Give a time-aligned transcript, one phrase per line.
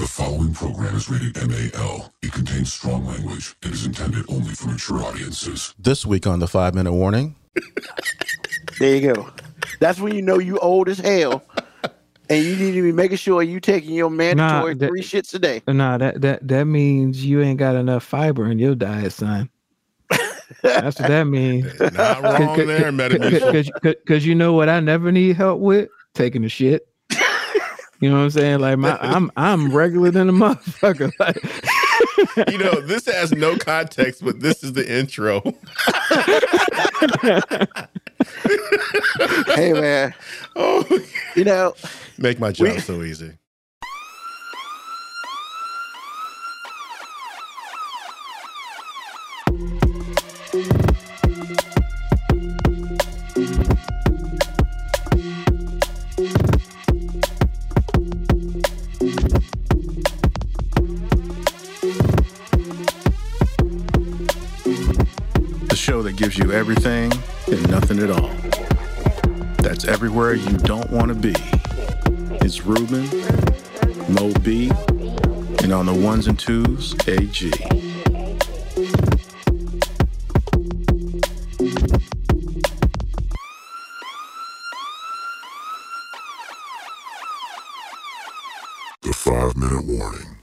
[0.00, 2.10] The following program is rated MAL.
[2.22, 5.74] It contains strong language and is intended only for mature audiences.
[5.78, 7.36] This week on the five minute warning.
[8.78, 9.30] There you go.
[9.78, 11.42] That's when you know you old as hell.
[12.30, 15.38] And you need to be making sure you taking your mandatory that- three shits a
[15.38, 15.60] day.
[15.68, 19.50] Nah, that that that means you ain't got enough fiber in your diet, son.
[20.62, 21.78] That's what that means.
[21.78, 23.70] Not wrong there, Metamucil.
[23.82, 25.90] Because you know what I never need help with?
[26.14, 26.86] Taking a shit.
[28.00, 28.60] You know what I'm saying?
[28.60, 31.12] Like my I'm I'm regular than a motherfucker.
[32.36, 35.40] Like, You know, this has no context, but this is the intro.
[39.54, 40.14] Hey man,
[40.56, 40.84] Oh,
[41.36, 41.74] you know,
[42.18, 43.32] make my job We- so easy.
[66.20, 67.10] Gives you everything
[67.50, 68.28] and nothing at all.
[69.62, 71.32] That's everywhere you don't want to be.
[72.44, 73.08] It's Ruben,
[74.12, 74.70] Mo B,
[75.62, 77.48] and on the ones and twos, AG.
[89.00, 90.36] The five minute warning.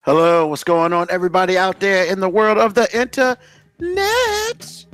[0.00, 4.85] hello, what's going on, everybody out there in the world of the internet?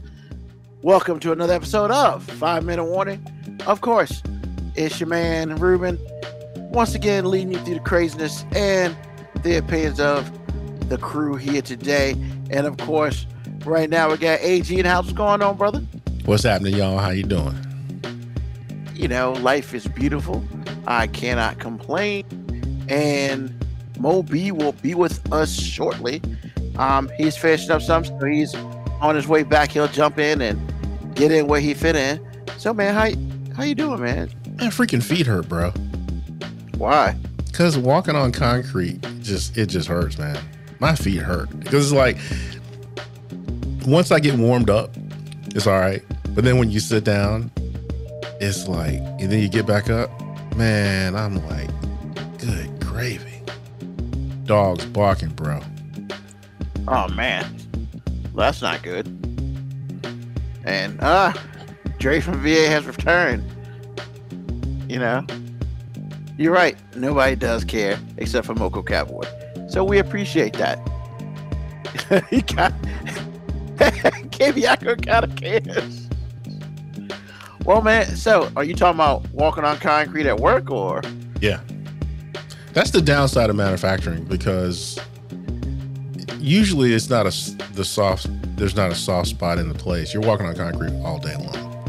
[0.82, 3.24] Welcome to another episode of Five Minute Warning.
[3.66, 4.22] Of course,
[4.74, 5.98] it's your man Ruben,
[6.56, 8.96] once again leading you through the craziness and
[9.44, 10.28] the opinions of
[10.88, 12.12] the crew here today.
[12.50, 13.26] And of course,
[13.64, 15.04] right now we got AG in the house.
[15.04, 15.80] What's going on, brother?
[16.24, 16.98] What's happening, y'all?
[16.98, 17.56] How you doing?
[18.94, 20.44] you know, life is beautiful.
[20.86, 22.24] I cannot complain.
[22.88, 23.52] And
[23.98, 26.22] Mo B will be with us shortly.
[26.76, 28.54] Um, he's finishing up some, so he's
[29.00, 29.72] on his way back.
[29.72, 30.71] He'll jump in and
[31.14, 32.20] get in where he fit in.
[32.58, 34.30] So, man, how how you doing, man?
[34.58, 35.70] My freaking feet hurt, bro.
[36.76, 37.16] Why?
[37.52, 40.38] Cause walking on concrete just it just hurts, man.
[40.80, 42.16] My feet hurt because it's like
[43.86, 44.90] once I get warmed up,
[45.54, 46.02] it's all right.
[46.30, 47.50] But then when you sit down,
[48.40, 50.10] it's like, and then you get back up,
[50.56, 51.14] man.
[51.14, 51.68] I'm like,
[52.38, 53.42] good gravy.
[54.44, 55.60] Dogs barking, bro.
[56.88, 57.44] Oh man,
[58.32, 59.21] well, that's not good.
[60.64, 61.32] And uh,
[61.98, 63.44] Dre from VA has returned.
[64.88, 65.26] You know,
[66.38, 66.76] you're right.
[66.96, 69.24] Nobody does care except for Moco Cowboy.
[69.68, 70.78] So we appreciate that.
[72.30, 72.72] he got
[74.30, 76.08] Kaviako kind of cares.
[77.64, 78.16] Well, man.
[78.16, 81.02] So, are you talking about walking on concrete at work, or
[81.40, 81.60] Yeah.
[82.72, 84.98] That's the downside of manufacturing because
[86.38, 88.26] usually it's not a, the soft
[88.62, 90.14] there's not a soft spot in the place.
[90.14, 91.84] You're walking on concrete all day long.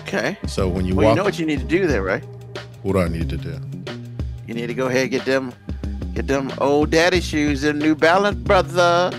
[0.00, 0.36] okay?
[0.48, 2.24] So when you Well, you know what you need to do there, right?
[2.82, 3.56] what do I need to do?
[4.48, 5.52] You need to go ahead and get them,
[6.12, 9.12] get them old daddy shoes and New Balance, brother.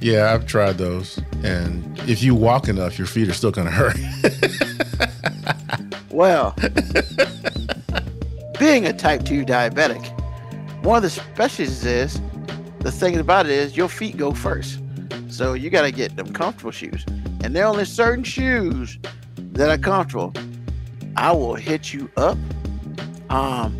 [0.00, 1.20] Yeah, I've tried those.
[1.44, 3.96] And if you walk enough, your feet are still gonna hurt.
[6.10, 6.54] Well,
[8.60, 10.00] being a type 2 diabetic,
[10.84, 12.20] one of the specialties is
[12.80, 14.78] the thing about it is your feet go first.
[15.34, 17.04] So you got to get them comfortable shoes.
[17.42, 19.00] And there are only certain shoes
[19.36, 20.32] that are comfortable.
[21.16, 22.38] I will hit you up.
[23.30, 23.76] Um,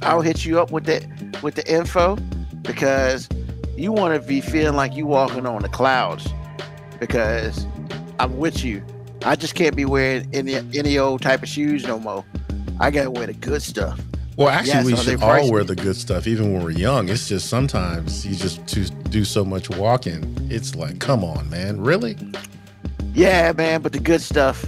[0.00, 1.06] I'll hit you up with the
[1.42, 2.16] with the info
[2.62, 3.28] because
[3.76, 6.26] you want to be feeling like you walking on the clouds
[6.98, 7.66] because
[8.18, 8.82] I'm with you.
[9.26, 12.24] I just can't be wearing any any old type of shoes no more.
[12.80, 14.00] I gotta wear the good stuff.
[14.36, 17.08] Well, actually, we should all wear the good stuff, even when we're young.
[17.08, 20.36] It's just sometimes you just to do so much walking.
[20.50, 22.18] It's like, come on, man, really?
[23.14, 24.66] Yeah, man, but the good stuff,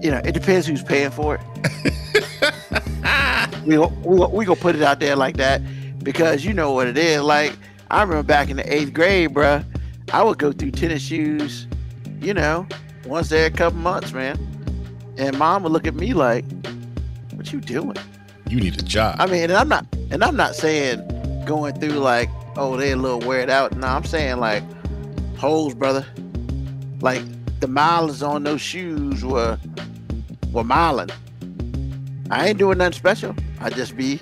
[0.00, 1.94] you know, it depends who's paying for it.
[3.64, 5.62] we we we gonna put it out there like that
[6.02, 7.22] because you know what it is.
[7.22, 7.52] Like
[7.92, 9.64] I remember back in the eighth grade, bruh,
[10.12, 11.68] I would go through tennis shoes,
[12.20, 12.66] you know,
[13.06, 14.44] once every couple months, man.
[15.18, 16.44] And mom would look at me like,
[17.34, 17.96] "What you doing?"
[18.48, 19.16] You need a job.
[19.18, 22.96] I mean, and I'm not, and I'm not saying going through like, oh, they're a
[22.96, 23.76] little weird out.
[23.76, 24.62] No, I'm saying like
[25.36, 26.06] holes, brother.
[27.00, 27.22] Like
[27.60, 29.58] the miles on those shoes were
[30.52, 31.10] were miling.
[32.30, 33.34] I ain't doing nothing special.
[33.60, 34.20] I just be,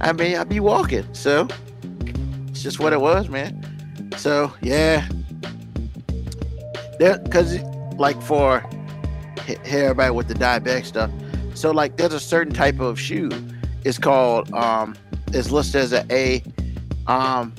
[0.00, 1.12] I mean, I be walking.
[1.14, 1.48] So
[2.48, 3.62] it's just what it was, man.
[4.16, 5.08] So yeah,
[6.98, 7.58] there, cause
[7.96, 8.64] like for
[9.46, 11.10] he- everybody with the diabetic stuff.
[11.54, 13.30] So like, there's a certain type of shoe.
[13.84, 14.96] It's called um,
[15.32, 16.42] is listed as a A,
[17.06, 17.52] um,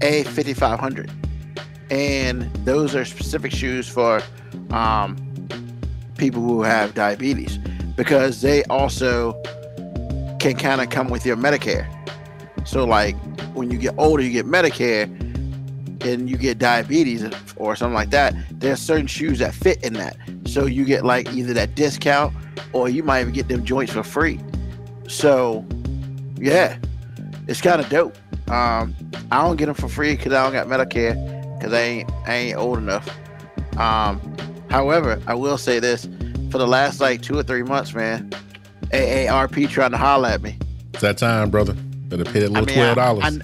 [0.00, 1.10] A fifty five hundred,
[1.90, 4.20] and those are specific shoes for
[4.70, 5.16] um,
[6.18, 7.58] people who have diabetes
[7.96, 9.40] because they also
[10.40, 11.86] can kind of come with your Medicare.
[12.66, 13.16] So like
[13.54, 15.04] when you get older, you get Medicare,
[16.04, 17.24] and you get diabetes
[17.56, 18.34] or something like that.
[18.50, 20.16] There's certain shoes that fit in that,
[20.46, 22.34] so you get like either that discount
[22.72, 24.40] or you might even get them joints for free.
[25.08, 25.64] So
[26.38, 26.78] yeah,
[27.46, 28.16] it's kind of dope.
[28.50, 28.94] Um,
[29.30, 32.34] I don't get them for free because I don't got Medicare because I ain't I
[32.34, 33.08] ain't old enough.
[33.78, 34.20] Um,
[34.70, 36.04] however, I will say this:
[36.50, 38.30] for the last like two or three months, man,
[38.90, 40.58] AARP trying to holler at me.
[40.92, 41.74] It's that time, brother.
[42.08, 43.40] Better pay that I little mean, twelve I, dollars.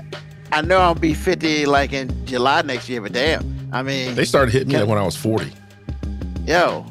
[0.52, 4.14] I, I know I'll be fifty like in July next year, but damn, I mean,
[4.14, 5.52] They started hitting me when I was forty.
[6.46, 6.84] yo,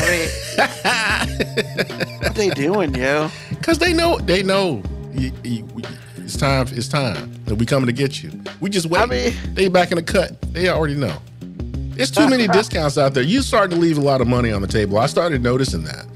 [0.00, 3.30] I mean, what they doing, yo?
[3.62, 5.68] Cause they know they know you- you-
[6.18, 6.66] it's time.
[6.72, 8.30] It's time that we coming to get you.
[8.60, 9.00] We just wait.
[9.00, 10.40] I mean- they back in the cut.
[10.52, 11.14] They already know.
[11.96, 13.22] There's too many discounts out there.
[13.24, 14.98] You starting to leave a lot of money on the table.
[14.98, 16.06] I started noticing that.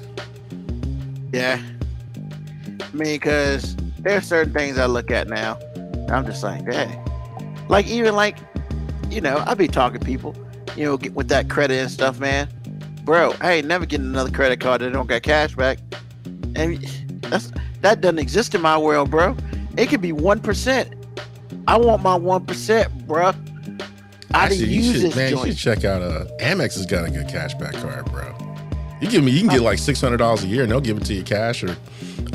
[1.32, 1.60] Yeah.
[2.80, 5.58] I mean, because there's certain things I look at now.
[6.08, 6.98] I'm just like, dang.
[7.68, 8.36] Like, even like,
[9.10, 10.36] you know, I be talking to people,
[10.76, 12.48] you know, get with that credit and stuff, man.
[13.04, 15.78] Bro, I ain't never getting another credit card that don't got cash back.
[16.54, 16.82] And
[17.22, 19.36] that's that doesn't exist in my world, bro.
[19.76, 20.94] It could be one percent.
[21.66, 23.32] I want my one percent, bro.
[24.34, 26.00] I Actually, didn't use should, this man, you should check out.
[26.00, 28.34] Uh, Amex has got a good cashback card, bro.
[29.00, 30.96] You give me, you can get like six hundred dollars a year, and they'll give
[30.96, 31.76] it to you cash, or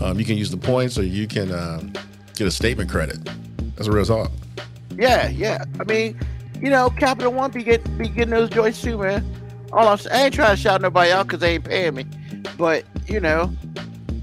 [0.01, 1.93] um, you can use the points, or you can um,
[2.35, 3.17] get a statement credit.
[3.75, 4.31] That's a real talk.
[4.97, 5.63] Yeah, yeah.
[5.79, 6.19] I mean,
[6.61, 9.25] you know, Capital One be get be getting those joints too, man.
[9.73, 12.05] All I'm I ain't trying to shout nobody out because they ain't paying me,
[12.57, 13.51] but you know,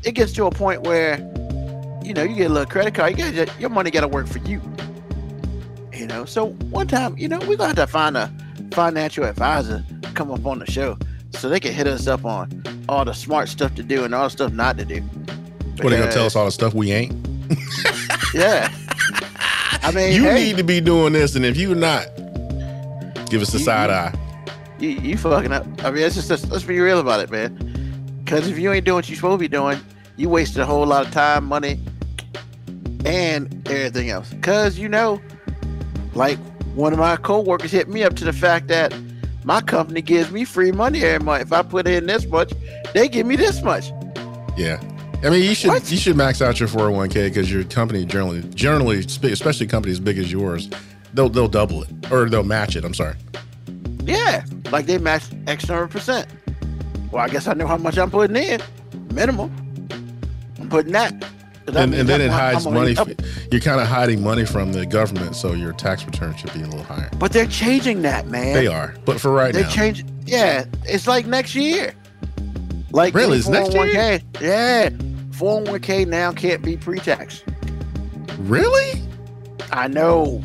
[0.02, 1.18] it gets to a point where,
[2.02, 4.26] you know, you get a little credit card, you got your money got to work
[4.26, 4.60] for you.
[5.92, 8.30] You know, so one time, you know, we gonna have to find a
[8.72, 10.96] financial advisor come up on the show
[11.30, 14.24] so they can hit us up on all the smart stuff to do and all
[14.24, 15.00] the stuff not to do.
[15.00, 17.14] What they gonna tell us all the stuff we ain't?
[18.34, 18.68] Yeah.
[19.82, 22.06] I mean, You hey, need to be doing this, and if you're not,
[23.30, 24.12] give us a side you- eye.
[24.78, 25.66] You, you fucking up.
[25.84, 28.20] I mean, it's just let's, let's be real about it, man.
[28.24, 29.78] Because if you ain't doing what you're supposed to be doing,
[30.16, 31.80] you wasted a whole lot of time, money,
[33.04, 34.30] and everything else.
[34.30, 35.20] Because you know,
[36.14, 36.38] like
[36.74, 38.94] one of my coworkers hit me up to the fact that
[39.44, 41.42] my company gives me free money every month.
[41.42, 42.52] If I put in this much,
[42.94, 43.92] they give me this much.
[44.56, 44.80] Yeah.
[45.22, 45.90] I mean, you should What?
[45.90, 50.30] you should max out your 401k because your company generally generally especially companies big as
[50.30, 50.68] yours,
[51.14, 52.84] they'll they'll double it or they'll match it.
[52.84, 53.16] I'm sorry.
[54.06, 56.26] Yeah, like they match X number of percent.
[57.10, 58.60] Well, I guess I know how much I'm putting in,
[59.12, 59.50] minimum.
[60.60, 61.12] I'm putting that
[61.68, 62.96] And, and then it hides money.
[62.98, 63.08] f-
[63.52, 66.66] You're kind of hiding money from the government, so your tax return should be a
[66.66, 67.08] little higher.
[67.18, 68.54] But they're changing that, man.
[68.54, 70.04] They are, but for right now They now, change.
[70.26, 71.94] Yeah, it's like next year.
[72.90, 73.38] Like Really?
[73.38, 74.20] It's next oh year?
[74.40, 74.88] Yeah,
[75.30, 77.42] 401k now can't be pre-tax.
[78.40, 79.02] really?
[79.72, 80.42] I know.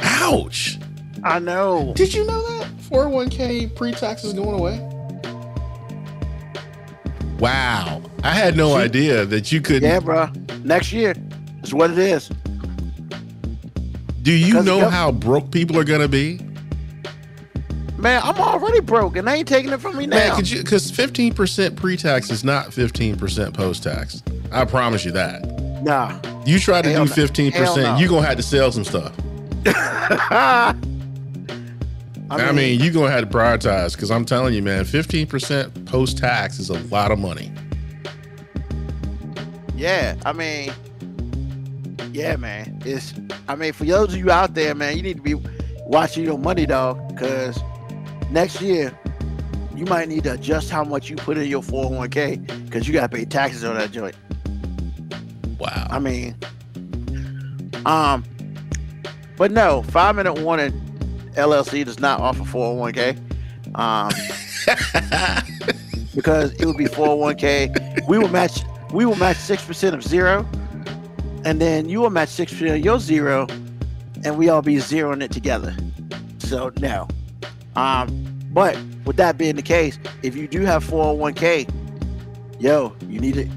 [0.00, 0.78] Ouch!
[1.24, 1.92] I know.
[1.94, 4.78] Did you know that 401k pre-tax is going away?
[7.38, 9.82] Wow, I had no idea that you could.
[9.82, 10.28] Yeah, bro.
[10.62, 11.14] Next year
[11.62, 12.30] is what it is.
[14.22, 16.38] Do you 'Cause know how broke people are gonna be?
[17.98, 20.34] Man, I'm already broke, and they ain't taking it from me now.
[20.36, 20.62] could you?
[20.62, 24.22] Because 15% pre-tax is not 15% post-tax.
[24.52, 25.44] I promise you that.
[25.84, 26.16] nah.
[26.44, 27.96] You try to Hell do 15%, Hell no.
[27.98, 29.12] you gonna have to sell some stuff.
[32.32, 36.58] I I mean, you're gonna have to prioritize because I'm telling you, man, 15% post-tax
[36.58, 37.52] is a lot of money.
[39.76, 40.72] Yeah, I mean,
[42.12, 42.80] yeah, man.
[42.86, 43.12] It's,
[43.48, 45.34] I mean, for those of you out there, man, you need to be
[45.80, 47.60] watching your money, dog, because
[48.30, 48.98] next year
[49.76, 53.10] you might need to adjust how much you put in your 401k because you got
[53.10, 54.16] to pay taxes on that joint.
[55.58, 55.86] Wow.
[55.90, 56.34] I mean,
[57.84, 58.24] um,
[59.36, 60.91] but no, five minute warning
[61.34, 63.18] LLC does not offer 401k.
[63.74, 64.10] Um,
[66.14, 68.06] because it would be 401k.
[68.08, 68.60] We will match
[68.92, 70.46] we will match six percent of zero,
[71.44, 73.46] and then you will match six percent of your zero,
[74.24, 75.74] and we all be zeroing it together.
[76.38, 77.08] So no.
[77.74, 81.70] Um, but with that being the case, if you do have 401k,
[82.60, 83.48] yo, you need it.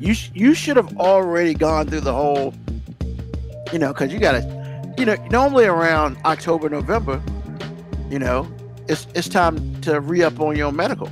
[0.00, 2.52] You sh- you should have already gone through the whole,
[3.72, 4.40] you know, because you gotta,
[4.96, 7.22] you know, normally around October November,
[8.10, 8.50] you know,
[8.88, 11.10] it's it's time to re up on your medical.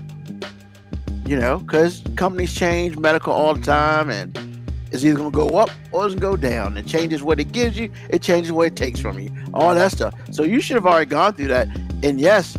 [1.27, 4.37] You know, because companies change medical all the time, and
[4.93, 6.77] it's either gonna go up or it's gonna go down.
[6.77, 9.93] It changes what it gives you, it changes what it takes from you, all that
[9.93, 10.15] stuff.
[10.31, 11.69] So you should have already gone through that.
[12.03, 12.59] And yes,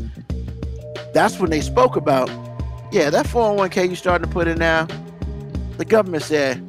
[1.13, 2.29] that's when they spoke about,
[2.91, 4.88] yeah, that 401k you starting to put in now.
[5.77, 6.60] The government said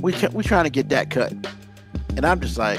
[0.00, 1.32] we we trying to get that cut,
[2.16, 2.78] and I'm just like,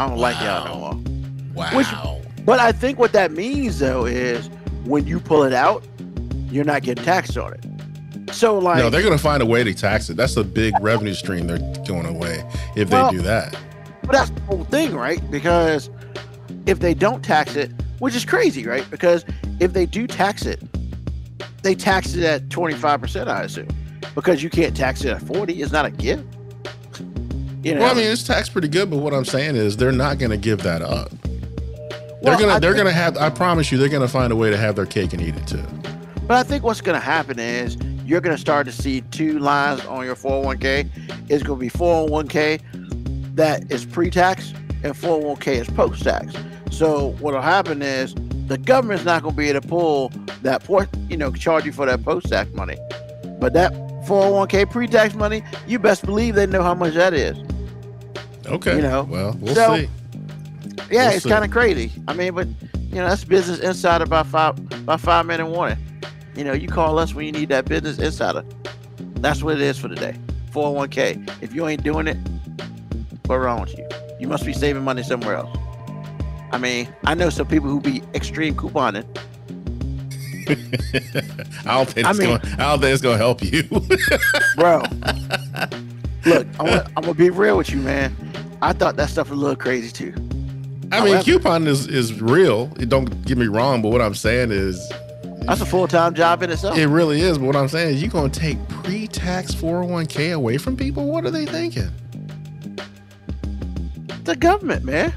[0.00, 1.54] I don't like y'all no more.
[1.54, 1.76] Wow.
[1.76, 4.48] Which- But I think what that means though is
[4.84, 5.84] when you pull it out,
[6.50, 8.34] you're not getting taxed on it.
[8.34, 10.16] So like, no, they're gonna find a way to tax it.
[10.16, 12.42] That's a big revenue stream they're going away
[12.76, 13.54] if they do that.
[14.02, 15.20] But that's the whole thing, right?
[15.30, 15.90] Because
[16.64, 18.88] if they don't tax it, which is crazy, right?
[18.90, 19.26] Because
[19.60, 20.62] if they do tax it,
[21.62, 23.68] they tax it at 25%, I assume.
[24.14, 25.60] Because you can't tax it at 40.
[25.60, 26.24] It's not a gift.
[27.62, 29.92] You know, Well, I mean, it's taxed pretty good, but what I'm saying is they're
[29.92, 31.10] not gonna give that up.
[32.22, 34.36] Well, they're gonna I they're think- gonna have I promise you they're gonna find a
[34.36, 35.62] way to have their cake and eat it too.
[36.26, 37.76] But I think what's going to happen is
[38.06, 40.88] you're going to start to see two lines on your 401k.
[41.28, 42.60] It's going to be 401k
[43.34, 44.52] that is pre-tax
[44.84, 46.32] and 401k is post-tax.
[46.70, 48.14] So what'll happen is
[48.46, 50.12] the government's not going to be able to pull
[50.42, 52.76] that port, you know, charge you for that post-tax money.
[53.40, 53.72] But that
[54.06, 57.36] 401k pre-tax money, you best believe they know how much that is.
[58.46, 58.76] Okay.
[58.76, 59.88] You know, Well, we'll so- see.
[60.90, 61.92] Yeah, We'll it's kind of crazy.
[62.08, 62.48] I mean, but
[62.88, 64.56] you know, that's business insider by five
[64.86, 65.78] by five minute warning.
[66.36, 68.44] You know, you call us when you need that business insider.
[69.16, 70.16] That's what it is for today.
[70.52, 71.42] 401k.
[71.42, 72.16] If you ain't doing it,
[73.26, 73.86] what's wrong with you?
[74.18, 75.56] You must be saving money somewhere else.
[76.52, 79.04] I mean, I know some people who be extreme couponing.
[81.66, 83.62] I don't think I it's mean- going I don't think it's gonna help you.
[84.56, 84.82] Bro,
[86.24, 88.14] look, I'm gonna, I'm gonna be real with you, man.
[88.62, 90.12] I thought that stuff was a little crazy too.
[90.92, 92.66] I mean, However- coupon is is real.
[92.66, 94.90] Don't get me wrong, but what I'm saying is
[95.42, 96.76] That's a full time job in itself.
[96.76, 97.38] it really is.
[97.38, 101.06] But what I'm saying is you're gonna take pre-tax 401k away from people.
[101.06, 101.90] What are they thinking?
[104.24, 105.12] the government, man.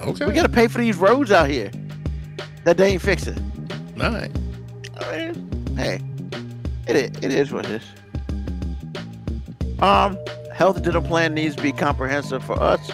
[0.00, 0.24] Okay.
[0.26, 1.70] We gotta pay for these roads out here
[2.64, 3.36] that they ain't fixing.
[4.02, 4.30] All right.
[5.00, 6.00] I mean, hey,
[6.88, 9.80] it is, it is what it is.
[9.82, 10.18] Um,
[10.56, 12.90] health dental plan needs to be comprehensive for us,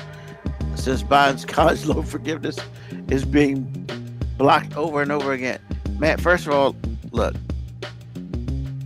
[0.75, 2.59] since Biden's college loan forgiveness
[3.09, 3.64] is being
[4.37, 5.61] blocked over and over again.
[5.99, 6.76] Man, first of all,
[7.12, 7.35] look,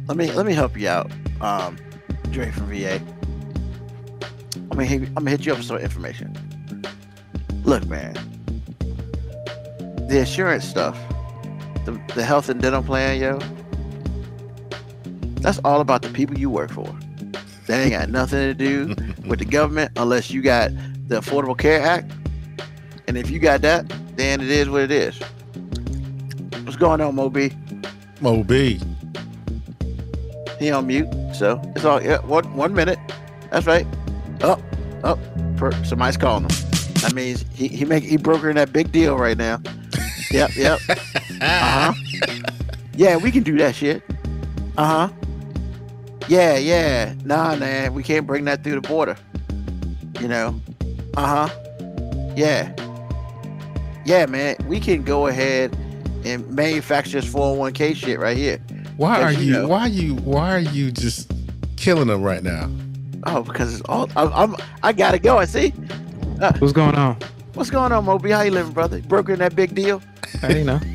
[0.06, 1.76] let me let me help you out, um,
[2.30, 3.00] Dre from VA.
[4.54, 6.36] I'm gonna hit, I'm gonna hit you up with some information.
[7.64, 8.14] Look, man,
[10.08, 10.96] the insurance stuff
[11.86, 13.38] the, the health and dental plan, yo,
[15.40, 16.86] that's all about the people you work for.
[17.66, 18.94] That ain't got nothing to do
[19.26, 20.70] with the government unless you got
[21.08, 22.12] the Affordable Care Act.
[23.08, 25.18] And if you got that, then it is what it is.
[26.64, 27.52] What's going on, Moby?
[28.20, 28.80] Moby.
[30.58, 32.18] He on mute, so it's all yeah.
[32.20, 32.98] One one minute.
[33.50, 33.86] That's right.
[34.40, 34.60] Up,
[35.04, 35.18] up.
[35.56, 36.50] Per, somebody's calling him.
[37.02, 39.60] That means he he make he brokering that big deal right now.
[40.30, 40.80] Yep, yep.
[41.38, 42.42] Uh huh.
[42.94, 44.02] Yeah, we can do that shit.
[44.78, 45.25] Uh huh.
[46.28, 47.14] Yeah, yeah.
[47.24, 49.16] Nah, man, we can't bring that through the border.
[50.20, 50.60] You know.
[51.16, 52.32] Uh huh.
[52.36, 52.72] Yeah.
[54.04, 55.76] Yeah, man, we can go ahead
[56.24, 58.58] and manufacture this 401k shit right here.
[58.96, 59.52] Why are you you?
[59.52, 60.14] know- Why are you?
[60.16, 61.30] Why are you just
[61.76, 62.70] killing them right now?
[63.24, 65.38] Oh, because it's all I'm, I'm I gotta go.
[65.38, 65.70] I see.
[66.58, 67.16] What's going on?
[67.54, 68.30] What's going on, Moby?
[68.30, 69.00] How you living, brother?
[69.00, 70.02] Brokering that big deal?
[70.40, 70.80] Hey, you know.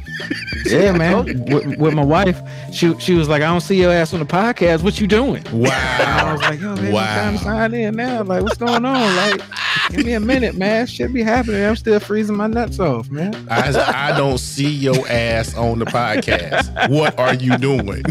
[0.66, 1.26] Yeah, man.
[1.46, 2.40] With, with my wife,
[2.72, 4.84] she she was like, "I don't see your ass on the podcast.
[4.84, 7.02] What you doing?" And I was like, "Yo, man, Wow.
[7.02, 8.24] I'm trying to sign in now.
[8.24, 9.16] Like, what's going on?
[9.18, 9.42] Like,
[9.90, 10.88] give me a minute, man.
[10.88, 11.64] Shit be happening.
[11.64, 15.86] I'm still freezing my nuts off, man." I, I don't see your ass on the
[15.86, 16.90] podcast.
[16.90, 18.04] What are you doing?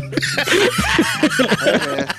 [1.61, 2.07] Hey.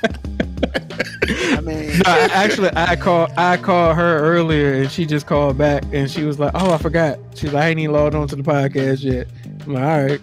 [1.58, 5.84] I mean, No, actually, I called I called her earlier, and she just called back,
[5.94, 8.36] and she was like, "Oh, I forgot." She's like, "I ain't even logged on to
[8.36, 9.28] the podcast yet."
[9.66, 10.22] I'm like, "All right,"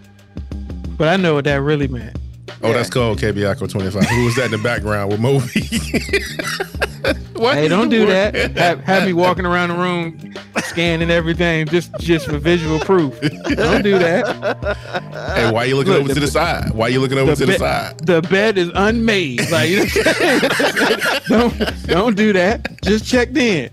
[0.98, 2.16] but I know what that really meant.
[2.62, 4.04] Oh, that's called KBICO 25.
[4.04, 5.44] Who was that in the background with Moby?
[7.38, 8.08] what Hey, don't do doing?
[8.08, 8.34] that.
[8.56, 13.20] Have, have me walking around the room scanning everything just just for visual proof.
[13.20, 14.26] Don't do that.
[15.36, 16.70] Hey, why are you looking Look, over to the- the side?
[16.74, 17.98] Why are you looking over the to the side?
[18.00, 19.48] The bed is unmade.
[19.52, 21.20] Like, you know what I'm saying?
[21.28, 22.82] don't don't do that.
[22.82, 23.70] Just checked in.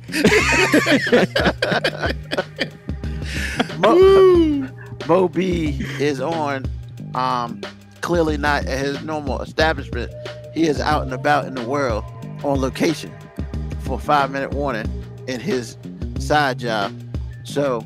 [3.80, 4.68] Mo,
[5.08, 6.66] Mo B is on,
[7.16, 7.62] um,
[8.02, 10.14] clearly not at his normal establishment.
[10.54, 12.04] He is out and about in the world
[12.44, 13.12] on location
[13.80, 14.86] for five minute warning
[15.28, 15.78] in his
[16.20, 16.94] side job.
[17.44, 17.86] So,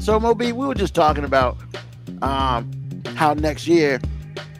[0.00, 1.58] so Mo B, we were just talking about
[2.22, 2.70] um,
[3.14, 4.00] how next year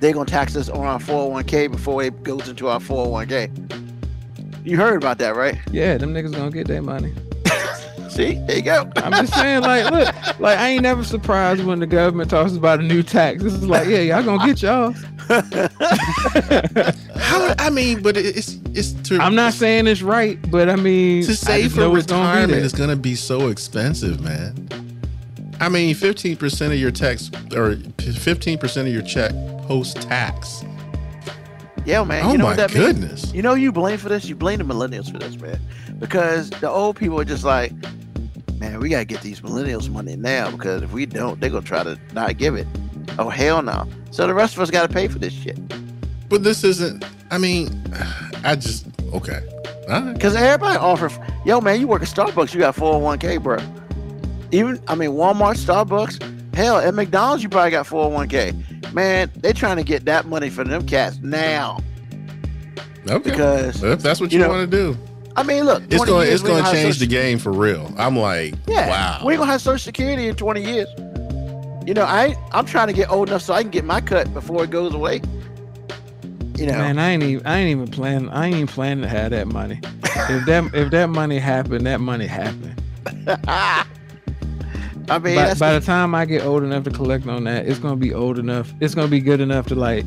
[0.00, 3.60] they're gonna tax us on our 401k before it goes into our 401k.
[4.66, 5.58] You heard about that, right?
[5.70, 7.14] Yeah, them niggas gonna get their money.
[8.14, 8.88] See, there you go.
[8.96, 12.78] I'm just saying, like, look, like I ain't never surprised when the government talks about
[12.78, 13.42] a new tax.
[13.42, 14.92] This is like, yeah, y'all gonna get y'all.
[17.16, 17.54] How?
[17.58, 21.34] I mean, but it's it's to I'm not saying it's right, but I mean, to
[21.34, 22.60] save for know it's gonna be retirement there.
[22.60, 24.68] is going to be so expensive, man.
[25.60, 29.32] I mean, fifteen percent of your tax or fifteen percent of your check
[29.66, 30.62] post tax.
[31.84, 32.26] Yeah, man.
[32.26, 32.86] Oh you know my what that means?
[32.86, 33.34] goodness!
[33.34, 34.26] You know you blame for this?
[34.26, 35.58] You blame the millennials for this, man.
[35.98, 37.72] Because the old people are just like,
[38.58, 41.82] man, we gotta get these millennials money now because if we don't, they're gonna try
[41.82, 42.66] to not give it.
[43.18, 43.86] Oh hell no.
[44.10, 45.58] So the rest of us gotta pay for this shit.
[46.28, 47.04] But this isn't.
[47.30, 47.68] I mean,
[48.44, 49.40] I just okay.
[49.88, 50.24] All right.
[50.24, 51.10] Everybody offer
[51.44, 53.58] yo man, you work at Starbucks, you got 401k, bro.
[54.50, 58.92] Even I mean Walmart, Starbucks, hell, at McDonald's you probably got 401k.
[58.92, 61.78] Man, they trying to get that money for them cats now.
[63.08, 63.30] Okay.
[63.30, 64.98] Because Well, if that's what you you, know, want to do,
[65.36, 67.92] I mean look, it's going it's going to gonna change the game for real.
[67.98, 68.88] I'm like, Yeah.
[68.88, 69.26] wow.
[69.26, 70.88] We ain't gonna have Social Security in 20 years.
[71.86, 74.32] You know, I I'm trying to get old enough so I can get my cut
[74.32, 75.20] before it goes away.
[76.56, 79.08] You know, Man, I ain't even I ain't even planning I ain't even planning to
[79.08, 79.80] have that money.
[80.04, 82.80] If that if that money happened, that money happened.
[85.10, 87.66] I mean, By, that's by the time I get old enough to collect on that,
[87.66, 88.72] it's gonna be old enough.
[88.80, 90.04] It's gonna be good enough to like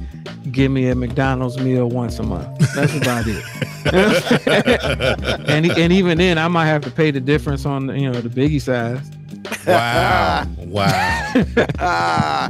[0.52, 2.58] give me a McDonald's meal once a month.
[2.74, 3.44] That's about it.
[5.50, 8.20] and e- and even then, I might have to pay the difference on you know
[8.22, 9.10] the biggie size.
[9.68, 10.46] wow.
[10.66, 11.34] wow.
[11.80, 12.50] ah,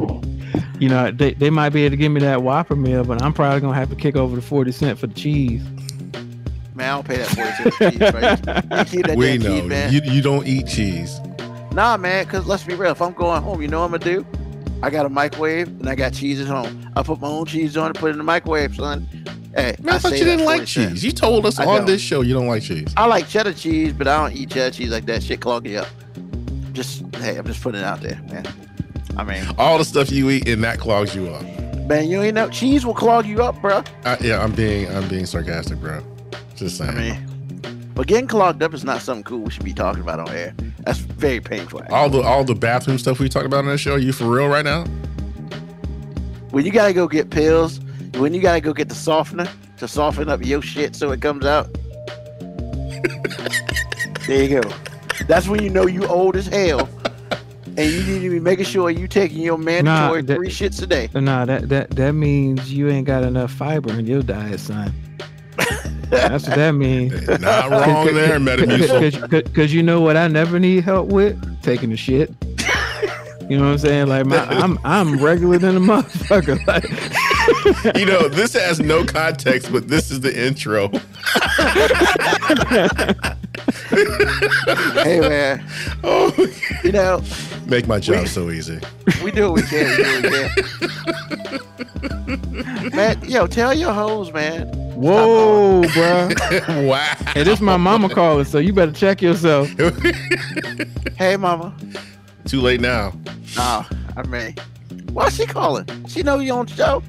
[0.80, 3.34] You know, they, they might be able to give me that Whopper meal, but I'm
[3.34, 5.64] probably gonna have to kick over the forty cent for the cheese.
[6.76, 8.78] man, I don't pay that 40 cents cheese, bro.
[8.80, 9.92] You keep that We know cheese, man.
[9.94, 11.20] you you don't eat cheese.
[11.78, 12.90] Nah, man, because let's be real.
[12.92, 14.26] If I'm going home, you know what I'm gonna do?
[14.82, 16.92] I got a microwave and I got cheese at home.
[16.96, 19.08] I put my own cheese on and put it in the microwave, son.
[19.56, 20.94] Hey, Man, I, thought you didn't like 40 cents.
[20.94, 21.04] cheese.
[21.06, 21.86] You told us I on don't.
[21.86, 22.92] this show you don't like cheese.
[22.98, 25.22] I like cheddar cheese, but I don't eat cheddar cheese like that.
[25.22, 25.88] Shit clog you up.
[26.74, 28.48] Just hey, I'm just putting it out there, man.
[29.16, 31.44] I mean, All the stuff you eat and that clogs you up.
[31.88, 33.84] man, you ain't know cheese will clog you up, bro.
[34.04, 36.02] I, yeah, I'm being I'm being sarcastic, bro.
[36.56, 36.90] Just saying.
[36.90, 37.27] I mean,
[37.98, 40.54] but getting clogged up is not something cool we should be talking about on air.
[40.82, 41.82] That's very painful.
[41.82, 41.98] actually.
[41.98, 43.96] all the all the bathroom stuff we talked about on the show.
[43.96, 44.84] You for real right now?
[46.52, 47.80] When you gotta go get pills,
[48.20, 51.44] when you gotta go get the softener to soften up your shit so it comes
[51.44, 51.70] out.
[54.28, 54.70] there you go.
[55.28, 56.88] That's when you know you old as hell.
[57.66, 60.86] And you need to be making sure you taking your mandatory that- three shits a
[60.86, 61.10] day.
[61.16, 64.94] Nah, that that that means you ain't got enough fiber in your diet, son.
[66.10, 67.28] That's what that means.
[67.40, 69.30] Not wrong there, Metamucil.
[69.30, 71.62] Because you know what I never need help with?
[71.62, 72.34] Taking a shit.
[73.50, 74.08] You know what I'm saying?
[74.08, 76.58] Like my, I'm I'm regular than a motherfucker.
[76.68, 80.90] Like, You know, this has no context, but this is the intro.
[83.90, 85.66] hey man,
[86.04, 86.34] Oh,
[86.84, 87.22] you know,
[87.66, 88.80] make my job so easy.
[89.24, 89.98] we do what we can.
[89.98, 90.56] We do what
[91.52, 92.38] we
[92.90, 92.96] can.
[92.96, 94.68] man, yo, tell your hoes, man.
[94.96, 96.30] whoa, bro.
[96.88, 97.16] wow.
[97.34, 99.70] Hey, this my mama calling, so you better check yourself.
[101.18, 101.76] Hey, mama.
[102.46, 103.12] Too late now.
[103.56, 104.54] Nah, I mean,
[105.14, 105.88] why she calling?
[106.08, 107.02] She know you on the show.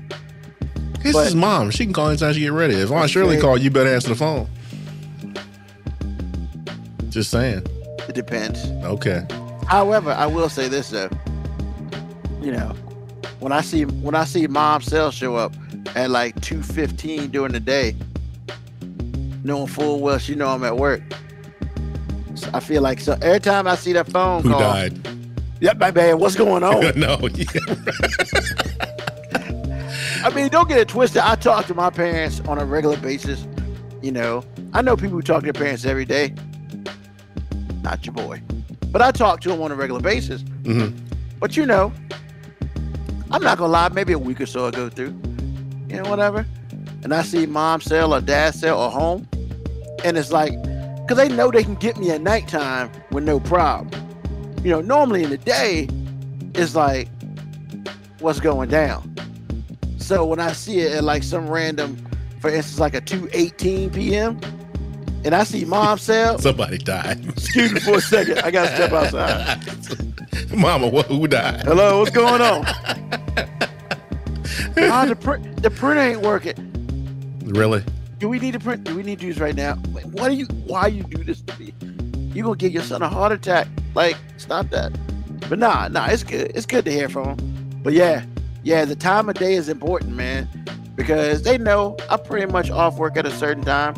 [1.03, 1.71] This But- is mom.
[1.71, 2.73] She can call anytime she get ready.
[2.75, 3.43] If Aunt Shirley Okay.
[3.43, 4.49] call, you better answer the phone.
[7.11, 7.66] Just saying.
[8.09, 8.64] It depends.
[8.85, 9.27] Okay.
[9.66, 11.11] However, I will say this though.
[12.40, 12.75] You know,
[13.40, 15.53] when I see when I see mom cell show up
[15.94, 17.97] at like two fifteen during the day,
[19.42, 21.03] knowing full well she know I'm at work.
[22.35, 24.99] So I feel like so every time I see that phone Who call, died?
[25.61, 26.81] yep, my man, What's going on?
[26.99, 27.18] no.
[27.35, 27.44] yeah.
[30.25, 31.23] I mean, don't get it twisted.
[31.23, 33.47] I talk to my parents on a regular basis.
[34.03, 36.35] You know, I know people who talk to their parents every day.
[37.88, 38.42] Not your boy,
[38.92, 40.42] but I talk to him on a regular basis.
[40.64, 40.92] Mhm.
[41.40, 41.90] But you know,
[43.31, 43.88] I'm not gonna lie.
[43.88, 45.18] Maybe a week or so I go through,
[45.88, 46.44] you know, whatever,
[47.03, 49.27] and I see mom sell or dad sell or home,
[50.05, 50.53] and it's like,
[51.09, 53.88] cause they know they can get me at nighttime with no problem.
[54.62, 55.88] You know, normally in the day,
[56.55, 57.09] it's like,
[58.18, 59.14] what's going down.
[59.96, 61.96] So when I see it at like some random,
[62.40, 64.38] for instance, like a 2:18 p.m.
[65.29, 67.23] and I see mom cell, Somebody died.
[67.29, 70.51] excuse me for a second, I gotta step outside.
[70.57, 71.61] Mama, what, who died?
[71.67, 72.64] Hello, what's going on?
[74.79, 76.57] ah, the print, the print ain't working.
[77.45, 77.85] Really?
[78.17, 78.85] Do we need to print?
[78.85, 79.77] Do we need to do this right now?
[79.93, 80.47] Like, What do you?
[80.67, 81.75] Why you do this to me?
[82.35, 83.69] You gonna give your son a heart attack?
[83.95, 84.99] Like, stop that.
[85.51, 86.53] But nah, nah, it's good.
[86.55, 87.81] It's good to hear from him.
[87.83, 88.25] But yeah,
[88.62, 90.49] yeah, the time of day is important, man,
[90.97, 93.95] because they know I'm pretty much off work at a certain time,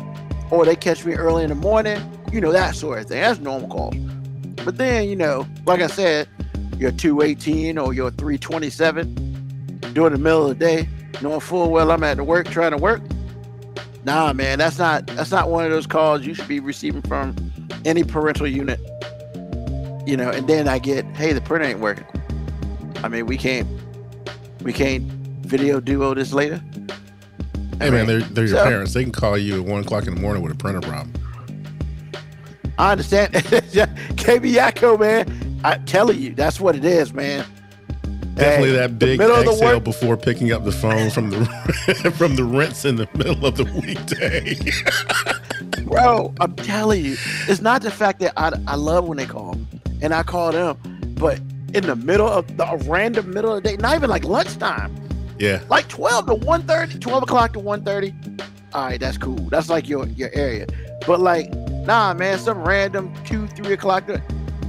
[0.51, 1.99] or they catch me early in the morning,
[2.31, 3.21] you know, that sort of thing.
[3.21, 3.95] That's normal calls.
[4.63, 6.27] But then, you know, like I said,
[6.77, 10.89] your 218 or your 327 during the middle of the day,
[11.21, 13.01] knowing full well I'm at the work trying to work.
[14.03, 17.35] Nah, man, that's not that's not one of those calls you should be receiving from
[17.85, 18.79] any parental unit.
[20.07, 22.05] You know, and then I get, hey, the printer ain't working.
[23.03, 23.67] I mean, we can't
[24.61, 25.03] we can't
[25.45, 26.61] video duo this later.
[27.81, 28.93] Hey man, they're they're your So- parents.
[28.93, 31.11] They can call you at one o'clock in the morning with a printer problem.
[32.77, 33.33] I understand.
[33.33, 35.59] KB Yakko, man.
[35.63, 37.45] I'm telling you, that's what it is, man.
[38.35, 41.29] Definitely Hey, that big middle of the exhale work- before picking up the phone from
[41.29, 41.45] the
[42.17, 44.55] from the rents in the middle of the weekday.
[45.85, 47.17] Bro, I'm telling you,
[47.47, 49.57] it's not the fact that I, I love when they call
[50.01, 50.77] and I call them,
[51.19, 51.39] but
[51.73, 54.95] in the middle of the random middle of the day, not even like lunchtime,
[55.41, 58.41] yeah, like 12 to 1.30, 12 o'clock to 1.30.
[58.73, 59.35] All right, that's cool.
[59.49, 60.67] That's like your, your area.
[61.05, 64.09] But like, nah, man, some random 2, 3 o'clock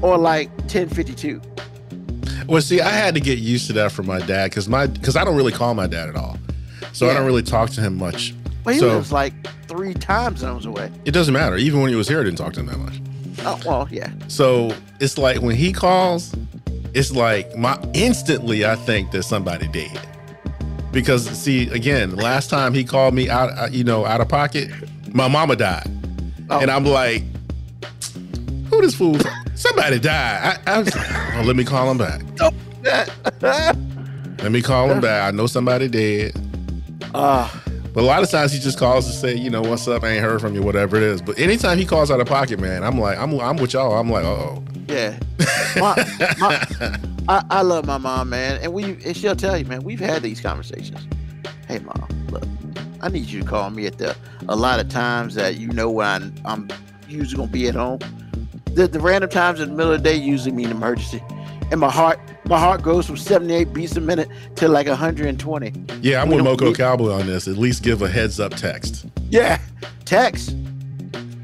[0.00, 2.46] or like 10.52.
[2.48, 5.16] Well, see, I had to get used to that from my dad because my because
[5.16, 6.36] I don't really call my dad at all,
[6.92, 8.34] so I don't really talk to him much.
[8.64, 9.32] But he So- lives like
[9.68, 10.90] three time zones away.
[11.04, 11.56] It doesn't matter.
[11.56, 13.00] Even when he was here, I didn't talk to him that much.
[13.44, 14.10] Oh, well, yeah.
[14.28, 16.34] So it's like when he calls,
[16.94, 19.98] it's like my instantly I think that somebody dead.
[20.92, 24.70] Because see, again, last time he called me out, uh, you know, out of pocket,
[25.14, 25.88] my mama died,
[26.50, 26.60] Oh.
[26.60, 27.22] and I'm like,
[28.68, 29.16] who this fool?
[29.54, 30.58] Somebody died.
[30.66, 32.22] I, I was like, oh, let me call him back.
[34.42, 35.32] Let me call him back.
[35.32, 36.32] I know somebody dead.
[37.14, 37.48] uh,
[37.92, 40.02] But a lot of times he just calls to say, you know, what's up?
[40.02, 41.22] I ain't heard from you, whatever it is.
[41.22, 43.92] But anytime he calls out of pocket, man, I'm like, I'm, I'm with y'all.
[43.96, 45.16] I'm like, oh, yeah.
[45.76, 45.94] My,
[46.40, 50.00] my, I, I love my mom, man, and we and she'll tell you, man, we've
[50.00, 51.06] had these conversations.
[51.68, 52.44] Hey, mom, look,
[53.00, 54.16] I need you to call me at the
[54.48, 56.68] a lot of times that you know when I'm, I'm
[57.08, 58.00] usually gonna be at home.
[58.74, 61.22] The, the random times in the middle of the day usually mean emergency,
[61.70, 65.72] and my heart my heart goes from 78 beats a minute to like 120.
[66.00, 67.46] yeah, I'm We with Moco Cowboy on this.
[67.46, 69.06] At least give a heads up text.
[69.30, 69.60] Yeah,
[70.04, 70.56] text,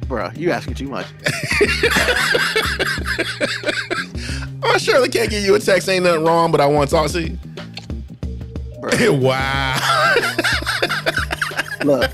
[0.08, 1.06] bro, you asking too much.
[4.62, 5.88] Oh, I surely can't give you a text.
[5.88, 7.38] Ain't nothing wrong, but I want to talk to you.
[9.10, 9.74] Wow.
[11.84, 12.10] Look,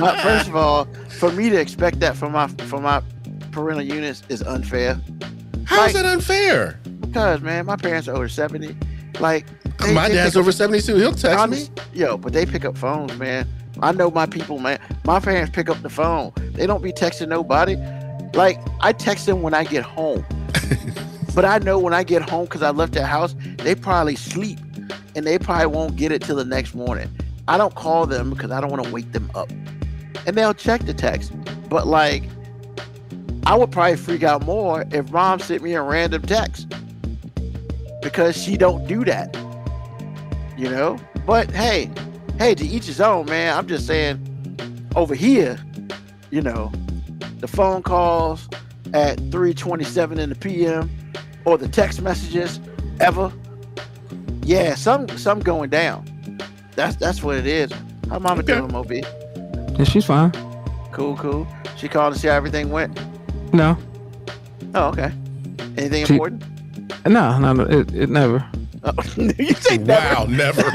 [0.00, 0.86] my, first of all,
[1.18, 3.02] for me to expect that from my from my
[3.52, 5.00] parental units is unfair.
[5.64, 6.78] How's Like- that unfair?
[7.00, 8.76] Because man, my parents are over seventy.
[9.20, 9.46] Like
[9.78, 10.94] they- My they dad's over 72.
[10.96, 11.68] He'll text me.
[11.92, 13.46] Yo, but they pick up phones, man.
[13.80, 14.78] I know my people, man.
[15.04, 16.32] My parents pick up the phone.
[16.52, 17.76] They don't be texting nobody.
[18.34, 20.24] Like I text them when I get home.
[21.34, 24.58] But I know when I get home because I left their house, they probably sleep,
[25.14, 27.10] and they probably won't get it till the next morning.
[27.48, 29.50] I don't call them because I don't want to wake them up,
[30.26, 31.32] and they'll check the text.
[31.68, 32.24] But like,
[33.44, 36.72] I would probably freak out more if mom sent me a random text
[38.00, 39.34] because she don't do that.
[40.56, 40.98] You know?
[41.26, 41.90] But hey,
[42.38, 43.56] hey, to each his own, man.
[43.56, 44.20] I'm just saying
[44.94, 45.58] over here,
[46.30, 46.70] you know,
[47.38, 48.48] the phone calls
[48.92, 50.90] at 3:27 in the PM
[51.44, 52.60] or the text messages
[53.00, 53.32] ever.
[54.44, 56.04] Yeah, some some going down.
[56.74, 57.70] That's that's what it is.
[58.08, 58.54] How mama Okay.
[58.58, 59.02] doing, Moby?
[59.78, 60.32] And she's fine.
[60.92, 61.46] Cool, cool.
[61.76, 62.98] She called to see how everything went.
[63.54, 63.76] No,
[64.74, 65.12] Oh, okay.
[65.76, 66.44] Anything She- important?
[67.06, 68.44] no, no, no it, it never.
[68.84, 70.14] Oh, you say never.
[70.14, 70.62] Wow, never.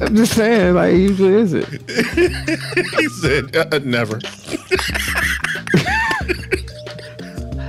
[0.00, 1.66] I'm just saying, like, it usually is it.
[2.98, 4.18] he said, uh, never.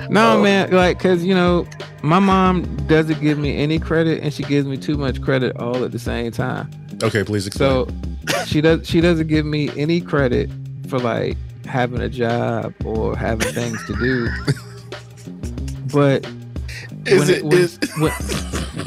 [0.09, 0.41] No, Oh.
[0.43, 1.67] man, like, cause you know,
[2.01, 5.83] my mom doesn't give me any credit, and she gives me too much credit all
[5.83, 6.69] at the same time.
[7.03, 7.69] Okay, please explain.
[7.69, 8.87] So she does.
[8.87, 10.49] She doesn't give me any credit
[10.87, 14.27] for like having a job or having things to do.
[15.93, 16.27] But
[17.05, 18.11] is when, it when, is when,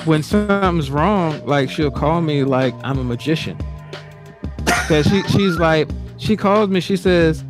[0.04, 3.56] when something's wrong, like she'll call me like I'm a magician.
[4.86, 6.80] Cause she she's like she calls me.
[6.80, 7.42] She says,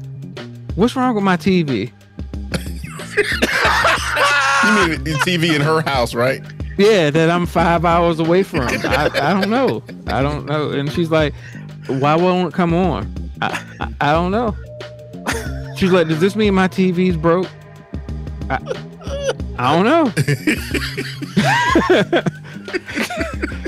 [0.76, 1.90] "What's wrong with my TV?"
[4.70, 6.42] you mean the TV in her house, right?
[6.76, 8.62] Yeah, that I'm five hours away from.
[8.62, 9.82] I, I don't know.
[10.06, 10.70] I don't know.
[10.70, 11.34] And she's like,
[11.86, 14.56] "Why won't it come on?" I, I, I don't know.
[15.76, 17.48] She's like, "Does this mean my TV's broke?"
[18.48, 18.58] I,
[19.58, 20.04] I don't know.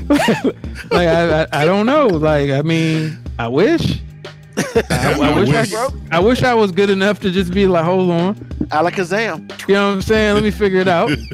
[0.91, 2.07] like I, I, I don't know.
[2.07, 4.01] Like I mean, I wish.
[4.57, 5.75] I, I wish wish.
[5.75, 8.35] I, I wish I was good enough to just be like, hold on.
[8.71, 9.51] Alakazam.
[9.69, 10.35] You know what I'm saying?
[10.35, 11.09] Let me figure it out.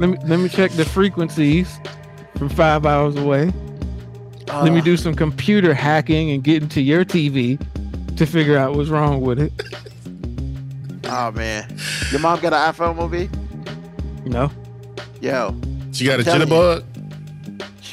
[0.00, 1.78] let me let me check the frequencies
[2.36, 3.52] from five hours away.
[4.48, 7.58] Let me Uh, do some computer hacking and get into your TV
[8.16, 9.52] to figure out what's wrong with it.
[11.06, 11.74] Oh man,
[12.10, 13.28] your mom got an iPhone movie?
[14.24, 14.50] No.
[15.20, 15.54] Yo,
[15.92, 16.46] She got a telling you.
[16.46, 16.84] jitterbug.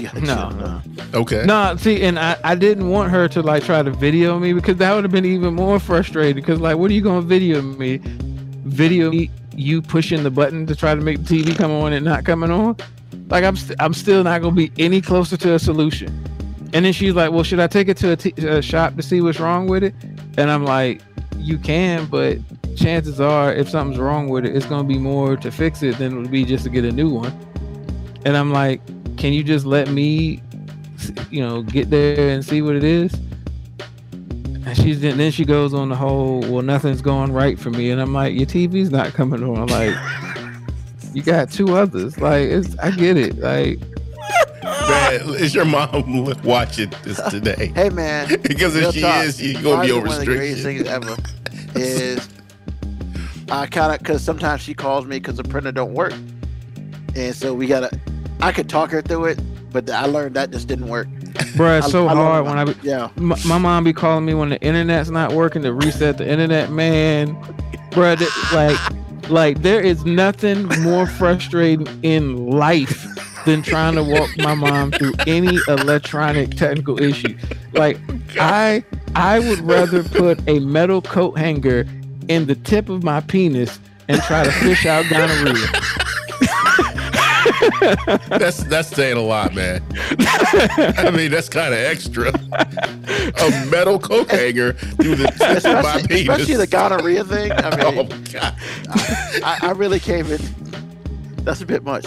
[0.14, 0.82] she No, no.
[1.14, 1.44] Okay.
[1.46, 4.78] No, see, and I, I didn't want her to like try to video me because
[4.78, 6.36] that would have been even more frustrating.
[6.36, 8.00] Because like, what are you gonna video me?
[8.64, 12.06] Video me you pushing the button to try to make the TV come on and
[12.06, 12.78] not coming on?
[13.30, 16.08] Like I'm st- I'm still not gonna be any closer to a solution.
[16.74, 19.02] And then she's like, "Well, should I take it to a, t- a shop to
[19.02, 19.94] see what's wrong with it?"
[20.38, 21.02] And I'm like,
[21.38, 22.38] "You can, but
[22.78, 26.14] chances are, if something's wrong with it, it's gonna be more to fix it than
[26.14, 27.34] it would be just to get a new one."
[28.26, 28.82] And I'm like,
[29.20, 30.42] "Can you just let me
[31.30, 33.14] you know, get there and see what it is.
[34.12, 37.92] And she's and then she goes on the whole, well, nothing's going right for me,
[37.92, 39.58] and I'm like, your TV's not coming on.
[39.58, 39.96] I'm like,
[41.14, 42.20] you got two others.
[42.20, 43.40] Like, it's I get it.
[43.40, 43.80] Like,
[44.64, 47.68] Man, is your mom watching this today?
[47.76, 50.26] Hey man, Because if she talk, is, you're gonna be probably over one of the
[50.26, 50.86] greatest restriction.
[50.86, 51.18] things ever
[51.80, 52.30] is
[53.50, 56.14] I kind of because sometimes she calls me because the printer don't work,
[57.16, 57.90] and so we gotta.
[58.42, 59.40] I could talk her through it,
[59.72, 61.08] but I learned that just didn't work.
[61.56, 64.26] bruh, it's so I- I hard when I be, Yeah, my, my mom be calling
[64.26, 67.36] me when the internet's not working to reset the internet, man.
[67.92, 73.06] Bruh, th- like, like there is nothing more frustrating in life
[73.46, 77.38] than trying to walk my mom through any electronic technical issue.
[77.74, 77.98] Like,
[78.40, 78.84] I
[79.16, 81.86] I would rather put a metal coat hanger
[82.28, 85.68] in the tip of my penis and try to fish out gonorrhea.
[87.80, 89.82] That's that's saying a lot, man.
[90.98, 92.30] I mean, that's kind of extra.
[92.30, 96.30] A metal coke hanger through the tip of my especially, penis.
[96.30, 97.52] especially the gonorrhea thing.
[97.52, 98.56] I Oh mean, God!
[99.44, 100.40] I, I really came in.
[101.44, 102.06] That's a bit much.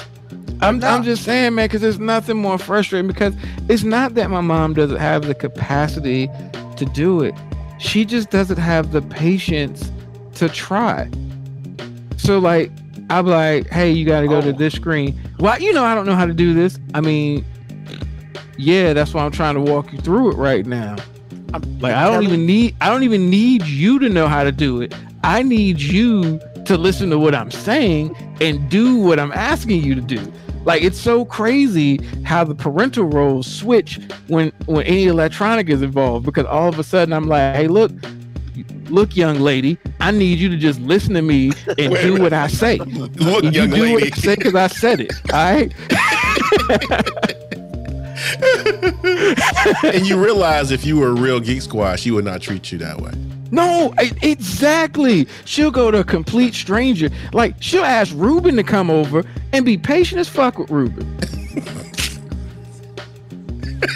[0.61, 0.89] I'm, No.
[0.89, 3.35] I'm just saying, man, because there's nothing more frustrating because
[3.69, 6.29] it's not that my mom doesn't have the capacity
[6.77, 7.35] to do it.
[7.79, 9.91] She just doesn't have the patience
[10.35, 11.11] to try.
[12.17, 12.71] So, like,
[13.11, 14.53] I'm like, hey, you got to go to Oh.
[14.53, 15.19] this screen.
[15.39, 16.79] Well, you know, I don't know how to do this.
[16.95, 17.45] I mean,
[18.57, 20.97] yeah, that's why I'm trying to walk you through it right now.
[21.55, 24.53] I'm, Like, I'm don't even need, I don't even need you to know how to
[24.53, 24.95] do it.
[25.25, 29.95] I need you to listen to what I'm saying and do what I'm asking you
[29.95, 30.33] to do.
[30.65, 36.25] Like it's so crazy how the parental roles switch when when any electronic is involved
[36.25, 37.91] because all of a sudden I'm like, hey, look,
[38.89, 42.47] look, young lady, I need you to just listen to me and do what I
[42.47, 42.79] say.
[42.79, 44.03] Look, You young do what.
[44.03, 45.13] I say because I said it.
[45.33, 45.73] All right.
[49.85, 52.79] and you realize if you were a real geek squad, she would not treat you
[52.79, 53.13] that way.
[53.51, 55.29] No, exactly.
[55.45, 57.11] She'll go to a complete stranger.
[57.33, 61.19] Like she'll ask Ruben to come over and be patient as fuck with Ruben.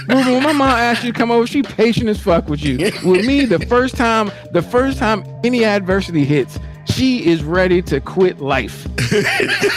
[0.07, 2.79] When my mom asked you to come over, she patient as fuck with you.
[3.05, 8.01] With me, the first time, the first time any adversity hits, she is ready to
[8.01, 8.87] quit life.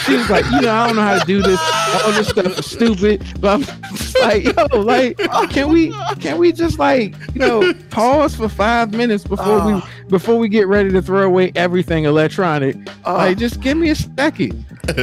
[0.06, 1.60] She's like, you know, I don't know how to do this.
[2.06, 3.24] All this stuff is stupid.
[3.40, 3.64] But I'm
[3.96, 5.18] just like, yo, like,
[5.50, 9.90] can we, can we just like, you know, pause for five minutes before we, Ah.
[10.08, 12.76] before we get ready to throw away everything electronic?
[13.06, 13.16] Ah.
[13.16, 14.66] Like, just give me a second.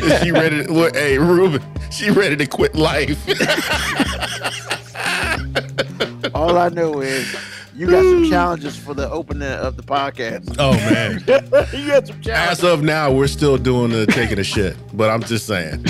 [0.00, 0.64] Is she ready?
[0.64, 3.18] To, well, hey, Ruben, she ready to quit life.
[6.34, 7.34] All I know is
[7.74, 10.54] you got some challenges for the opening of the podcast.
[10.58, 11.20] oh man!
[11.72, 12.58] you got some challenges.
[12.58, 15.84] As of now, we're still doing the taking a shit, but I'm just saying.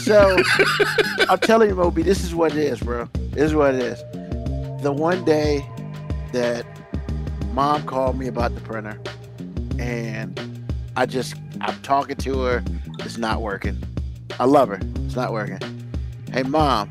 [0.00, 0.36] So
[1.28, 3.08] I'm telling you, Moby, this is what it is, bro.
[3.30, 4.02] This is what it is.
[4.82, 5.64] The one day
[6.32, 6.64] that
[7.52, 8.98] mom called me about the printer,
[9.78, 10.38] and
[10.96, 12.64] I just I'm talking to her,
[13.00, 13.82] it's not working.
[14.38, 15.58] I love her, it's not working.
[16.32, 16.90] Hey, mom,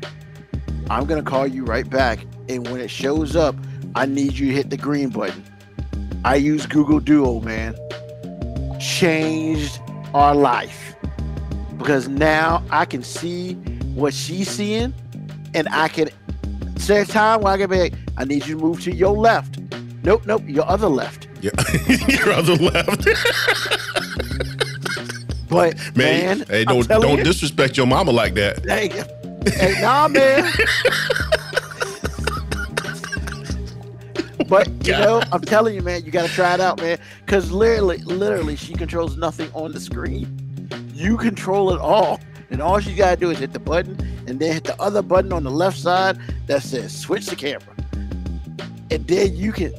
[0.88, 3.56] I'm gonna call you right back, and when it shows up,
[3.94, 5.44] I need you to hit the green button.
[6.24, 7.74] I use Google Duo, man.
[8.78, 9.80] Changed
[10.14, 10.94] our life
[11.78, 13.54] because now I can see
[13.94, 14.94] what she's seeing,
[15.54, 16.10] and I can
[16.78, 19.58] say time where I can be like, I need you to move to your left.
[20.02, 21.28] Nope, nope, your other left.
[21.40, 21.52] Yeah.
[22.08, 23.08] Your other left.
[25.50, 28.64] But Man, man, hey, don't don't you, disrespect your mama like that.
[28.64, 28.88] hey,
[29.50, 30.50] hey, nah, man.
[34.50, 36.98] But you know, I'm telling you, man, you gotta try it out, man.
[37.26, 40.68] Cause literally, literally, she controls nothing on the screen.
[40.92, 42.20] You control it all.
[42.50, 45.32] And all she gotta do is hit the button and then hit the other button
[45.32, 47.74] on the left side that says switch the camera.
[48.90, 49.72] And then you can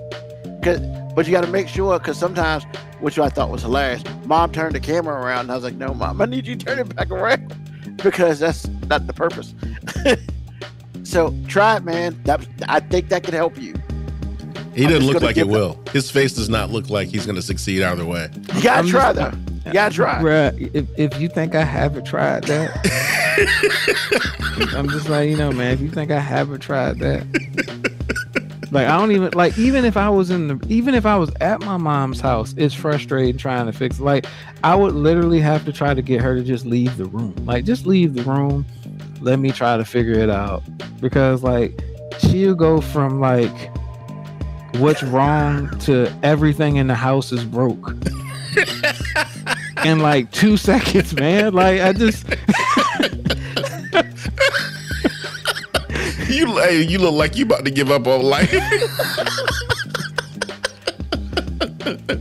[0.64, 0.80] cause
[1.16, 2.64] but you gotta make sure because sometimes
[3.00, 5.94] which I thought was hilarious, mom turned the camera around and I was like, No,
[5.94, 9.54] mom, I need you to turn it back around because that's not the purpose.
[11.04, 12.22] So try it, man.
[12.24, 13.74] That I think that could help you.
[14.74, 15.78] He doesn't look like it give will.
[15.92, 18.30] His face does not look like he's going to succeed either way.
[18.56, 19.38] You gotta I'm try just- though.
[19.66, 20.22] You gotta try.
[20.22, 22.72] Bruh, if, if you think I haven't tried that,
[24.76, 27.91] I'm just like, you know, man, if you think I haven't tried that,
[28.72, 31.30] like I don't even like even if I was in the even if I was
[31.42, 34.26] at my mom's house, it's frustrating trying to fix like
[34.64, 37.36] I would literally have to try to get her to just leave the room.
[37.46, 38.66] Like just leave the room.
[39.20, 40.64] Let me try to figure it out.
[41.02, 41.82] Because like
[42.20, 43.70] she'll go from like
[44.76, 47.94] what's wrong to everything in the house is broke
[49.86, 51.54] in like two seconds, man.
[51.54, 52.26] Like I just
[56.32, 58.52] You, hey, you look like you about to give up on life.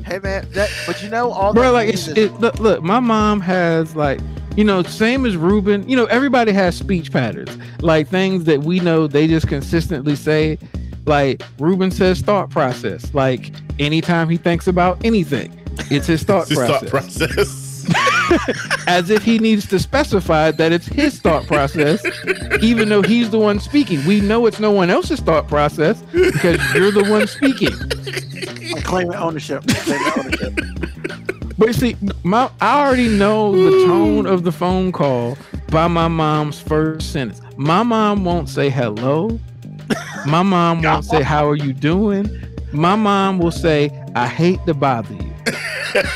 [0.06, 3.40] Hey man, that but you know all bro like it's, it, look, look my mom
[3.40, 4.18] has like
[4.56, 8.80] you know same as ruben you know everybody has speech patterns like things that we
[8.80, 10.58] know they just consistently say
[11.06, 15.56] like ruben says thought process like anytime he thinks about anything
[15.90, 17.59] it's his thought His process thought process.
[18.86, 22.04] as if he needs to specify that it's his thought process
[22.62, 26.58] even though he's the one speaking we know it's no one else's thought process because
[26.74, 27.72] you're the one speaking
[28.74, 29.64] I'm claiming ownership.
[29.66, 30.58] Claiming ownership.
[31.58, 35.36] But you see, my I already know the tone of the phone call
[35.68, 37.42] by my mom's first sentence.
[37.58, 39.38] My mom won't say hello.
[40.24, 42.30] My mom won't say how are you doing.
[42.72, 45.29] My mom will say I hate to bother you.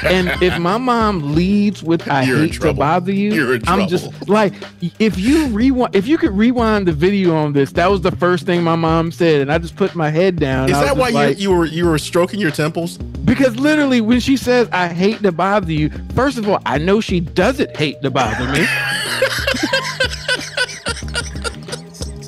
[0.05, 4.55] And if my mom leads with I You're hate to bother you, I'm just like
[4.99, 8.47] if you rewind if you could rewind the video on this, that was the first
[8.47, 10.71] thing my mom said, and I just put my head down.
[10.71, 12.99] Is that why like, you, you were you were stroking your temples?
[13.25, 17.01] because literally, when she says, I hate to bother you, first of all, I know
[17.01, 18.67] she doesn't hate to bother me.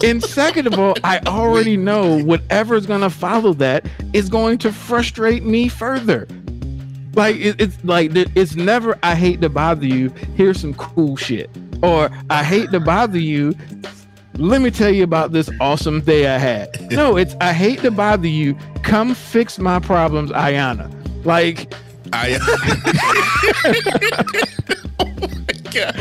[0.08, 4.72] and second of all, I already know whatever's going to follow that is going to
[4.72, 6.26] frustrate me further.
[7.16, 10.10] Like, it, it's like, it's never, I hate to bother you.
[10.36, 11.48] Here's some cool shit.
[11.82, 13.54] Or, I hate to bother you.
[14.34, 16.92] Let me tell you about this awesome day I had.
[16.92, 18.54] No, it's I hate to bother you.
[18.82, 20.92] Come fix my problems, Ayana.
[21.24, 21.72] Like,
[22.12, 22.38] I.
[25.00, 25.96] oh my god!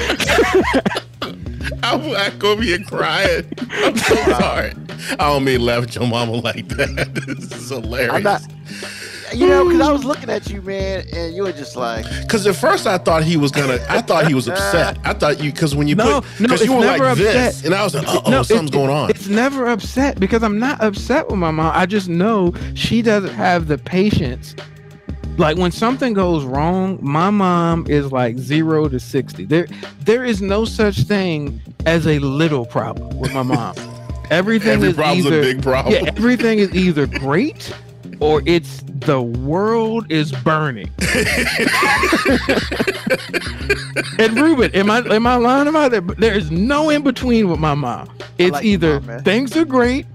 [1.84, 3.46] I'm back over here crying.
[3.72, 4.74] I'm so sorry.
[5.12, 7.12] I don't mean laugh at your mama like that.
[7.26, 8.48] This is hilarious.
[9.36, 9.46] I'm not.
[9.46, 12.46] You know, because I was looking at you, man, and you were just like, Because
[12.48, 13.80] at first I thought he was gonna.
[13.90, 14.98] I thought he was upset.
[15.04, 17.56] I thought you because when you No, put because it's you were like never this,
[17.58, 17.66] upset.
[17.66, 19.10] and I was like, uh oh, No, something's it- going on.
[19.10, 21.72] It's never upset because I'm not upset with my mom.
[21.76, 24.56] I just know she doesn't have the patience.
[25.38, 29.44] Like when something goes wrong, my mom is like zero to sixty.
[29.44, 29.68] There,
[30.02, 33.76] there is no such thing as a little problem with my mom.
[34.32, 35.94] Everything Every is problem's a either big problem.
[35.94, 37.72] yeah, everything is either great
[38.20, 40.90] or it's the world is burning.
[44.20, 46.18] and Ruben, am I am I lying about that?
[46.18, 48.10] There is no in between with my mom.
[48.38, 50.06] It's like either mom, things are great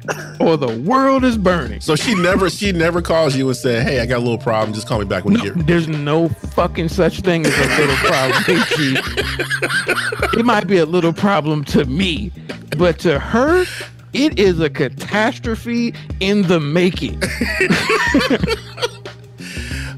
[0.41, 1.81] or the world is burning.
[1.81, 4.73] So she never she never calls you and said, "Hey, I got a little problem.
[4.75, 7.79] Just call me back when No, you get." there's no fucking such thing as a
[7.81, 8.43] little problem.
[10.35, 12.33] It might be a little problem to me,
[12.79, 13.65] but to her,
[14.13, 17.23] it is a catastrophe in the making.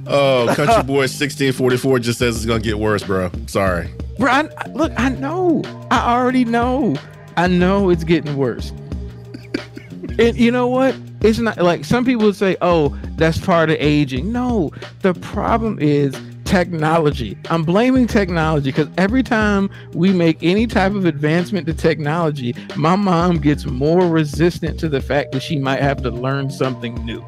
[0.06, 3.30] Oh, country boy sixteen forty four just says it's gonna get worse, bro.
[3.46, 3.88] Sorry.
[4.18, 5.62] Bro, I, look, I know.
[5.90, 6.96] I already know.
[7.36, 8.70] I know it's getting worse.
[10.18, 10.94] and you know what?
[11.22, 14.70] It's not like some people say, "Oh, that's part of aging." No,
[15.00, 16.14] the problem is
[16.52, 17.38] technology.
[17.48, 22.94] I'm blaming technology because every time we make any type of advancement to technology, my
[22.94, 27.24] mom gets more resistant to the fact that she might have to learn something new.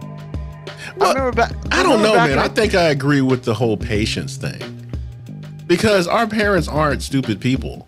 [1.00, 1.54] I back.
[1.72, 2.38] I don't know, back man.
[2.38, 4.60] I think I agree with the whole patience thing
[5.66, 7.86] because our parents aren't stupid people.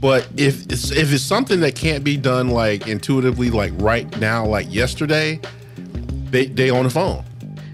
[0.00, 4.46] But if it's if it's something that can't be done like intuitively, like right now,
[4.46, 5.38] like yesterday,
[6.30, 7.24] they they on the phone.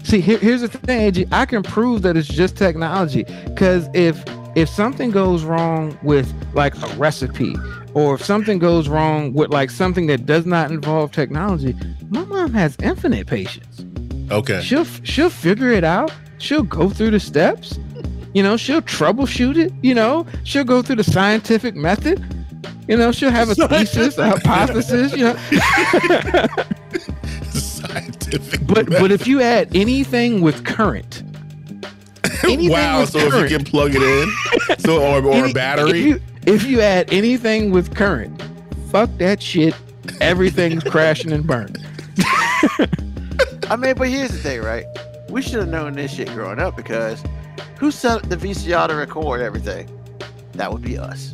[0.05, 1.27] See, here, here's the thing, Angie.
[1.31, 3.23] I can prove that it's just technology.
[3.45, 4.23] Because if
[4.55, 7.55] if something goes wrong with like a recipe,
[7.95, 11.75] or if something goes wrong with like something that does not involve technology,
[12.09, 13.83] my mom has infinite patience.
[14.29, 14.61] Okay.
[14.61, 16.11] She'll she'll figure it out.
[16.37, 17.79] She'll go through the steps.
[18.35, 19.73] You know, she'll troubleshoot it.
[19.81, 22.23] You know, she'll go through the scientific method.
[22.87, 25.13] You know, she'll have a thesis, a hypothesis.
[25.13, 25.37] You know,
[27.95, 28.67] Scientific.
[28.67, 31.23] but but if you add anything with current,
[32.43, 33.01] anything wow.
[33.01, 35.89] with So if you can plug it in, so or, or Any- a battery.
[35.89, 38.41] If you, if you add anything with current,
[38.91, 39.73] fuck that shit.
[40.21, 41.83] everything's crashing and burning.
[43.67, 44.85] I mean, but here's the thing, right?
[45.29, 47.23] We should have known this shit growing up because
[47.79, 49.89] who set the VCR to record everything?
[50.53, 51.33] That would be us.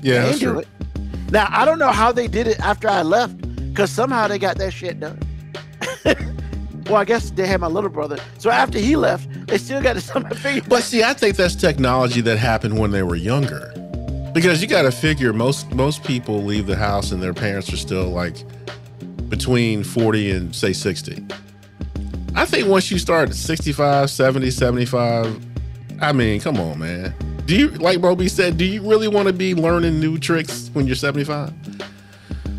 [0.00, 0.60] Yeah, that's true.
[0.60, 0.68] it.
[1.30, 3.38] Now I don't know how they did it after I left,
[3.68, 5.18] because somehow they got that shit done.
[6.86, 8.18] well, I guess they had my little brother.
[8.38, 10.66] So after he left, they still got to my finger.
[10.68, 13.72] But see, I think that's technology that happened when they were younger.
[14.32, 17.76] Because you got to figure most most people leave the house and their parents are
[17.76, 18.44] still like
[19.28, 21.26] between 40 and say 60.
[22.34, 25.46] I think once you start at 65, 70, 75,
[26.00, 27.14] I mean, come on, man.
[27.44, 30.86] Do you like Roby said, do you really want to be learning new tricks when
[30.86, 31.52] you're 75?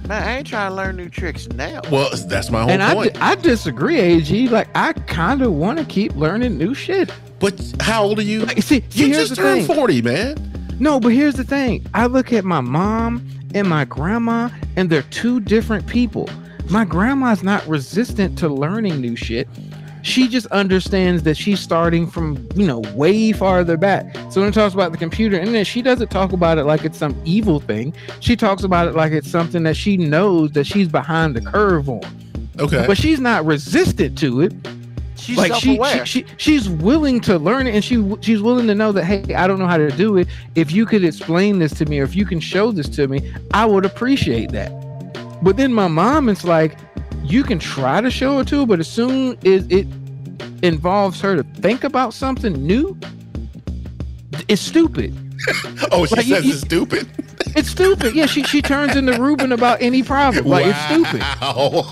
[0.07, 1.81] Man, I ain't trying to learn new tricks now.
[1.89, 3.13] Well, that's my whole And I, point.
[3.13, 4.49] di- I disagree, AG.
[4.49, 7.11] Like I kind of want to keep learning new shit.
[7.39, 8.41] but how old are you?
[8.41, 9.75] Like, see, see you here's just turned thing.
[9.75, 10.75] 40, man.
[10.79, 11.85] No, but here's the thing.
[11.93, 13.25] I look at my mom
[13.55, 16.27] and my grandma, and they're two different people.
[16.69, 19.47] My grandma's not resistant to learning new shit.
[20.03, 24.15] She just understands that she's starting from, you know, way farther back.
[24.31, 26.83] So when it talks about the computer and then she doesn't talk about it like
[26.85, 27.93] it's some evil thing.
[28.19, 31.89] She talks about it like it's something that she knows that she's behind the curve
[31.89, 32.01] on.
[32.59, 32.85] Okay.
[32.85, 34.53] But she's not resistant to it
[35.23, 36.05] She's like she, self-aware.
[36.05, 39.33] she, she she's willing to learn it and she she's willing to know that hey
[39.35, 42.03] i don't know how to do it if you could explain this to me or
[42.03, 44.69] if you can show this to me i would appreciate that
[45.41, 46.77] but then my mom is like
[47.23, 49.87] you can try to show it to her but as soon as it
[50.61, 52.97] involves her to think about something new
[54.47, 55.15] it's stupid
[55.91, 57.07] oh, she like, says you- it's stupid.
[57.55, 61.89] it's stupid yeah she, she turns into ruben about any problem like it's stupid Wow.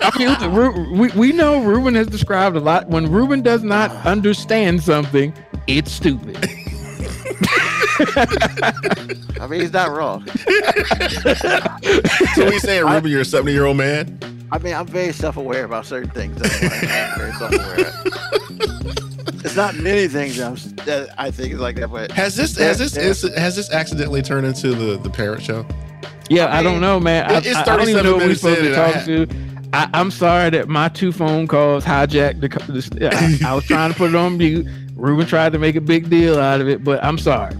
[0.00, 2.88] I mean, listen, Ru- we, we know Ruben has described a lot.
[2.88, 4.08] When Ruben does not ah.
[4.08, 5.32] understand something,
[5.66, 6.36] it's stupid.
[9.40, 10.26] I mean, he's not wrong.
[12.34, 14.18] so we saying, Ruben, you're a 70 year old man?
[14.52, 16.40] I mean, I'm very self-aware about certain things.
[16.42, 17.92] I'm very self-aware.
[19.44, 22.56] it's not many things that, I'm, that I think is like that, but Has this
[22.58, 25.64] has this there- is, has this accidentally turned into the the parrot show?
[26.28, 27.30] Yeah, I I, don't know, man.
[27.30, 28.92] I, it's I, I don't even 37 know what we're minutes supposed to and I
[28.92, 29.26] talk to.
[29.72, 32.48] I, I'm sorry that my two phone calls hijacked the.
[32.48, 34.66] co- this- I, I was trying to put it on mute.
[34.94, 37.54] Ruben tried to make a big deal out of it, but I'm sorry.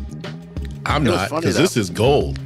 [0.86, 2.38] I'm It not because this is gold,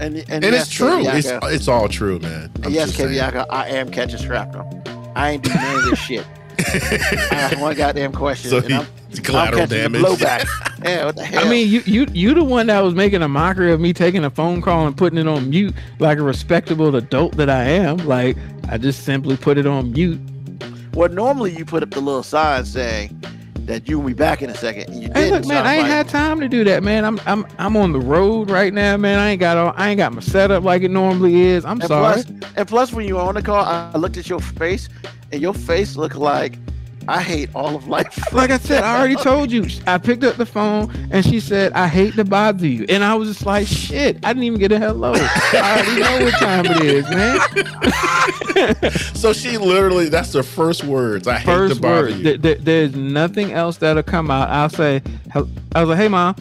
[0.00, 1.06] and and, and yes, it's true.
[1.06, 2.50] It's Kaviaka- it's all true, man.
[2.62, 3.00] I'm yes, just.
[3.00, 4.82] Kaviaka, I am catching shrapnel.
[5.16, 6.26] I ain't doing none of this shit.
[6.58, 8.50] I have one goddamn question.
[8.50, 8.86] So and he- I'm,
[9.22, 10.02] collateral I'm catching damage.
[10.02, 10.48] The blowback.
[10.84, 11.44] yeah, what the hell?
[11.44, 14.24] I mean, you you you the one that was making a mockery of me taking
[14.24, 17.98] a phone call and putting it on mute like a respectable adult that I am.
[17.98, 18.36] Like
[18.68, 20.20] I just simply put it on mute.
[20.94, 23.20] well, normally you put up the little sign saying
[23.66, 24.88] that you will be back in a second.
[24.88, 27.04] And you Hey, didn't, look, man, I'm ain't had time to do that, man.
[27.04, 29.18] I'm I'm I'm on the road right now, man.
[29.18, 31.64] I ain't got all, I ain't got my setup like it normally is.
[31.64, 32.22] I'm And sorry.
[32.22, 34.88] plus, and plus, when you were on the call, I I looked at your face,
[35.32, 36.58] and your face looked like
[37.08, 38.18] I hate all of life.
[38.32, 39.66] like I said, I already told you.
[39.86, 43.14] I picked up the phone and she said, "I hate to bother you," and I
[43.14, 45.12] was just like, "Shit!" I didn't even get a hello.
[45.14, 47.40] I already know what time it is, man.
[49.14, 51.26] So she literally that's the first words.
[51.26, 52.10] I hate to bother word.
[52.14, 52.22] you.
[52.22, 54.48] Th- th- there's nothing else that'll come out.
[54.48, 55.02] I'll say,
[55.34, 55.40] I
[55.80, 56.36] was like, "Hey, mom,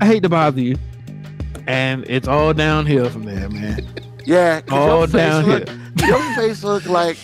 [0.00, 0.76] I hate to bother you,"
[1.66, 3.86] and it's all downhill from there, man.
[4.24, 4.62] Yeah.
[4.70, 5.58] All downhill.
[5.58, 5.70] looked-
[6.06, 7.18] your face looked like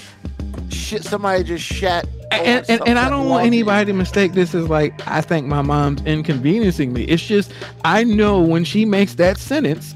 [0.76, 1.04] shit.
[1.04, 2.06] Somebody just shat.
[2.32, 5.62] and, and, and I don't want anybody to mistake this as like I think my
[5.62, 7.04] mom's inconveniencing me.
[7.04, 7.52] It's just
[7.84, 9.94] I know when she makes that sentence,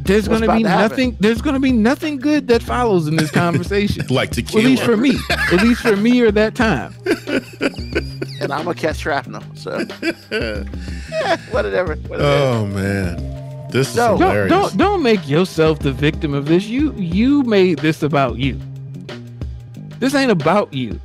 [0.00, 0.88] there's What's gonna be to happen?
[0.90, 1.16] nothing.
[1.20, 4.04] There's gonna be nothing good that follows in this conversation.
[4.08, 5.16] like at least for me.
[5.30, 6.94] At least for me or that time.
[8.40, 9.42] And I'm gonna catch shrapnel.
[9.54, 9.84] So,
[10.32, 11.94] yeah, whatever.
[11.96, 12.22] whatever.
[12.24, 13.68] oh man.
[13.70, 14.08] This is No.
[14.18, 14.50] Don't, hilarious.
[14.50, 16.66] don't don't make yourself the victim of this.
[16.66, 18.58] You you made this about you.
[20.02, 20.98] This ain't about you.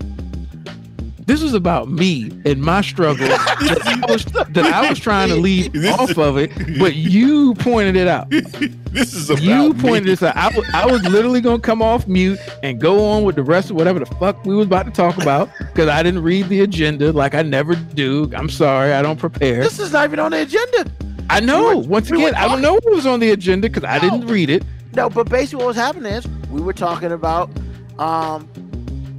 [1.27, 5.35] This is about me and my struggle that I was that I was trying to
[5.35, 5.69] leave
[5.99, 8.27] off of it, but you pointed it out.
[8.31, 9.79] this is about You me.
[9.79, 10.35] pointed this out.
[10.35, 13.99] I was, literally gonna come off mute and go on with the rest of whatever
[13.99, 17.35] the fuck we was about to talk about because I didn't read the agenda like
[17.35, 18.31] I never do.
[18.35, 19.61] I'm sorry, I don't prepare.
[19.61, 20.89] this is not even on the agenda.
[21.29, 21.69] I know.
[21.69, 23.99] we were- Once we again, I don't know what was on the agenda because I
[23.99, 24.63] didn't read it.
[24.95, 27.51] No, but basically what was happening is we were talking about
[27.99, 28.47] um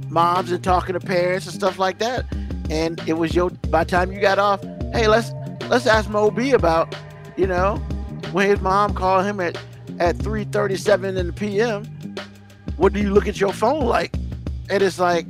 [0.09, 2.25] moms and talking to parents and stuff like that.
[2.69, 4.61] And it was your by the time you got off,
[4.93, 5.31] hey, let's
[5.69, 6.95] let's ask Moby about,
[7.37, 7.77] you know,
[8.31, 9.57] when his mom called him at
[9.99, 11.85] at 3:37 in the PM.
[12.77, 14.13] What do you look at your phone like?
[14.69, 15.25] And it's like,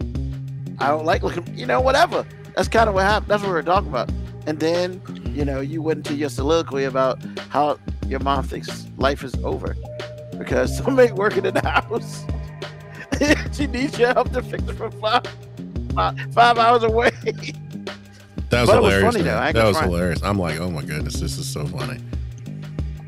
[0.79, 2.25] I don't like looking, you know, whatever.
[2.55, 3.31] That's kind of what happened.
[3.31, 4.11] That's what we were talking about.
[4.45, 5.01] And then,
[5.35, 7.19] you know, you went into your soliloquy about
[7.49, 9.75] how your mom thinks life is over.
[10.37, 12.25] because somebody working in the house.
[13.53, 15.23] she needs your help to fix it from five,
[15.95, 17.11] five, five hours away.
[18.49, 19.13] That was But it was hilarious.
[19.13, 19.51] funny, though.
[19.53, 19.91] that was front.
[19.91, 20.23] hilarious.
[20.23, 21.99] I'm like, oh my goodness, this is so funny.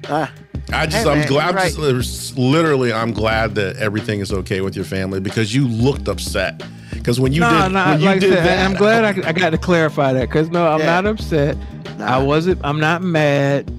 [0.08, 0.32] Ah,
[0.74, 1.56] I just, Hey, I'm man, glad.
[1.56, 5.68] I'm you're just, literally, I'm glad that everything is okay with your family because you
[5.68, 6.62] looked upset.
[6.94, 9.04] Because when you no, did, no, when you like I did said, that, I'm glad
[9.04, 10.86] I, I got to clarify that because no, I'm Yeah.
[11.02, 11.58] not upset.
[11.98, 12.06] nah.
[12.06, 12.60] I wasn't.
[12.64, 13.72] I'm not mad.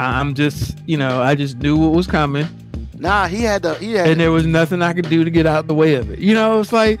[0.00, 2.46] I'm just, you know, I just knew what was coming,
[3.02, 5.44] Nah, he had the he had and there was nothing I could do to get
[5.46, 6.20] out the way of it.
[6.20, 7.00] You know, it's like,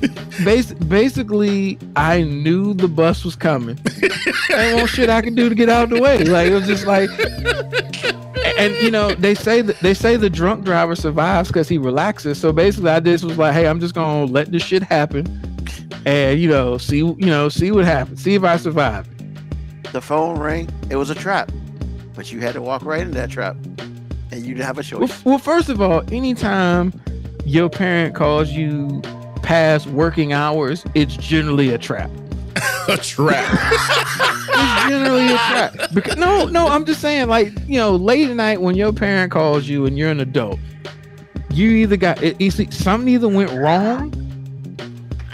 [0.44, 3.78] bas- basically, I knew the bus was coming.
[4.48, 6.24] There wasn't shit I could do to get out the way.
[6.24, 7.10] Like it was just like,
[8.58, 12.38] and you know, they say that they say the drunk driver survives because he relaxes.
[12.40, 15.26] So basically, I just was like, hey, I'm just gonna let this shit happen,
[16.06, 19.06] and you know, see, you know, see what happens, see if I survive.
[19.92, 20.68] the phone rang.
[20.90, 21.52] It was a trap,
[22.14, 23.56] but you had to walk right into that trap,
[24.32, 25.10] and you didn't have a Well, choice.
[25.10, 26.92] f- well, first of all, anytime
[27.44, 29.00] your parent calls you
[29.42, 32.10] past working hours, it's generally a trap.
[32.88, 33.46] a trap.
[34.54, 35.74] It's generally a trap.
[35.94, 39.30] Because, no, no, I'm just saying, like, you know, late at night when your parent
[39.32, 40.58] calls you and you're an adult,
[41.50, 44.12] you either got it, it's, something either went wrong,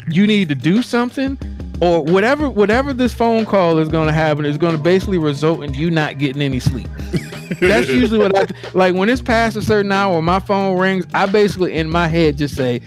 [0.09, 1.39] you need to do something,
[1.81, 5.63] or whatever whatever this phone call is going to happen is going to basically result
[5.63, 6.89] in you not getting any sleep.
[7.61, 10.17] That's usually what I like when it's past a certain hour.
[10.17, 12.81] When my phone rings, I basically in my head just say,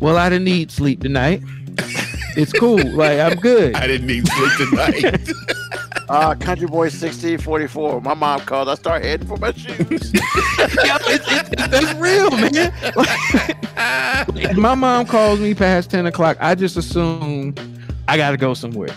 [0.00, 1.42] "Well, I didn't need sleep tonight.
[2.36, 2.82] It's cool.
[2.92, 5.30] Like I'm good." I didn't need sleep tonight.
[6.08, 8.00] Uh, Country Boy 1644.
[8.00, 8.68] My mom called.
[8.68, 10.12] I start heading for my shoes.
[10.12, 12.72] Yep, it's, it's, that's real, man.
[14.34, 17.54] Like, my mom calls me past 10 o'clock, I just assume
[18.10, 18.88] I gotta go somewhere.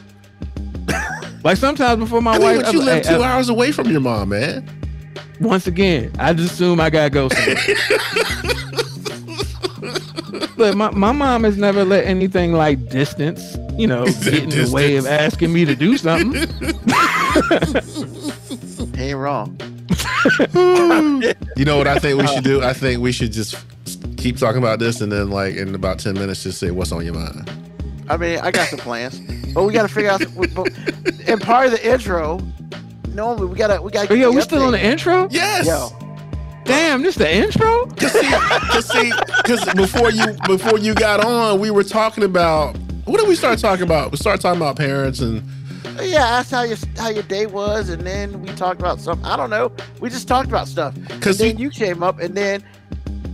[1.43, 3.49] Like sometimes before my I mean, wife, but you I- live I- two I- hours
[3.49, 4.68] away from your mom, man.
[5.39, 7.57] once again, I just assume I gotta go somewhere.
[10.57, 14.70] But my, my mom has never let anything like distance, you know, get in the
[14.72, 16.34] way of asking me to do something.
[18.95, 19.57] he ain't wrong.
[21.55, 22.64] You know what I think we should do?
[22.64, 23.57] I think we should just
[24.18, 27.03] keep talking about this and then, like, in about 10 minutes, just say what's on
[27.03, 27.49] your mind.
[28.10, 29.20] I mean, I got some plans,
[29.54, 30.22] but we got to figure out.
[30.54, 30.72] but-
[31.28, 32.39] And part of the intro,
[33.10, 34.08] normally we gotta we gotta.
[34.12, 35.28] Oh, get yeah, we still on the intro?
[35.32, 35.66] Yes.
[35.68, 35.89] Yo,
[36.66, 37.86] Damn, this the intro?
[37.97, 39.12] Cause see, cause see,
[39.45, 42.76] 'cause before you before you got on, we were talking about
[43.06, 44.12] what did we start talking about?
[44.12, 45.43] We started talking about parents and
[46.01, 49.26] yeah, that's how your how your day was, and then we talked about something.
[49.26, 49.72] I don't know.
[49.99, 50.93] We just talked about stuff.
[51.08, 52.64] because then you came up, and then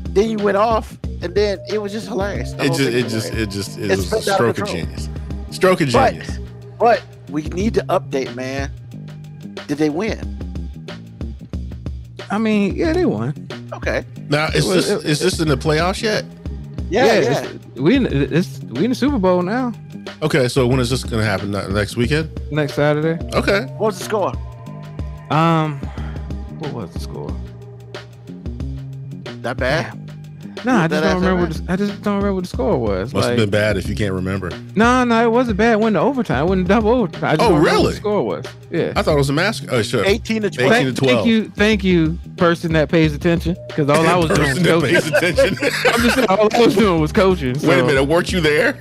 [0.10, 2.54] then you went off, and then it was just hilarious.
[2.54, 4.60] The it just it just it just it It's was a spent out of stroke
[4.60, 5.10] of genius.
[5.52, 6.40] Stroke of But- genius.
[6.80, 8.72] But we need to update, man.
[9.68, 10.38] Did they win?
[12.32, 13.34] I mean, yeah, they won.
[13.74, 14.06] Okay.
[14.30, 16.24] Now is was- this is this in the playoffs yet?
[16.90, 17.14] Yeah, yeah.
[17.20, 19.74] it's- we in it's we in the Super Bowl now.
[20.22, 21.52] Okay, so when is this gonna happen?
[21.52, 22.30] Next weekend?
[22.52, 23.18] Next Saturday.
[23.36, 23.62] Okay.
[23.78, 24.34] What was the score?
[25.32, 25.78] Um,
[26.60, 27.34] what was the score?
[29.42, 29.98] That bad?
[30.66, 31.46] No, I just don't remember.
[31.46, 33.14] What the, I just don't remember what the score was.
[33.14, 34.50] Must Like, have been bad if you can't remember.
[34.76, 35.74] no, no, it wasn't bad.
[35.74, 36.46] It went to overtime.
[36.46, 37.24] It went to double overtime.
[37.24, 37.92] I just Oh, don't remember what really?
[37.94, 38.46] the score was.
[38.72, 38.94] Yeah.
[38.96, 39.66] I thought it was a mask.
[39.72, 40.04] Oh, sure.
[40.06, 40.72] 18 to 12.
[40.72, 41.16] 18 to Thank, 12.
[41.18, 43.56] thank you, thank you, person that pays attention.
[43.68, 44.96] Because all I was doing was Person that coaching.
[44.96, 45.70] pays attention.
[45.94, 47.54] I'm just saying, all I was doing was coaching.
[47.68, 48.78] Wait a minute, weren't you there?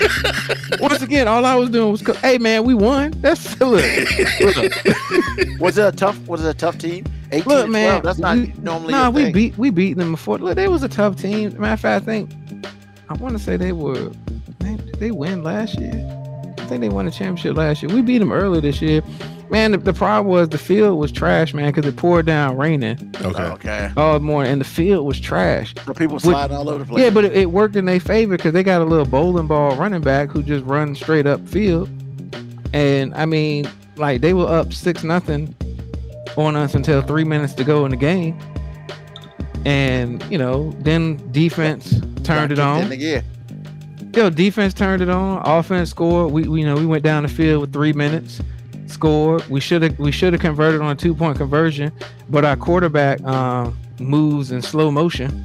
[0.80, 3.12] Once again, all I was doing was, co- hey man, we won.
[3.20, 3.82] That's look,
[4.40, 4.72] look,
[5.60, 6.18] Was it a tough?
[6.28, 7.04] Was it a tough team?
[7.32, 7.70] 18 Look, to 12.
[7.70, 8.92] man, That's not we- normally.
[8.92, 10.38] nah, a we beat we beat them before.
[10.38, 11.58] Look, they was a tough team.
[11.60, 12.30] Matter of fact, I think
[13.08, 14.10] I want to say they were.
[14.62, 15.92] Man, did they win last year?
[16.58, 17.94] I think they won the championship last year.
[17.94, 19.00] We beat them early this year.
[19.48, 23.14] Man, the, the problem was the field was trash, man, because it poured down raining
[23.22, 23.42] Okay.
[23.44, 23.92] Okay.
[23.96, 25.72] all morning, and the field was trash.
[25.84, 27.04] So people sliding all over the place.
[27.04, 29.76] Yeah, but it, it worked in their favor because they got a little bowling ball
[29.76, 31.88] running back who just runs straight up field.
[32.72, 35.54] And I mean, like they were up six nothing
[36.36, 38.38] on us until three minutes to go in the game.
[39.64, 43.24] And you know, then defense turned it Got kicked in on.
[44.14, 45.42] Yo, defense turned it on.
[45.44, 46.32] Offense scored.
[46.32, 48.40] We, we you know we went down the field with three minutes,
[48.86, 49.46] scored.
[49.48, 51.92] We should have we should have converted on a two point conversion,
[52.28, 55.44] but our quarterback um, moves in slow motion.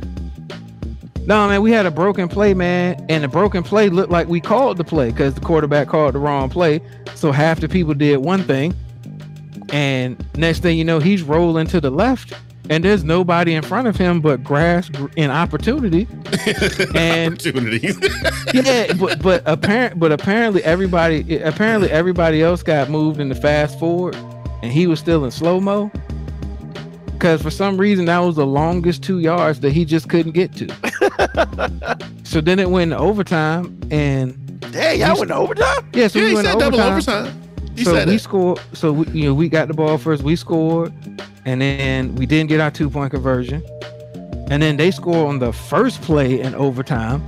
[1.25, 4.41] No man, we had a broken play, man, and the broken play looked like we
[4.41, 6.81] called the play because the quarterback called the wrong play.
[7.15, 8.73] So half the people did one thing,
[9.71, 12.33] and next thing you know, he's rolling to the left,
[12.69, 16.07] and there's nobody in front of him but grass gr- and opportunity.
[16.95, 17.97] And- opportunities.
[18.53, 24.15] yeah, but but apparent but apparently everybody apparently everybody else got moved into fast forward,
[24.61, 25.91] and he was still in slow mo.
[27.13, 30.53] because for some reason that was the longest two yards that he just couldn't get
[30.55, 30.67] to.
[32.23, 34.37] so then it went to overtime, and
[34.73, 35.89] Hey, y'all went to overtime?
[35.93, 37.41] yeah, so yeah, we he went said to double overtime.
[37.81, 38.19] He so we that.
[38.19, 38.61] scored.
[38.73, 40.21] So we, you know, we got the ball first.
[40.21, 40.93] We scored,
[41.45, 43.63] and then we didn't get our two point conversion,
[44.51, 47.25] and then they scored on the first play in overtime,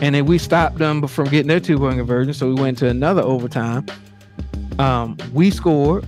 [0.00, 2.32] and then we stopped them from getting their two point conversion.
[2.32, 3.84] So we went to another overtime.
[4.78, 6.06] Um, we scored,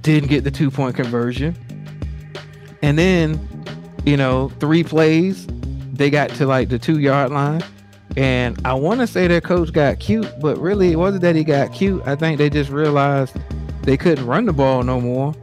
[0.00, 1.56] didn't get the two point conversion,
[2.82, 3.38] and then,
[4.04, 5.46] you know, three plays,
[5.92, 7.62] they got to like the two yard line.
[8.16, 11.44] And I want to say their coach got cute, but really it wasn't that he
[11.44, 12.02] got cute.
[12.06, 13.36] I think they just realized
[13.82, 15.34] they couldn't run the ball no more.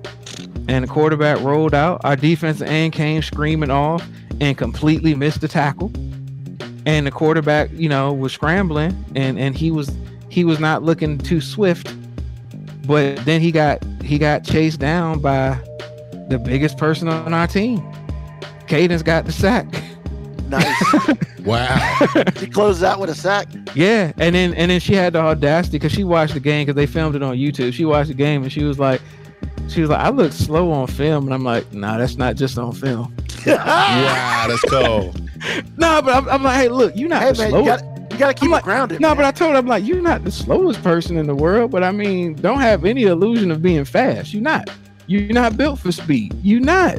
[0.68, 2.02] And the quarterback rolled out.
[2.04, 4.08] Our defensive end came screaming off
[4.40, 5.92] and completely missed the tackle.
[6.86, 9.92] And the quarterback, you know, was scrambling and and he was
[10.30, 11.94] he was not looking too swift.
[12.86, 15.60] But then he got he got chased down by
[16.30, 17.84] the biggest person on our team.
[18.68, 19.66] Cadence got the sack.
[20.48, 21.16] Nice.
[21.50, 22.08] Wow.
[22.38, 23.48] he closes out with a sack.
[23.76, 26.76] Yeah, and then and then she had the audacity because she watched the game because
[26.76, 27.74] they filmed it on YouTube.
[27.74, 29.02] She watched the game and she was like,
[29.68, 32.58] she was like, I look slow on film, and I'm like, nah, that's not just
[32.58, 33.16] on film.
[33.48, 35.22] wow, that's cold.
[35.78, 37.86] No, but I'm, I'm like, hey, look, you're not Hey the man, you slowest.
[37.86, 39.00] got you gotta keep I'm like, grounded.
[39.00, 39.16] no, man.
[39.18, 41.82] but I told her, I'm like, you're not the slowest person in the world, but
[41.82, 44.34] I mean, don't have any illusion of being fast.
[44.34, 44.70] You're not.
[45.08, 46.36] You're not built for speed.
[46.44, 46.98] You're not.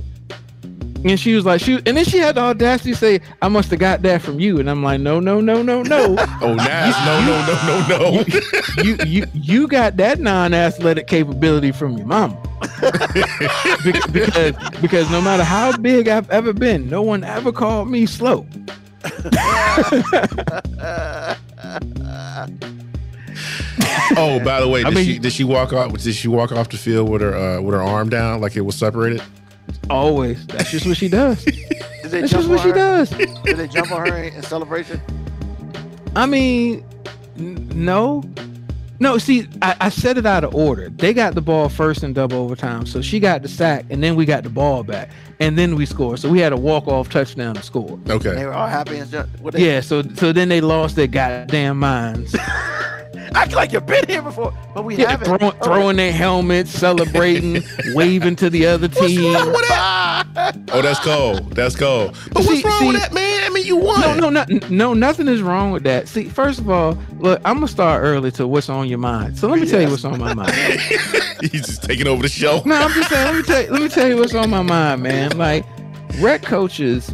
[1.02, 3.70] And she was like, she, and then she had the audacity to say, I must
[3.70, 4.60] have got that from you.
[4.60, 6.14] And I'm like, no, no, no, no, no.
[6.42, 7.54] Oh, Nas, no, no, no,
[7.88, 8.24] no, no.
[8.84, 12.36] you you you got that non-athletic capability from your mama.
[13.84, 18.04] Be- because because no matter how big I've ever been, no one ever called me
[18.06, 18.46] slow.
[24.16, 25.92] Oh, by the way, I did mean- she did she walk off?
[25.96, 28.62] Did she walk off the field with her uh, with her arm down like it
[28.62, 29.22] was separated?
[29.88, 30.46] Always.
[30.46, 31.44] That's just what she does.
[31.44, 31.54] Did
[32.10, 32.74] they That's jump just what on she her?
[32.74, 33.10] does.
[33.44, 35.00] Did they jump on her in celebration?
[36.16, 36.84] I mean,
[37.38, 38.22] n- no.
[39.02, 40.90] No, see, I, I set it out of order.
[40.90, 42.84] They got the ball first in double overtime.
[42.84, 45.08] So she got the sack, and then we got the ball back.
[45.40, 46.18] And then we scored.
[46.18, 47.98] So we had a walk-off touchdown to score.
[48.10, 48.34] Okay.
[48.34, 49.26] They were all happy and stuff.
[49.40, 52.36] What they, Yeah, so so then they lost their goddamn minds.
[53.34, 55.26] Act like you've been here before, but we Yeah, haven't.
[55.26, 57.62] throwing, Oh, throwing their helmets, celebrating,
[57.94, 59.32] waving to the other team.
[59.32, 60.56] What's wrong with that?
[60.72, 61.52] Oh, that's cold.
[61.54, 62.16] That's cold.
[62.32, 63.44] But See- what's wrong see- with that, man?
[63.44, 64.00] I mean, you won.
[64.00, 66.08] No, no, no, no, nothing is wrong with that.
[66.08, 69.38] See, first of all, look, I'm gonna start early to what's on your mind.
[69.38, 70.52] So let me tell you what's on my mind.
[71.40, 72.62] He's just taking over the show.
[72.64, 73.26] No, I'm just saying.
[73.26, 75.36] Let me tell you, let me tell you what's on my mind, man.
[75.38, 75.64] Like,
[76.18, 77.12] rec coaches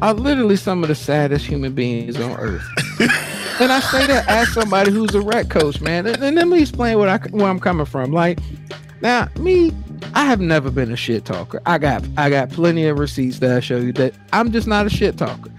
[0.00, 2.64] are literally some of the saddest human beings on earth.
[3.60, 6.06] and I say that as somebody who's a rec coach, man.
[6.06, 8.12] And, and let me explain what I where I'm coming from.
[8.12, 8.38] Like,
[9.00, 9.72] now me,
[10.14, 11.60] I have never been a shit talker.
[11.66, 14.86] I got I got plenty of receipts that I show you that I'm just not
[14.86, 15.50] a shit talker.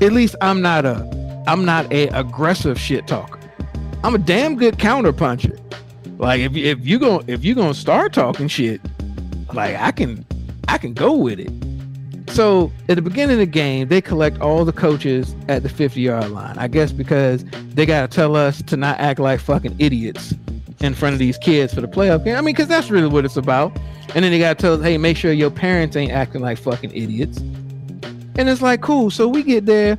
[0.00, 3.38] At least I'm not a I'm not a aggressive shit talker.
[4.02, 5.58] I'm a damn good counter puncher.
[6.18, 8.80] Like if if you going if you gonna start talking shit,
[9.52, 10.24] like I can
[10.68, 11.50] I can go with it.
[12.28, 16.00] So at the beginning of the game, they collect all the coaches at the 50
[16.00, 16.58] yard line.
[16.58, 20.34] I guess because they gotta tell us to not act like fucking idiots
[20.80, 22.36] in front of these kids for the playoff game.
[22.36, 23.76] I mean, because that's really what it's about.
[24.14, 26.90] And then they gotta tell us, hey, make sure your parents ain't acting like fucking
[26.94, 27.38] idiots.
[28.38, 29.10] And it's like, cool.
[29.10, 29.96] So we get there,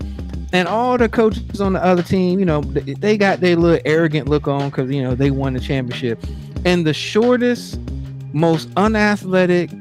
[0.53, 4.29] and all the coaches on the other team, you know, they got their little arrogant
[4.29, 6.23] look on because you know they won the championship.
[6.65, 7.79] And the shortest,
[8.33, 9.71] most unathletic,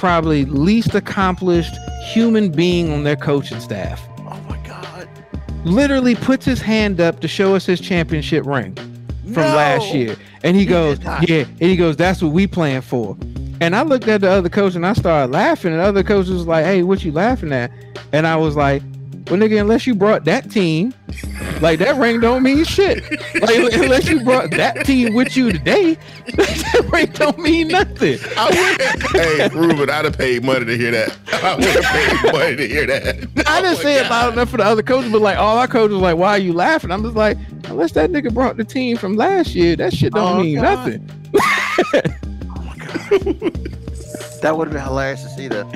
[0.00, 1.74] probably least accomplished
[2.04, 5.06] human being on their coaching staff Oh my god.
[5.64, 8.74] literally puts his hand up to show us his championship ring
[9.24, 9.54] from No.
[9.56, 10.16] last year.
[10.42, 10.98] And he, He goes.
[11.28, 13.14] Yeah, and he goes, That's what we playing for.
[13.60, 16.28] And I looked at the other coach and I started laughing, and the other coach
[16.28, 17.70] was like, Hey, what you laughing at?
[18.14, 18.82] And I was like,
[19.30, 20.92] Well, nigga, unless you brought that team,
[21.60, 23.00] like that ring don't mean shit.
[23.40, 25.94] Like unless you brought that team with you today,
[26.34, 28.18] that ring don't mean nothing.
[28.36, 31.16] I would, hey, Ruben, I'd have paid money to hear that.
[31.44, 33.16] I would have paid money to hear that.
[33.46, 35.58] I didn't Oh, say my it loud enough for the other coaches, but like all
[35.58, 38.56] our coaches was like, "Why are you laughing?" I'm just like, unless that nigga brought
[38.56, 40.62] the team from last year, that shit don't Oh, mean God.
[40.62, 41.08] nothing.
[42.52, 43.50] Oh,
[44.40, 45.66] That would have been hilarious to see that.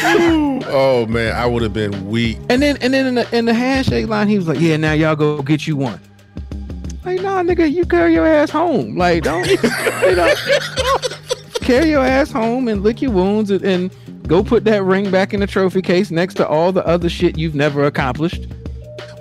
[0.70, 2.38] Oh man, I would have been weak.
[2.50, 4.92] And then and then in the in the handshake line, he was like, "Yeah, now
[4.92, 5.98] y'all go get you one."
[7.04, 8.96] Like, nah, nigga, you carry your ass home.
[8.96, 9.56] Like, don't you
[10.14, 10.32] know,
[11.62, 15.32] carry your ass home and lick your wounds and, and go put that ring back
[15.32, 18.46] in the trophy case next to all the other shit you've never accomplished.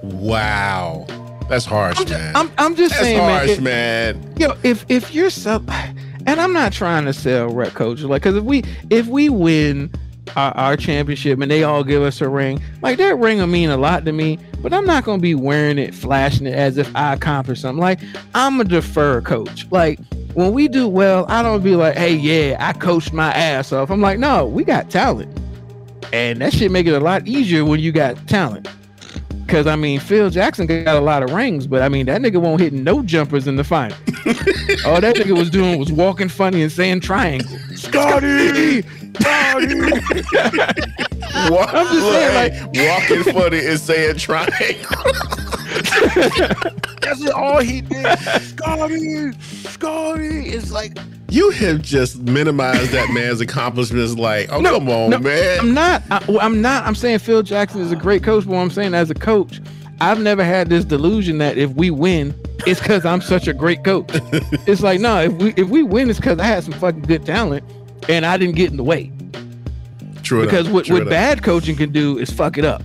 [0.03, 1.05] Wow,
[1.49, 2.35] that's harsh, man.
[2.35, 3.37] I'm I'm just that's saying, man.
[3.37, 4.33] harsh, it- man.
[4.37, 5.63] Yo, if if you're sell,
[6.27, 9.91] and I'm not trying to sell rec coaches, like, cause if we if we win
[10.35, 13.69] our, our championship and they all give us a ring, like that ring will mean
[13.69, 14.37] a lot to me.
[14.61, 17.81] But I'm not gonna be wearing it, flashing it as if I accomplished something.
[17.81, 18.01] Like
[18.35, 19.65] I'm a defer coach.
[19.71, 19.99] Like
[20.33, 23.89] when we do well, I don't be like, hey, yeah, I coached my ass off.
[23.89, 25.35] I'm like, no, we got talent.
[26.13, 28.67] And that shit make it a lot easier when you got talent.
[29.47, 32.41] Cause I mean, Phil Jackson got a lot of rings, but I mean that nigga
[32.41, 33.95] won't hit no jumpers in the final.
[34.85, 37.57] All that nigga was doing was walking funny and saying triangle.
[37.73, 39.75] Scotty, Scotty.
[41.49, 44.53] Walk, I'm just saying, hey, walking funny and saying triangle.
[47.01, 48.19] That's all he did.
[48.41, 50.49] Scotty, Scotty.
[50.49, 50.97] It's like
[51.29, 54.15] You have just minimized that man's accomplishments.
[54.15, 55.59] Like, oh No, come on, no, man.
[55.59, 56.01] I'm not.
[56.09, 56.85] I, I'm not.
[56.85, 59.59] I'm saying Phil Jackson is a great coach, but what I'm saying as a coach,
[59.99, 62.33] I've never had this delusion that if we win,
[62.65, 64.09] it's because I'm such a great coach.
[64.67, 67.25] it's like no, if we if we win, it's because I had some fucking good
[67.25, 67.63] talent
[68.07, 69.11] and I didn't get in the way.
[70.23, 71.11] True enough, Because what, true what enough.
[71.11, 72.83] bad coaching can do is fuck it up.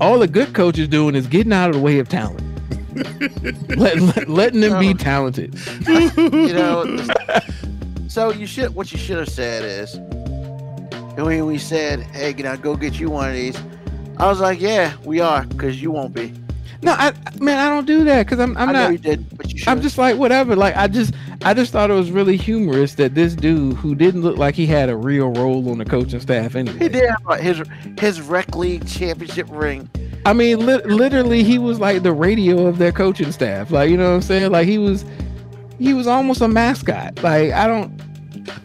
[0.00, 2.42] All the good coaches doing is getting out of the way of talent.
[3.76, 5.54] Let, let- letting them be talented.
[5.86, 6.96] you know.
[8.08, 8.74] so you should.
[8.74, 9.96] What you should have said is,
[11.16, 13.56] when we said, "Hey, can I go get you one of these?"
[14.18, 16.32] I was like, "Yeah, we are," because you won't be.
[16.82, 19.36] No, I man, I don't do that because I'm I'm I know not you did,
[19.36, 19.68] but you should.
[19.68, 20.56] I'm just like whatever.
[20.56, 21.12] Like I just
[21.44, 24.66] I just thought it was really humorous that this dude who didn't look like he
[24.66, 26.78] had a real role on the coaching staff anyway.
[26.78, 27.62] He did have his
[27.98, 29.90] his rec league championship ring.
[30.26, 33.70] I mean, li- literally, he was like the radio of their coaching staff.
[33.70, 34.50] Like you know what I'm saying?
[34.52, 35.04] Like he was
[35.78, 37.22] he was almost a mascot.
[37.22, 37.90] Like I don't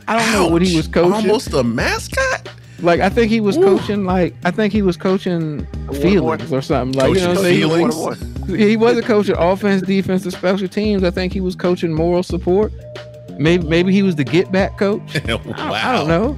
[0.08, 1.14] I don't know what he was coaching.
[1.14, 2.50] Almost a mascot.
[2.80, 3.62] Like I think he was Ooh.
[3.62, 5.66] coaching like I think he was coaching
[6.02, 7.00] feelings or something.
[7.00, 7.58] Like you know what I'm saying?
[7.60, 7.96] feelings?
[7.96, 11.04] What- what- he wasn't coaching offense, defense, or special teams.
[11.04, 12.72] I think he was coaching moral support.
[13.40, 15.16] Maybe maybe he was the get back coach.
[15.28, 16.38] I I don't know.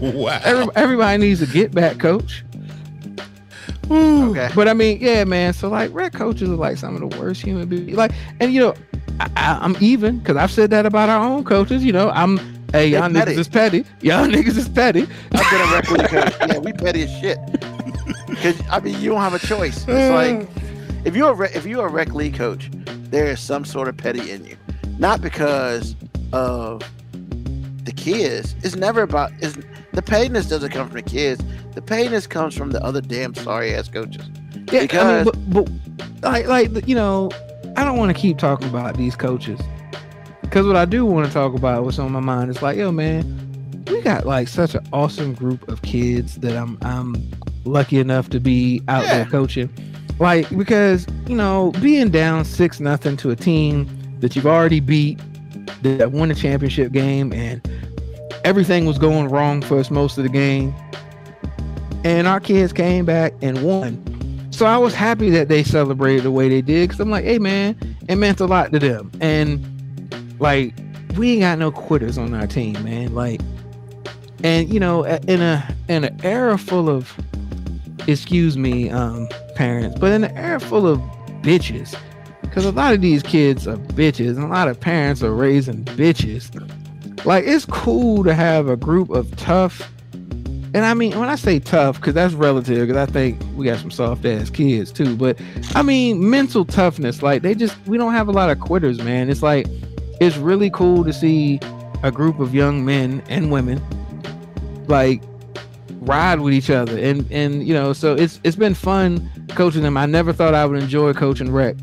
[0.00, 0.68] Wow.
[0.74, 2.44] Everybody needs a get back coach.
[3.90, 4.30] Ooh.
[4.30, 4.50] Okay.
[4.54, 5.52] But I mean, yeah, man.
[5.52, 7.96] So like, red coaches are like some of the worst human beings.
[7.96, 8.74] Like, and you know,
[9.20, 11.84] I, I'm even because I've said that about our own coaches.
[11.84, 12.38] You know, I'm
[12.72, 13.34] hey, y'all niggas petty.
[13.34, 13.84] is petty.
[14.00, 15.06] Y'all niggas is petty.
[15.32, 16.34] I've been a rec league coach.
[16.48, 17.38] Yeah, we petty as shit.
[18.26, 19.78] Because I mean, you don't have a choice.
[19.78, 20.14] It's mm.
[20.14, 20.48] like
[21.04, 22.70] if you're a rec, if you're a rec league coach,
[23.10, 24.56] there is some sort of petty in you,
[24.98, 25.96] not because
[26.32, 26.82] of
[27.84, 28.54] the kids.
[28.62, 29.32] It's never about.
[29.40, 29.58] It's,
[29.92, 31.42] the pettiness doesn't come from the kids.
[31.74, 34.24] The pettiness comes from the other damn sorry ass coaches.
[34.72, 35.70] Yeah, I Because- mean, but,
[36.22, 37.30] but like, like you know,
[37.76, 39.60] I don't want to keep talking about these coaches
[40.42, 42.90] because what I do want to talk about, what's on my mind, is like, yo,
[42.90, 47.14] man, we got like such an awesome group of kids that I'm I'm
[47.64, 49.70] lucky enough to be out there coaching.
[50.18, 53.88] Like because you know, being down six nothing to a team
[54.20, 55.18] that you've already beat,
[55.82, 57.62] that won a championship game, and
[58.44, 60.74] everything was going wrong for us most of the game,
[62.04, 64.06] and our kids came back and won.
[64.50, 67.38] So I was happy that they celebrated the way they did because I'm like, hey
[67.38, 67.76] man,
[68.08, 69.10] it meant a lot to them.
[69.20, 69.64] And
[70.38, 70.74] like,
[71.16, 73.14] we ain't got no quitters on our team, man.
[73.14, 73.40] Like,
[74.42, 77.14] and you know, in a in an era full of,
[78.06, 80.98] excuse me, um, parents, but in an era full of
[81.42, 81.96] bitches,
[82.42, 85.84] because a lot of these kids are bitches, and a lot of parents are raising
[85.84, 86.50] bitches.
[87.24, 89.90] Like, it's cool to have a group of tough
[90.72, 93.80] and I mean, when I say tough, because that's relative, because I think we got
[93.80, 95.16] some soft ass kids too.
[95.16, 95.40] But
[95.74, 97.22] I mean, mental toughness.
[97.22, 99.30] Like they just, we don't have a lot of quitters, man.
[99.30, 99.66] It's like,
[100.20, 101.58] it's really cool to see
[102.04, 103.82] a group of young men and women
[104.86, 105.22] like
[106.00, 109.96] ride with each other, and and you know, so it's it's been fun coaching them.
[109.96, 111.74] I never thought I would enjoy coaching rec,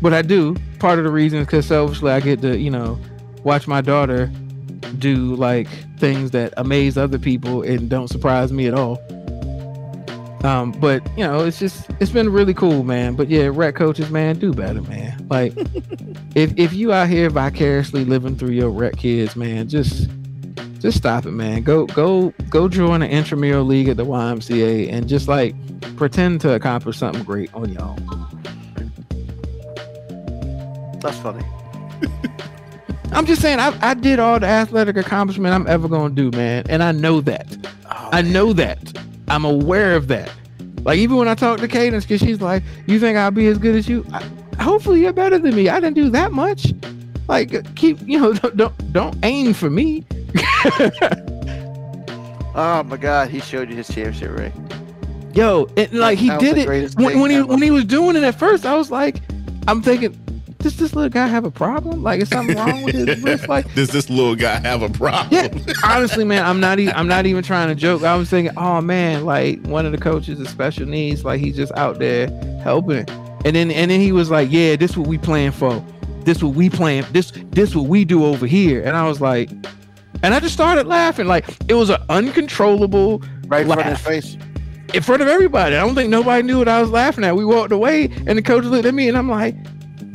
[0.00, 0.56] but I do.
[0.78, 2.98] Part of the reason is because selfishly, I get to you know
[3.44, 4.30] watch my daughter
[4.98, 5.68] do like
[5.98, 9.00] things that amaze other people and don't surprise me at all.
[10.44, 13.14] Um, but you know, it's just it's been really cool, man.
[13.14, 15.26] But yeah, rec coaches, man, do better, man.
[15.28, 15.52] Like
[16.34, 20.08] if if you out here vicariously living through your rec kids, man, just
[20.78, 21.62] just stop it, man.
[21.62, 25.54] Go go go join an intramural league at the YMCA and just like
[25.96, 28.26] pretend to accomplish something great on your own.
[31.00, 31.44] That's funny.
[33.12, 36.64] I'm just saying, I, I did all the athletic accomplishment I'm ever gonna do, man,
[36.68, 37.56] and I know that.
[37.90, 38.92] Oh, I know that.
[39.28, 40.30] I'm aware of that.
[40.82, 43.58] Like even when I talk to Cadence, because she's like, "You think I'll be as
[43.58, 44.22] good as you?" I,
[44.60, 45.68] hopefully, you're better than me.
[45.68, 46.72] I didn't do that much.
[47.28, 50.04] Like keep, you know, don't don't, don't aim for me.
[52.58, 55.32] Oh my God, he showed you his championship ring.
[55.34, 57.46] Yo, and like he That did it when, when he ever.
[57.48, 58.64] when he was doing it at first.
[58.64, 59.20] I was like,
[59.68, 60.18] I'm thinking,
[60.72, 62.02] does this little guy have a problem?
[62.02, 63.48] Like, is something wrong with his wrist?
[63.48, 65.28] Like, Does this little guy have a problem?
[65.32, 65.48] yeah,
[65.84, 68.02] honestly, man, I'm not even I'm not even trying to joke.
[68.02, 71.56] I was thinking, oh man, like one of the coaches is special needs, like he's
[71.56, 72.28] just out there
[72.62, 73.08] helping.
[73.44, 75.84] And then and then he was like, yeah, this what we playing for.
[76.24, 77.04] This what we playing.
[77.12, 78.82] This this what we do over here.
[78.82, 79.50] And I was like,
[80.22, 81.26] and I just started laughing.
[81.26, 84.36] Like it was an uncontrollable Right in front of his laugh face.
[84.94, 85.76] in front of everybody.
[85.76, 87.36] I don't think nobody knew what I was laughing at.
[87.36, 89.54] We walked away, and the coach looked at me, and I'm like,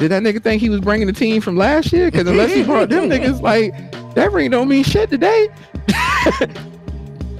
[0.01, 2.09] "Did that nigga think he was bringing the team from last year?
[2.09, 3.71] Because unless he brought them niggas, like
[4.15, 5.47] that ring don't mean shit today."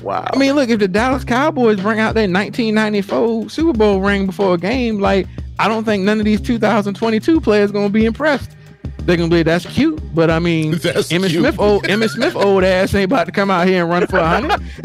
[0.02, 0.28] Wow.
[0.34, 4.56] I mean, look, if the Dallas Cowboys bring out their 1994 Super Bowl ring before
[4.56, 5.28] a game, like
[5.60, 8.52] I don't think none of these 2022 players gonna be impressed.
[9.00, 11.42] They're gonna be like, that's cute, but I mean, That's Emmitt cute.
[11.42, 14.18] Smith old Emmitt Smith old ass ain't about to come out here and run for
[14.18, 14.52] a hundred.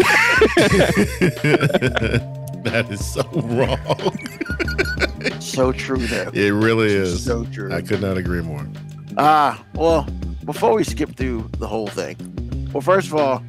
[2.64, 4.18] that is so wrong.
[5.40, 6.30] so true though.
[6.34, 7.24] It really is.
[7.24, 7.72] So true.
[7.72, 8.66] I could not agree more.
[9.18, 10.02] Ah, well,
[10.44, 12.16] before we skip through the whole thing,
[12.72, 13.42] well, first of all,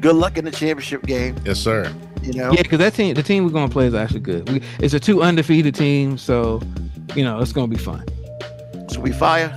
[0.00, 1.36] good luck in the championship game.
[1.44, 1.92] Yes, sir.
[2.22, 4.48] You know, Yeah, because that team, the team we're gonna play is actually good.
[4.50, 6.60] We, it's a two undefeated team, so
[7.14, 8.04] you know it's gonna be fun.
[8.88, 9.54] so we fire.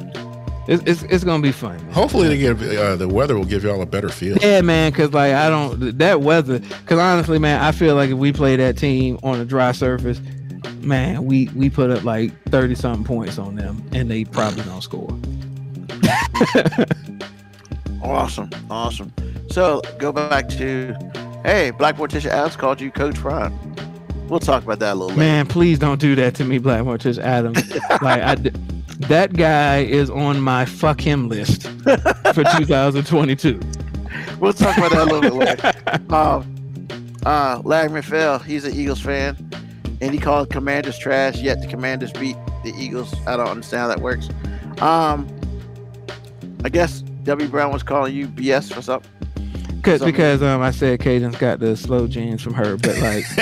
[0.66, 1.76] It's it's, it's gonna be fun.
[1.78, 1.92] Man.
[1.92, 4.38] Hopefully, they give uh, the weather will give y'all a better feel.
[4.38, 6.60] Yeah, man, because like I don't that weather.
[6.60, 10.22] Because honestly, man, I feel like if we play that team on a dry surface,
[10.84, 14.82] man, we we put up like thirty something points on them, and they probably don't
[14.82, 15.18] score.
[18.04, 19.14] Awesome, awesome.
[19.50, 20.94] So go back to,
[21.46, 23.58] hey, Black Morticia Adams called you Coach Prime.
[24.28, 25.20] We'll talk about that a little later.
[25.20, 27.70] Man, please don't do that to me, Black Mortis Adams.
[28.02, 28.36] like I,
[29.08, 33.60] that guy is on my fuck him list for 2022.
[34.40, 36.14] We'll talk about that a little bit later.
[36.14, 39.50] Um, uh, Larry McPhail, he's an Eagles fan,
[40.04, 41.38] and he called Commanders trash.
[41.39, 43.14] Yet the Commanders beat the Eagles.
[43.26, 44.30] I don't understand how that works.
[44.82, 45.28] Um,
[46.64, 49.10] I guess W Brown was calling you BS for something.
[49.82, 53.26] Cause, Something- because um I said Cadence got the slow genes from her, but like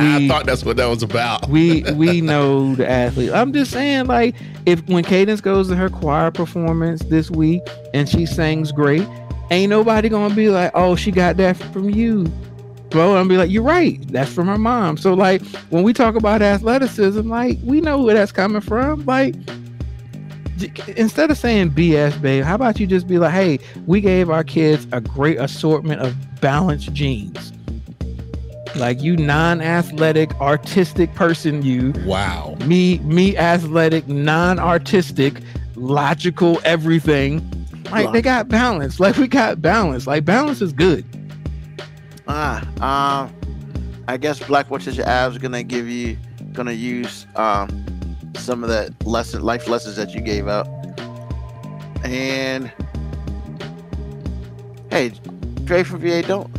[0.00, 1.48] I thought that's what that was about.
[1.48, 3.32] we we know the athlete.
[3.32, 7.62] I'm just saying, like, if when Cadence goes to her choir performance this week
[7.94, 9.06] and she sings great,
[9.50, 12.32] ain't nobody gonna be like, oh, she got that from you.
[12.90, 14.00] Bro, I'm be like, you're right.
[14.12, 14.96] That's from her mom.
[14.96, 19.04] So like when we talk about athleticism, like we know where that's coming from.
[19.04, 19.34] Like
[20.96, 24.44] instead of saying BS, babe, how about you just be like, hey, we gave our
[24.44, 27.52] kids a great assortment of balanced genes.
[28.76, 32.56] Like you non-athletic, artistic person, you Wow.
[32.66, 35.40] me me athletic non-artistic
[35.76, 37.42] logical everything
[37.90, 41.04] like they got balance like we got balance like balance is good
[42.28, 43.34] Ah, um,
[44.08, 46.16] I guess Black Morticia Adams gonna give you,
[46.52, 47.84] gonna use um
[48.36, 50.68] some of that lesson, life lessons that you gave out.
[52.04, 52.70] And
[54.90, 55.12] hey,
[55.64, 56.50] Dre from VA, don't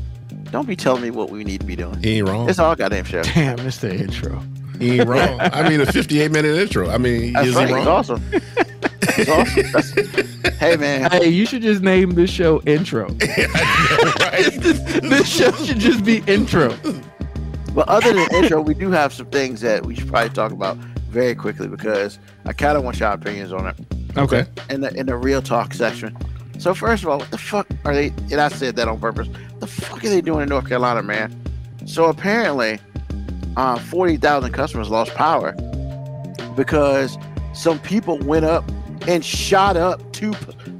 [0.51, 2.01] don't be telling me what we need to be doing.
[2.01, 2.49] He ain't wrong.
[2.49, 3.21] It's all goddamn show.
[3.35, 4.41] damn mr intro
[4.79, 5.39] He ain't wrong.
[5.41, 6.89] I mean, a 58 minute intro.
[6.89, 7.67] I mean, That's is right.
[7.67, 7.87] he wrong?
[7.87, 8.23] awesome.
[8.31, 8.86] It's awesome.
[9.01, 9.91] That's-
[10.59, 14.49] hey man, hey you should just name this show intro right?
[15.03, 16.75] this show should just be intro
[17.73, 20.77] But other than intro, we do have some things that we should probably talk about
[21.09, 23.75] very quickly because I kind of want your opinions on it
[24.17, 24.45] Okay.
[24.69, 26.17] in the in the real talk section.
[26.57, 28.07] So first of all, what the fuck are they?
[28.31, 29.27] And I said that on purpose.
[29.59, 31.39] The fuck are they doing in North Carolina, man?
[31.85, 32.79] So apparently,
[33.57, 35.51] uh, forty thousand customers lost power
[36.55, 37.15] because
[37.53, 38.63] some people went up
[39.07, 40.33] and shot up two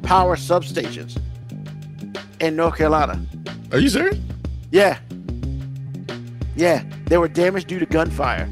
[0.03, 1.19] power substations
[2.39, 3.19] in North Carolina.
[3.71, 4.17] Are you serious?
[4.71, 4.99] Yeah.
[6.55, 8.49] Yeah, they were damaged due to gunfire.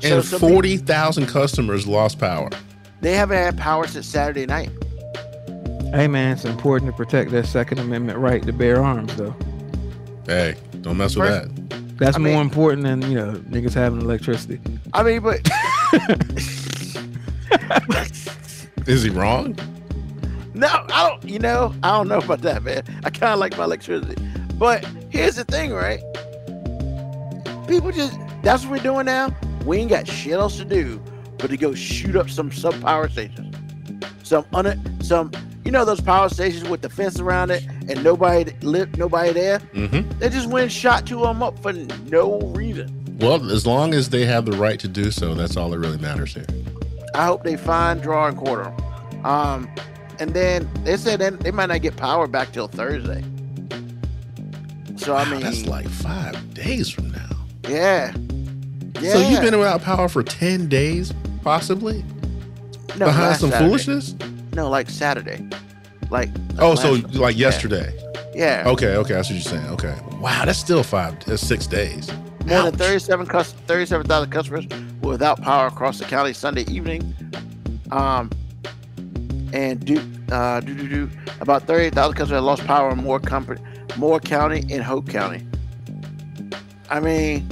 [0.00, 2.50] So And some 40,000 customers lost power.
[3.00, 4.70] They haven't had power since Saturday night.
[5.94, 9.34] hey man it's important to protect that second amendment right to bear arms though
[10.26, 11.98] Hey, don't mess with First- that.
[11.98, 14.60] that's I more mean- important than you know niggas having electricity
[14.92, 15.40] I mean, but
[18.86, 19.56] Is he wrong?
[20.54, 21.28] no, I don't.
[21.28, 22.84] You know, I don't know about that, man.
[23.04, 24.22] I kind of like my electricity,
[24.58, 26.00] but here's the thing, right?
[27.66, 29.34] People just that's what we're doing now.
[29.64, 31.02] We ain't got shit else to do
[31.38, 33.54] but to go shoot up some sub power stations,
[34.22, 35.30] some un some
[35.64, 39.58] you know those power stations with the fence around it and nobody lit, nobody there.
[39.58, 40.18] Mm-hmm.
[40.18, 43.18] They just went shot two of them up for no reason.
[43.20, 45.98] Well, as long as they have the right to do so, that's all that really
[45.98, 46.46] matters here.
[47.14, 48.72] I hope they find, draw, and quarter.
[49.24, 49.68] Um,
[50.18, 53.22] and then they said they might not get power back till Thursday.
[54.96, 57.28] So I mean, that's like five days from now.
[57.68, 58.14] yeah,
[59.00, 59.12] yeah.
[59.12, 61.12] So you've been without power for 10 days,
[61.42, 62.04] possibly?
[62.96, 63.66] No, Behind some Saturday.
[63.68, 64.14] foolishness?
[64.54, 65.46] No, like Saturday.
[66.10, 67.40] Like Oh, so last- like yeah.
[67.46, 67.92] yesterday.
[68.34, 68.64] Yeah.
[68.66, 69.66] Okay, okay, that's what you're saying.
[69.72, 69.94] Okay.
[70.20, 72.08] Wow, that's still five, that's six days.
[72.46, 72.74] More than Ouch.
[72.74, 74.66] 37 cus- 37,000 customers
[75.02, 77.14] were without power across the county Sunday evening.
[77.90, 78.30] Um,
[79.52, 80.00] and do,
[80.32, 83.60] uh, do, do, do, about 38,000 customers had lost power in Moore, company,
[83.96, 85.46] Moore County and Hope County.
[86.90, 87.48] I mean,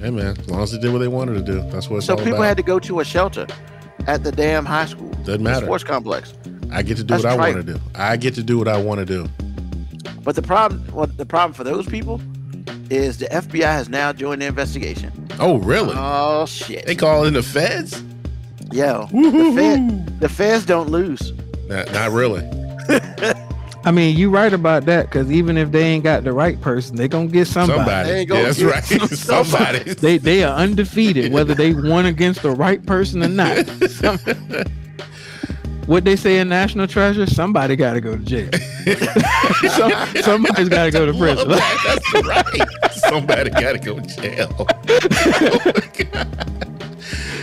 [0.00, 2.06] Hey man, as long as they did what they wanted to do, that's what it's
[2.06, 2.42] so people about.
[2.44, 3.46] had to go to a shelter
[4.06, 5.64] at the damn high school, Doesn't the matter.
[5.64, 6.34] sports complex.
[6.70, 7.80] I get to do That's what I want to do.
[7.94, 9.26] I get to do what I want to do.
[10.22, 12.20] But the problem, well, the problem for those people
[12.90, 15.12] is the FBI has now joined the investigation.
[15.38, 15.94] Oh, really?
[15.96, 16.86] Oh shit!
[16.86, 18.02] they call in the feds?
[18.72, 19.54] Yo, the, Woo-hoo-hoo.
[19.56, 21.32] Fed, the feds don't lose.
[21.68, 22.42] Not, not really.
[23.84, 26.96] I mean, you right about that because even if they ain't got the right person,
[26.96, 27.78] they gonna get somebody.
[27.78, 28.08] Somebody.
[28.08, 28.36] There you go.
[28.36, 28.66] Yeah, that's Yeah.
[28.68, 28.84] right.
[29.12, 29.94] Somebody.
[29.94, 33.64] They they are undefeated whether they won against the right person or not.
[35.86, 38.50] Some- what they say in National Treasure, somebody got to go to jail.
[39.70, 41.48] Some, somebody's got to go to prison.
[41.48, 42.92] Well, that's right.
[42.92, 44.66] Somebody got to go to jail.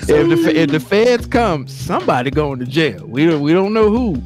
[0.10, 3.06] if the if the feds come, somebody going to jail.
[3.08, 4.22] We don't we don't know who.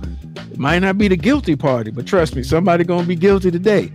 [0.52, 3.92] It might not be the guilty party, but trust me, somebody gonna be guilty today.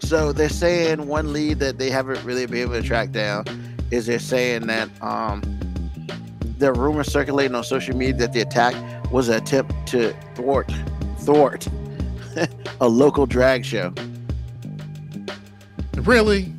[0.00, 3.44] So they're saying one lead that they haven't really been able to track down
[3.90, 5.42] is they're saying that um,
[6.58, 8.74] there are rumors circulating on social media that the attack
[9.10, 10.70] was an attempt to thwart
[11.18, 11.66] thwart
[12.80, 13.92] a local drag show.
[16.02, 16.52] really?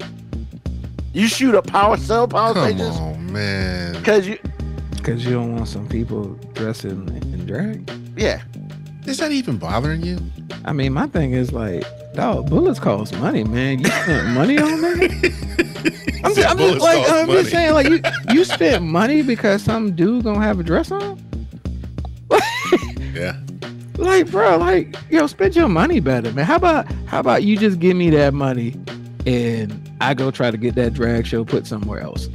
[1.14, 3.94] You shoot a power cell power Come stations on, man.
[3.94, 4.38] because you
[4.96, 7.90] Because you don't want some people dressing in drag.
[8.18, 8.42] yeah
[9.06, 10.20] Is that even bothering you?
[10.64, 11.84] I mean, my thing is like,
[12.14, 13.80] dog, bullets cost money, man.
[13.80, 16.22] You spent money on that?
[16.24, 17.40] I'm, just, I'm just like, I'm money.
[17.40, 18.00] just saying, like, you
[18.32, 21.20] you spent money because some dude gonna have a dress on?
[24.02, 26.46] Like, bro, like, yo, spend your money better, man.
[26.46, 28.76] How about how about you just give me that money
[29.28, 32.28] and I go try to get that drag show put somewhere else?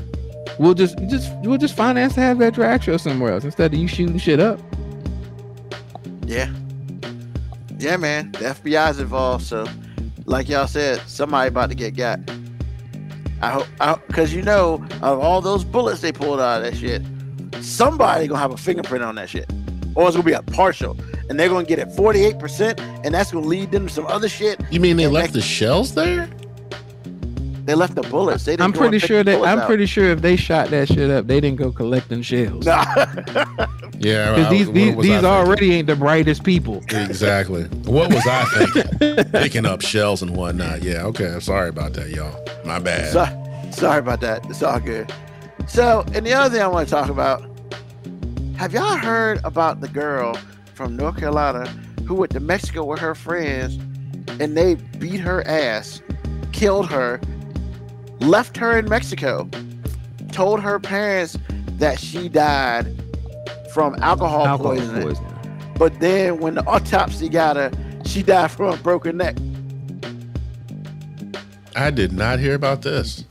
[0.59, 3.79] We'll just just we'll just finance to have that drag show somewhere else instead of
[3.79, 4.61] you shooting shit up.
[6.25, 6.51] yeah
[7.79, 9.67] yeah man the FBI's involved so
[10.25, 12.21] like y'all said somebody about to get got.
[13.43, 17.03] I hope because you know of all those bullets they pulled out of that shit,
[17.63, 19.51] somebody gonna have a fingerprint on that shit,
[19.97, 20.97] or it's gonna be a partial,
[21.29, 24.07] and they're gonna get it forty eight percent, and that's gonna lead them to some
[24.07, 24.61] other shit.
[24.71, 26.29] You mean they left that- the shells there?
[27.65, 28.45] They left the bullets.
[28.45, 29.67] They didn't I'm pretty sure that I'm out.
[29.67, 32.67] pretty sure if they shot that shit up, they didn't go collecting shells.
[32.67, 32.85] Nah.
[33.99, 34.35] Yeah.
[34.35, 36.85] Because these these, these already ain't the brightest people.
[36.91, 37.65] Exactly.
[37.87, 39.25] What was I thinking?
[39.33, 40.83] Picking up shells and whatnot.
[40.83, 41.05] Yeah.
[41.07, 41.27] Okay.
[41.33, 42.39] I'm sorry about that, y'all.
[42.67, 43.11] My bad.
[43.11, 44.45] So, sorry about that.
[44.51, 45.11] It's all good.
[45.67, 47.43] So, and the other thing I want to talk about
[48.57, 50.39] have y'all heard about the girl
[50.75, 51.67] from North Carolina
[52.07, 53.75] who went to Mexico with her friends
[54.41, 56.01] and they beat her ass,
[56.53, 57.21] killed her,
[58.21, 59.49] left her in Mexico,
[60.33, 61.39] told her parents
[61.73, 62.87] that she died
[63.73, 65.03] from alcohol, Alcohol poisoning.
[65.03, 65.33] poisoning.
[65.79, 67.71] But then when the autopsy got her,
[68.07, 69.37] she died from a broken neck.
[71.75, 73.25] I did not hear about this.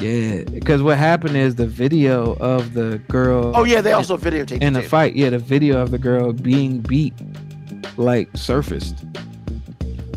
[0.00, 3.52] Yeah, because what happened is the video of the girl.
[3.54, 4.88] Oh yeah, they also videotaped in the too.
[4.88, 5.14] fight.
[5.16, 7.14] Yeah, the video of the girl being beat,
[7.96, 8.94] like surfaced.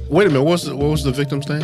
[0.10, 0.44] Wait a minute.
[0.44, 1.62] What was the, what was the victim's name?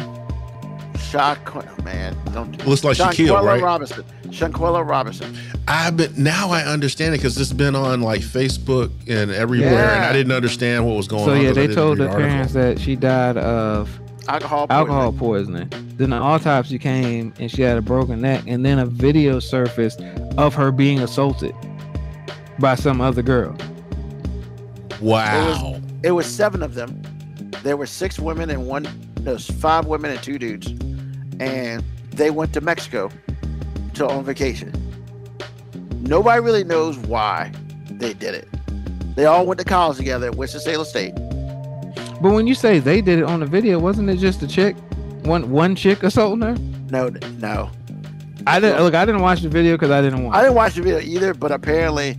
[0.95, 3.61] Shaquilla, oh, man, don't do Looks like she killed, Shanquella right?
[3.61, 4.03] Robinson.
[4.30, 5.36] Shanquella Robinson.
[5.68, 10.03] I've been now I understand it because it's been on like Facebook and everywhere, and
[10.05, 11.41] I didn't understand what was going So on.
[11.41, 13.89] yeah, 'cause I they told read the parents that she died of
[14.28, 14.67] Alcohol.
[14.69, 15.69] alcohol poisoning.
[15.69, 15.97] poisoning.
[15.97, 20.01] Then the autopsy came and she had a broken neck, and then a video surfaced
[20.38, 21.55] of her being assaulted
[22.59, 23.55] by some other girl.
[25.01, 25.80] Wow.
[26.03, 27.01] It was seven of them.
[27.63, 28.88] There were six women and one.
[29.21, 30.67] No, was five women and two dudes,
[31.39, 33.09] and they went to Mexico
[33.95, 34.71] to on vacation.
[36.01, 37.51] Nobody really knows why
[37.89, 38.47] they did it.
[39.15, 41.13] They all went to college together at Winston-Salem State.
[42.26, 44.76] But when you say they did it on the video, wasn't it just a chick,
[45.26, 46.55] one one chick assaulting her?
[46.89, 47.69] No, no,
[48.47, 48.95] I didn't look.
[48.95, 50.36] I didn't watch the video because I didn't want.
[50.36, 52.17] I didn't watch the video either, but apparently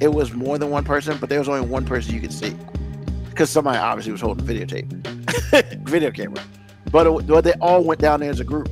[0.00, 2.54] it was more than one person, but there was only one person you could see.
[3.30, 4.92] Because somebody obviously was holding videotape,
[5.88, 6.44] video camera.
[6.92, 8.68] But, it, but they all went down there as a group.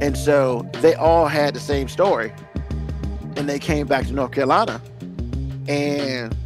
[0.00, 2.32] And so they all had the same story.
[3.36, 4.82] And they came back to North Carolina.
[5.68, 6.36] And,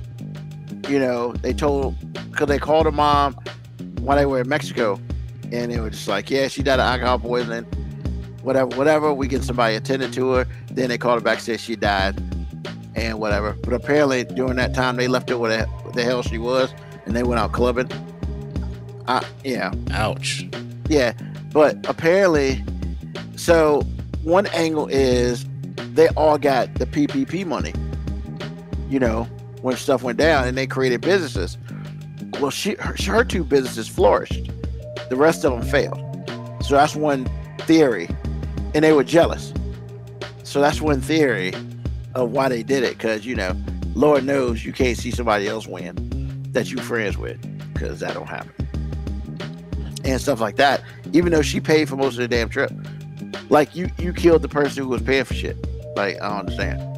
[0.89, 1.97] you know, they told,
[2.31, 3.35] because they called her mom
[4.01, 5.01] while they were in Mexico.
[5.53, 7.67] And they were just like, yeah, she died of alcohol poisoning
[8.47, 9.13] whatever, whatever.
[9.13, 10.47] We get somebody attended to her.
[10.71, 12.17] Then they called her back, said she died,
[12.95, 13.55] and whatever.
[13.55, 16.73] But apparently during that time they left her where the, the hell she was,
[17.05, 17.91] and they went out clubbing.
[19.09, 20.47] Uh, yeah, Ouch.
[20.89, 21.13] yeah.
[21.53, 22.65] But apparently,
[23.35, 23.83] so
[24.23, 25.45] one angle is
[25.95, 27.75] they all got the PPP money.
[28.89, 29.29] You know,
[29.67, 31.59] when stuff went down, and they created businesses.
[32.41, 34.49] Well, she her, her two businesses flourished.
[35.11, 36.01] The rest of them failed.
[36.63, 37.29] So that's one
[37.63, 38.09] theory,
[38.75, 39.53] and they were jealous.
[40.45, 41.53] So that's one theory
[42.15, 42.97] of why they did it.
[42.97, 43.57] Because you know,
[43.97, 47.43] Lord knows you can't see somebody else win that you friends with,
[47.75, 48.53] because that don't happen,
[50.05, 50.81] and stuff like that.
[51.13, 52.71] Even though she paid for most of the damn trip,
[53.51, 55.57] like you you killed the person who was paying for shit.
[55.97, 56.96] Like I don't understand.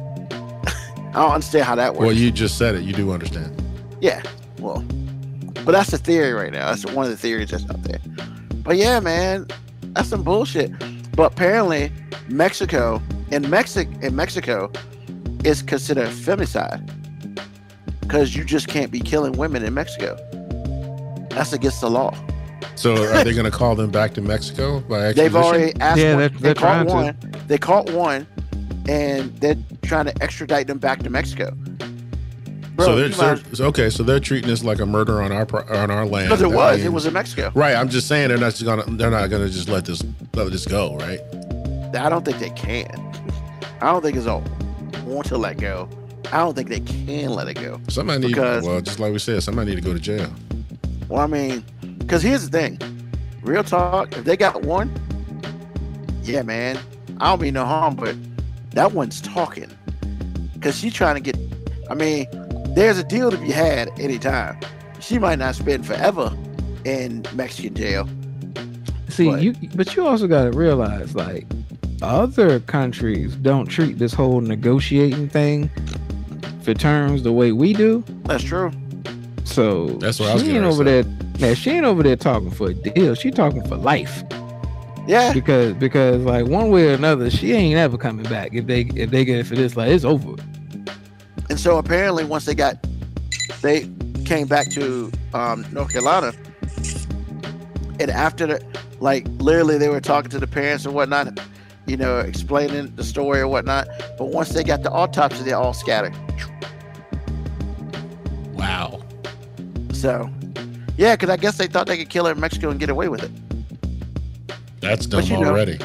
[1.09, 2.05] I don't understand how that works.
[2.05, 2.83] Well, you just said it.
[2.83, 3.55] You do understand.
[4.01, 4.21] Yeah,
[4.59, 4.81] well,
[5.65, 6.67] but that's the theory right now.
[6.69, 7.99] That's one of the theories that's out there.
[8.63, 9.47] But yeah, man,
[9.93, 10.71] that's some bullshit.
[11.15, 11.91] But apparently,
[12.27, 13.01] Mexico
[13.31, 14.71] in Mexico in Mexico
[15.43, 16.85] is considered femicide
[18.01, 20.15] because you just can't be killing women in Mexico.
[21.31, 22.13] That's against the law.
[22.75, 25.15] So are they going to call them back to Mexico by extradition?
[25.15, 25.99] They've already asked.
[25.99, 26.93] Yeah, one, they're- they they're caught trying to.
[26.93, 27.43] one.
[27.47, 28.27] They caught one,
[28.89, 31.51] and they're trying to extradite them back to Mexico.
[32.75, 33.89] Bro, so they're, they're might- okay.
[33.89, 36.29] So they're treating this like a murder on our on our land.
[36.29, 37.51] because it was, it was in Mexico.
[37.53, 37.75] right.
[37.75, 40.65] I'm just saying they're not just gonna they're not gonna just let this let this
[40.65, 40.95] go.
[40.95, 41.19] Right.
[41.95, 42.87] I don't think they can.
[43.81, 44.43] I don't think it's all
[45.05, 45.89] want to let go.
[46.31, 47.81] I don't think they can let it go.
[47.89, 50.31] Somebody need Because- well, just like we said, somebody need to go to jail.
[51.07, 51.65] Well, I mean,
[51.97, 52.79] because here's the thing,
[53.41, 54.15] real talk.
[54.15, 54.91] If they got one,
[56.23, 56.77] yeah, man,
[57.19, 58.15] I don't mean no harm, but
[58.71, 59.69] that one's talking
[60.53, 61.37] because she's trying to get.
[61.89, 62.27] I mean,
[62.75, 64.59] there's a deal to be had anytime.
[64.99, 66.35] She might not spend forever
[66.85, 68.07] in Mexican jail.
[69.09, 71.45] See, But- you but you also got to realize like
[72.01, 75.69] other countries don't treat this whole negotiating thing
[76.61, 78.03] for terms the way we do.
[78.25, 78.71] That's true.
[79.43, 81.03] So That's what I was she ain't over to there.
[81.39, 83.15] Now she ain't over there talking for a deal.
[83.15, 84.23] She talking for life
[85.09, 88.81] Yeah, because because like one way or another, she ain't ever coming back if they
[88.93, 89.75] if they get it for this.
[89.75, 90.35] Like it's over.
[91.49, 92.77] and so apparently once they got,
[93.63, 93.89] they
[94.23, 96.31] came back to um, North Carolina,
[97.99, 101.39] and after the, like literally they were talking to the parents and whatnot,
[101.87, 103.87] you know, explaining the story or whatnot.
[104.15, 106.15] But once they got the autopsy, they all scattered.
[108.53, 109.01] Wow.
[109.91, 110.29] So,
[110.97, 113.09] yeah, because I guess they thought they could kill her in Mexico and get away
[113.09, 113.31] with it.
[114.81, 115.77] That's dumb But you know- already.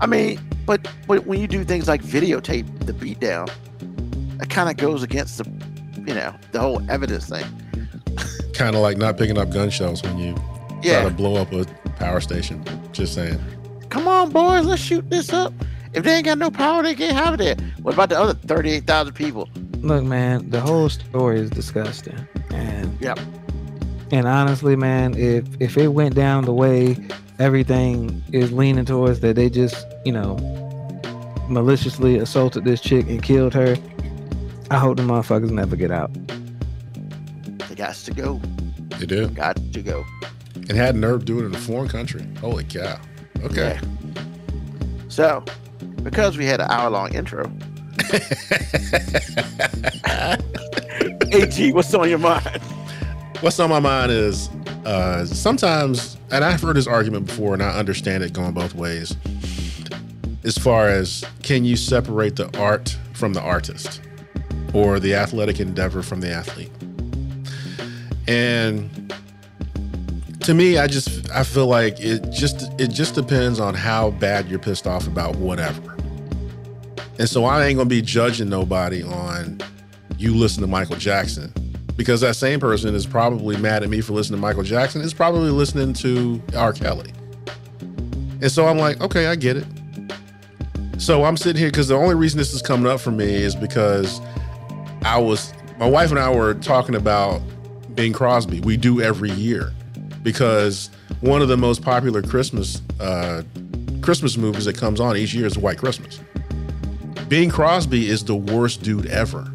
[0.00, 3.48] I mean, but but when you do things like videotape the beatdown,
[4.42, 5.44] it kind of goes against the,
[6.06, 7.44] you know, the whole evidence thing.
[8.54, 11.52] Kind of like not picking up gun shells when you try Yeah, to blow up
[11.52, 11.64] a
[11.98, 12.62] power station.
[12.92, 13.38] Just saying.
[13.88, 15.54] come on, boys, let's shoot this up.
[15.94, 17.56] If they ain't got no power, they can't have it there.
[17.82, 19.48] What about the other thirty-eight thousand people?
[19.78, 22.16] Look, man, the whole story is disgusting.
[22.50, 23.18] And Yep.
[24.10, 26.96] And honestly, man, if if it went down the way
[27.42, 30.36] everything is leaning towards that they just, you know,
[31.48, 33.76] maliciously assaulted this chick and killed her,
[34.70, 36.12] I hope the motherfuckers never get out.
[37.68, 38.40] They got to go.
[38.98, 39.26] They do.
[39.30, 40.04] Got to go.
[40.54, 42.24] And had nerve to do it in a foreign country.
[42.40, 43.00] Holy cow.
[43.42, 43.76] Okay.
[43.82, 44.22] Yeah.
[45.08, 45.44] So,
[46.04, 47.50] because we had an hour-long intro,
[50.04, 52.60] At, what's on your mind?
[53.42, 54.48] What's on my mind is
[54.86, 59.16] uh, sometimes, and I've heard this argument before, and I understand it going both ways.
[60.44, 64.00] As far as can you separate the art from the artist,
[64.72, 66.70] or the athletic endeavor from the athlete?
[68.28, 69.12] And
[70.42, 74.46] to me, I just I feel like it just it just depends on how bad
[74.48, 75.96] you're pissed off about whatever.
[77.18, 79.58] And so I ain't gonna be judging nobody on
[80.16, 81.52] you listen to Michael Jackson
[81.96, 85.14] because that same person is probably mad at me for listening to Michael Jackson is
[85.14, 86.72] probably listening to R.
[86.72, 87.12] Kelly.
[88.40, 89.66] And so I'm like, okay, I get it.
[90.98, 93.54] So I'm sitting here because the only reason this is coming up for me is
[93.54, 94.20] because
[95.04, 97.40] I was my wife and I were talking about
[97.94, 98.60] Bing Crosby.
[98.60, 99.72] We do every year
[100.22, 100.90] because
[101.20, 103.42] one of the most popular Christmas uh,
[104.00, 106.20] Christmas movies that comes on each year is White Christmas.
[107.28, 109.52] Bing Crosby is the worst dude ever,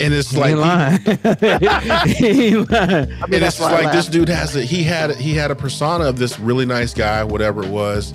[0.00, 1.00] and it's He like lying.
[2.08, 3.12] he lying.
[3.12, 6.04] I mean, and it's like this dude has a he had he had a persona
[6.04, 8.14] of this really nice guy, whatever it was,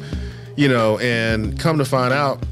[0.55, 2.43] you know, and come to find out,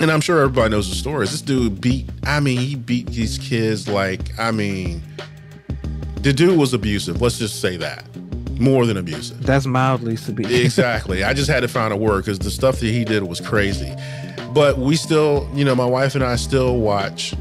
[0.00, 1.30] and I'm sure everybody knows the stories.
[1.30, 5.02] This dude beat, I mean, he beat these kids like, I mean,
[6.20, 7.22] the dude was abusive.
[7.22, 8.04] Let's just say that,
[8.58, 9.42] more than abusive.
[9.42, 10.46] That's mildly severe.
[10.64, 11.24] exactly.
[11.24, 13.94] I just had to find a word because the stuff that he did was crazy.
[14.52, 17.34] But we still, you know, my wife and I still watch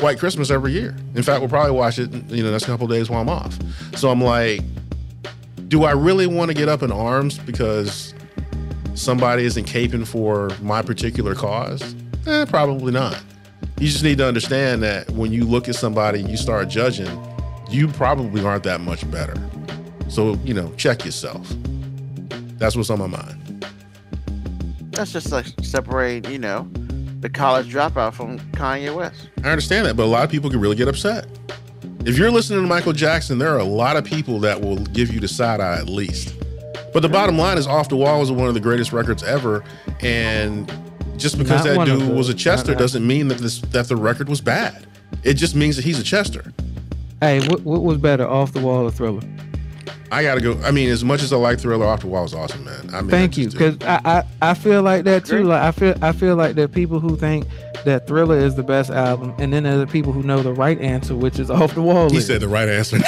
[0.00, 0.96] White Christmas every year.
[1.14, 3.58] In fact, we'll probably watch it, you know, next couple days while I'm off.
[3.96, 4.60] So I'm like,
[5.68, 8.14] do I really want to get up in arms because
[8.94, 11.94] somebody isn't caping for my particular cause?
[12.26, 13.22] Eh, probably not.
[13.78, 17.08] You just need to understand that when you look at somebody and you start judging,
[17.70, 19.34] you probably aren't that much better.
[20.08, 21.46] So, you know, check yourself.
[22.58, 23.66] That's what's on my mind.
[24.92, 26.70] That's just like separating, you know,
[27.24, 29.30] the college dropout from Kanye West.
[29.42, 31.26] I understand that, but a lot of people can really get upset.
[32.04, 35.10] If you're listening to Michael Jackson, there are a lot of people that will give
[35.10, 36.34] you the side eye at least.
[36.92, 39.64] But the bottom line is, Off the Wall was one of the greatest records ever,
[40.02, 40.70] and
[41.16, 43.96] just because Not that dude the- was a Chester doesn't mean that this that the
[43.96, 44.86] record was bad.
[45.22, 46.52] It just means that he's a Chester.
[47.22, 49.22] Hey, what, what was better, Off the Wall or Thriller?
[50.12, 50.58] I gotta go.
[50.62, 52.90] I mean, as much as I like Thriller, Off the Wall was awesome, man.
[52.92, 55.44] I mean, I Thank you, because I, I I feel like that too.
[55.44, 57.46] Like I feel I feel like there are people who think
[57.84, 60.80] that Thriller is the best album, and then there are people who know the right
[60.80, 62.08] answer, which is Off the Wall.
[62.10, 62.26] he is.
[62.26, 62.98] said the right answer.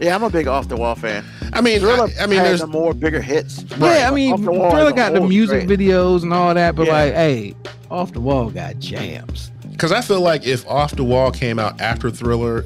[0.00, 1.22] Yeah, I'm a big off the wall fan.
[1.52, 3.62] I mean, Thriller I, I mean, had there's the more bigger hits.
[3.78, 4.40] Yeah, I mean, Off
[4.72, 5.78] Thriller got the music great.
[5.78, 6.92] videos and all that, but Yeah.
[6.94, 7.54] like, hey,
[7.90, 9.50] Off the Wall got jams.
[9.70, 12.64] because I feel like if Off the Wall came out after Thriller,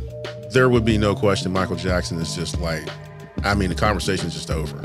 [0.55, 2.89] there would be no question Michael Jackson is just like,
[3.43, 4.81] I mean, the conversation's just over.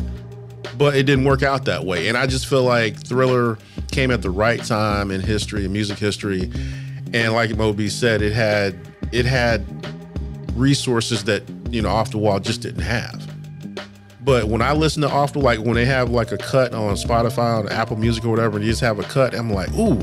[0.77, 3.57] But it didn't work out that way, and I just feel like Thriller
[3.91, 6.51] came at the right time in history, in music history,
[7.13, 8.77] and like Moby said, it had
[9.11, 9.65] it had
[10.55, 13.25] resources that you know Off the Wall just didn't have.
[14.23, 16.73] But when I listen to Off the Wall, like when they have like a cut
[16.73, 19.73] on Spotify on Apple Music or whatever, and you just have a cut, I'm like,
[19.73, 19.99] ooh,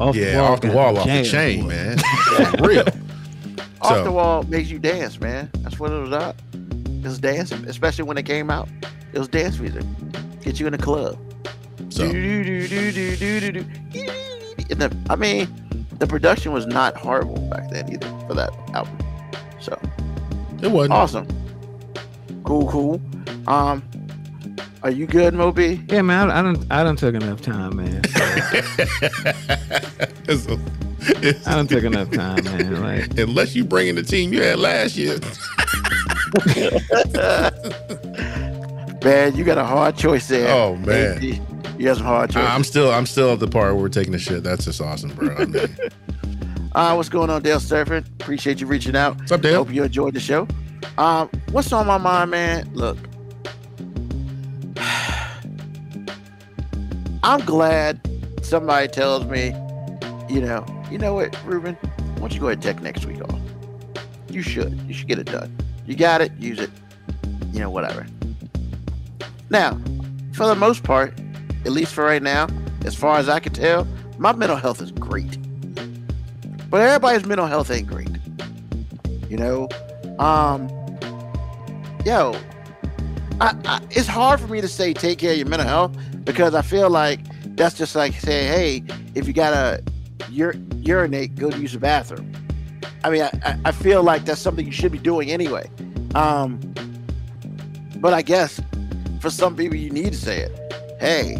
[0.00, 1.98] Off yeah, off the wall, off the chain, man.
[2.58, 2.84] For real.
[3.82, 5.50] Off So- the wall makes you dance, man.
[5.58, 6.36] That's what it was about.
[6.54, 8.68] It was dancing, especially when it came out.
[9.12, 9.84] It was dance music.
[10.42, 11.18] Get you in the club.
[11.88, 12.04] So.
[12.04, 12.14] And
[14.80, 18.98] the, I mean, the production was not horrible back then either for that album.
[19.60, 19.78] So
[20.62, 20.92] it wasn't.
[20.92, 21.26] awesome.
[22.44, 23.00] Cool, cool.
[23.46, 23.82] Um,
[24.82, 25.82] are you good, Moby?
[25.88, 28.02] Yeah, man, I, I don't I don't took enough time, man.
[31.00, 32.80] It's a- it's- I don't took enough time, man.
[32.82, 35.18] Like, unless you bring in the team you had last year.
[39.02, 40.50] Man, you got a hard choice there.
[40.54, 41.16] Oh, man.
[41.16, 41.22] AD.
[41.78, 42.48] You got some hard choices.
[42.50, 44.42] I'm still I'm still at the part where we're taking the shit.
[44.42, 45.34] That's just awesome, bro.
[45.36, 45.66] I mean,
[46.72, 48.06] Uh, what's going on, Dale Surfing?
[48.20, 49.16] Appreciate you reaching out.
[49.18, 49.56] what's up, Dale?
[49.64, 50.46] Hope you enjoyed the show.
[50.98, 52.70] Um, what's on my mind, man?
[52.74, 52.96] Look,
[57.24, 58.00] I'm glad
[58.42, 59.46] somebody tells me,
[60.28, 61.74] you know, you know what, Ruben?
[61.74, 63.40] Why don't you go ahead and take next week off?
[64.28, 64.78] You should.
[64.86, 65.56] You should get it done.
[65.86, 66.32] You got it.
[66.38, 66.70] Use it.
[67.52, 68.06] You know, whatever.
[69.50, 69.80] Now,
[70.32, 71.18] for the most part,
[71.64, 72.48] at least for right now,
[72.84, 73.86] as far as I can tell,
[74.18, 75.38] my mental health is great.
[76.70, 78.08] But everybody's mental health ain't great.
[79.28, 79.68] You know,
[80.18, 80.68] um,
[82.04, 82.34] yo,
[83.40, 86.54] I, I, it's hard for me to say take care of your mental health because
[86.54, 87.20] I feel like
[87.56, 89.82] that's just like saying, hey, if you gotta
[90.38, 92.32] ur- urinate, go use the bathroom.
[93.04, 95.70] I mean, I, I- I feel like that's something you should be doing anyway.
[96.14, 96.58] Um,
[97.96, 98.60] but I guess
[99.20, 100.72] for some people, you need to say it.
[101.00, 101.36] Hey,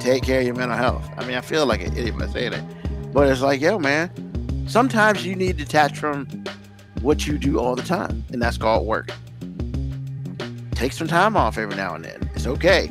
[0.00, 1.08] take care of your mental health.
[1.16, 2.62] I mean, I feel like an idiot by saying it,
[3.12, 4.10] but it's like, yo, man,
[4.68, 6.26] sometimes you need to detach from
[7.02, 9.10] what you do all the time, and that's called work.
[10.72, 12.30] Take some time off every now and then.
[12.34, 12.90] It's okay.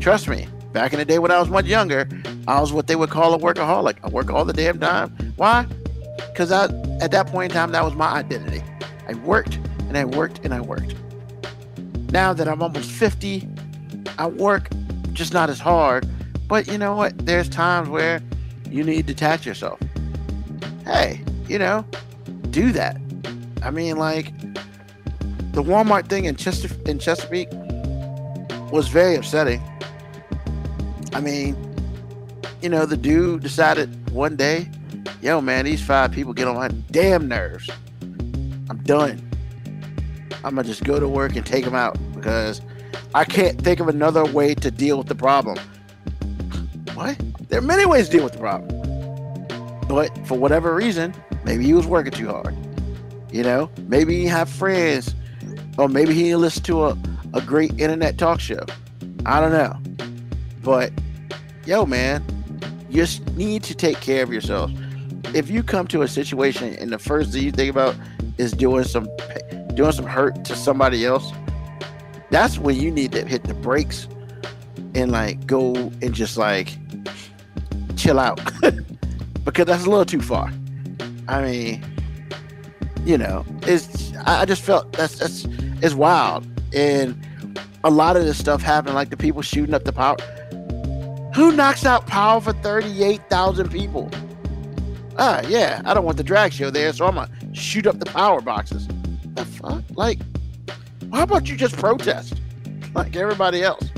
[0.00, 0.48] Trust me.
[0.78, 2.08] Back in the day when I was much younger,
[2.46, 3.96] I was what they would call a workaholic.
[4.04, 5.10] I work all the damn time.
[5.34, 5.66] Why?
[6.28, 6.66] Because I,
[7.00, 8.62] at that point in time, that was my identity.
[9.08, 9.56] I worked
[9.88, 10.94] and I worked and I worked.
[12.12, 13.48] Now that I'm almost 50,
[14.18, 14.68] I work
[15.14, 16.08] just not as hard.
[16.46, 17.26] But you know what?
[17.26, 18.22] There's times where
[18.70, 19.80] you need to detach yourself.
[20.84, 21.84] Hey, you know,
[22.50, 23.00] do that.
[23.64, 24.26] I mean, like
[25.50, 27.48] the Walmart thing in Chester in Chesapeake
[28.70, 29.60] was very upsetting.
[31.12, 31.56] I mean,
[32.60, 34.70] you know, the dude decided one day,
[35.22, 37.70] yo, man, these five people get on my damn nerves.
[38.70, 39.24] I'm done.
[40.44, 42.60] I'm gonna just go to work and take them out because
[43.14, 45.58] I can't think of another way to deal with the problem.
[46.94, 47.20] What?
[47.48, 48.68] There are many ways to deal with the problem.
[49.88, 51.14] But for whatever reason,
[51.44, 52.54] maybe he was working too hard.
[53.32, 55.14] You know, maybe he have friends,
[55.76, 56.98] or maybe he listened to a,
[57.34, 58.64] a great internet talk show.
[59.26, 59.97] I don't know.
[60.68, 60.92] But
[61.64, 62.22] yo, man,
[62.90, 64.70] you just need to take care of yourself.
[65.34, 67.96] If you come to a situation and the first thing you think about
[68.36, 69.08] is doing some
[69.72, 71.32] doing some hurt to somebody else,
[72.28, 74.08] that's when you need to hit the brakes
[74.94, 75.72] and like go
[76.02, 76.76] and just like
[77.96, 78.38] chill out.
[79.46, 80.52] because that's a little too far.
[81.28, 81.84] I mean,
[83.06, 85.46] you know, it's I I just felt that's that's
[85.82, 87.18] it's wild, and
[87.84, 90.18] a lot of this stuff happened, like the people shooting up the power.
[91.38, 94.10] Who knocks out power for thirty-eight thousand people?
[95.16, 98.06] Ah, yeah, I don't want the drag show there, so I'm gonna shoot up the
[98.06, 98.88] power boxes.
[99.34, 99.84] The fuck?
[99.90, 100.18] Like,
[101.12, 102.40] how about you just protest
[102.92, 103.88] like everybody else?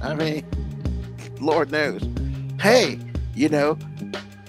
[0.00, 0.46] I mean,
[1.38, 2.00] Lord knows.
[2.58, 2.98] Hey,
[3.34, 3.76] you know,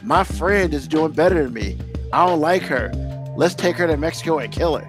[0.01, 1.77] my friend is doing better than me.
[2.13, 2.93] I don't like her.
[3.35, 4.87] Let's take her to Mexico and kill her.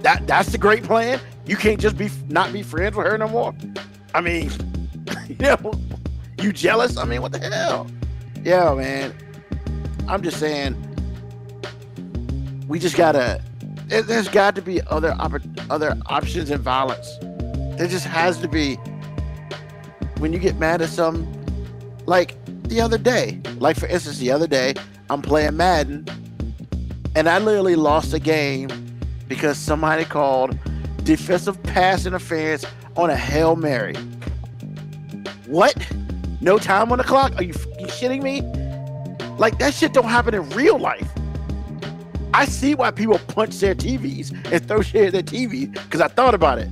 [0.00, 1.20] That that's the great plan.
[1.44, 3.54] You can't just be not be friends with her no more.
[4.14, 4.50] I mean,
[5.28, 5.78] you know,
[6.40, 6.96] you jealous?
[6.96, 7.86] I mean, what the hell?
[8.44, 9.14] Yeah, man.
[10.08, 10.74] I'm just saying,
[12.68, 13.42] we just gotta.
[13.86, 15.14] there- There's got to be other
[15.70, 17.18] other options in violence.
[17.76, 18.76] There just has to be.
[20.18, 21.26] When you get mad at something,
[22.06, 22.34] like
[22.64, 24.74] the other day, like for instance, the other day,
[25.10, 26.06] I'm playing Madden,
[27.14, 28.68] and I literally lost a game
[29.28, 30.58] because somebody called
[31.04, 32.64] defensive pass interference
[32.96, 33.94] on a hail mary.
[35.46, 35.76] What?
[36.40, 37.34] No time on the clock?
[37.36, 38.42] Are you, f- you shitting me?
[39.38, 41.08] Like that shit don't happen in real life.
[42.34, 46.08] I see why people punch their TVs and throw shit at their TV because I
[46.08, 46.68] thought about it.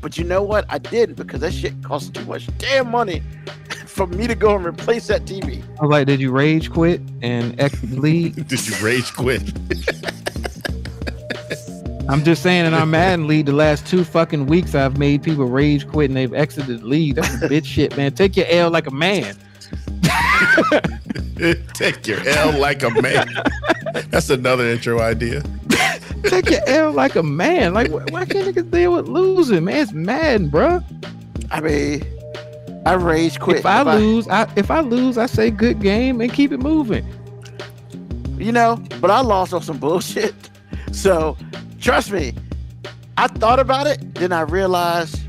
[0.00, 0.66] But you know what?
[0.68, 3.22] I didn't because that shit costs too much damn money
[3.86, 5.62] for me to go and replace that TV.
[5.78, 8.34] I was like, did you rage quit and exit the league?
[8.48, 9.42] Did you rage quit?
[12.08, 15.46] I'm just saying in our Madden league, the last two fucking weeks I've made people
[15.46, 17.14] rage quit and they've exited the league.
[17.16, 18.12] That's some bitch shit, man.
[18.12, 19.36] Take your L like a man.
[21.74, 23.26] Take your L like a man.
[24.10, 25.42] That's another intro idea.
[26.24, 27.72] Take your L like a man.
[27.74, 29.76] Like, wh- why can't niggas deal with losing, man?
[29.82, 30.80] It's Madden, bro.
[31.50, 32.04] I mean,
[32.86, 33.58] I rage quit.
[33.58, 37.06] If I lose, I if I lose, I say good game and keep it moving.
[38.38, 40.34] you know, but I lost on some bullshit.
[40.92, 41.36] So
[41.84, 42.32] trust me,
[43.18, 45.20] I thought about it, then I realized,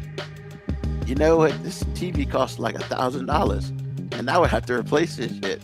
[1.06, 3.69] you know what, this TV costs like a thousand dollars,
[4.14, 5.61] and I would have to replace this shit.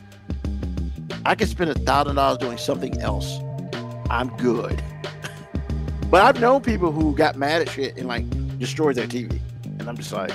[1.25, 3.39] I could spend a thousand dollars doing something else.
[4.09, 4.83] I'm good.
[6.09, 9.87] but I've known people who got mad at shit and like destroyed their TV, and
[9.87, 10.33] I'm just like,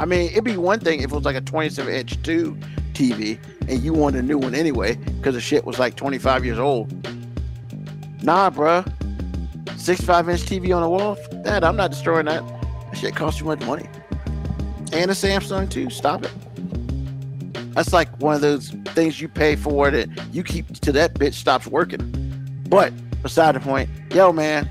[0.00, 2.56] I mean, it'd be one thing if it was like a 27 inch two
[2.94, 3.38] TV
[3.68, 6.97] and you wanted a new one anyway because the shit was like 25 years old.
[8.22, 8.84] Nah, bruh.
[9.78, 11.16] 65 inch TV on the wall?
[11.44, 12.46] That I'm not destroying that.
[12.46, 13.88] That shit costs too much money.
[14.92, 15.90] And a Samsung too.
[15.90, 16.32] Stop it.
[17.74, 21.34] That's like one of those things you pay for that you keep till that bitch
[21.34, 22.02] stops working.
[22.68, 22.92] But
[23.22, 24.68] beside the point, yo man,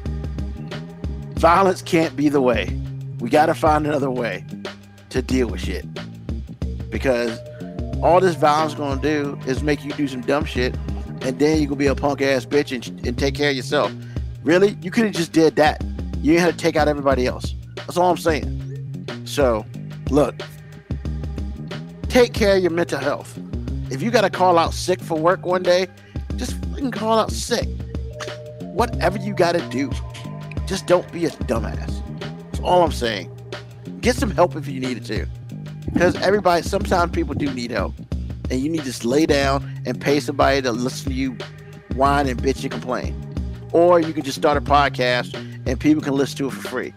[1.36, 2.78] violence can't be the way.
[3.20, 4.46] We gotta find another way
[5.10, 5.86] to deal with shit.
[6.90, 7.40] Because
[8.04, 10.76] all this violence gonna do is make you do some dumb shit,
[11.28, 13.92] and then you gonna be a punk ass bitch and, and take care of yourself.
[14.44, 14.78] Really?
[14.82, 15.84] You could have just did that.
[16.22, 17.54] You had to take out everybody else.
[17.76, 19.26] That's all I'm saying.
[19.26, 19.66] So,
[20.10, 20.36] look,
[22.08, 23.38] take care of your mental health.
[23.92, 25.88] If you gotta call out sick for work one day,
[26.38, 27.68] just fucking call out sick.
[28.62, 29.92] Whatever you gotta do,
[30.66, 32.02] just don't be a dumbass.
[32.46, 33.30] That's all I'm saying.
[34.00, 35.28] Get some help if you need it to
[35.92, 37.94] because everybody sometimes people do need help
[38.50, 41.38] and you need to just lay down and pay somebody to listen to you
[41.96, 43.24] whine and bitch and complain.
[43.74, 45.34] Or you can just start a podcast
[45.66, 46.94] and people can listen to it for free.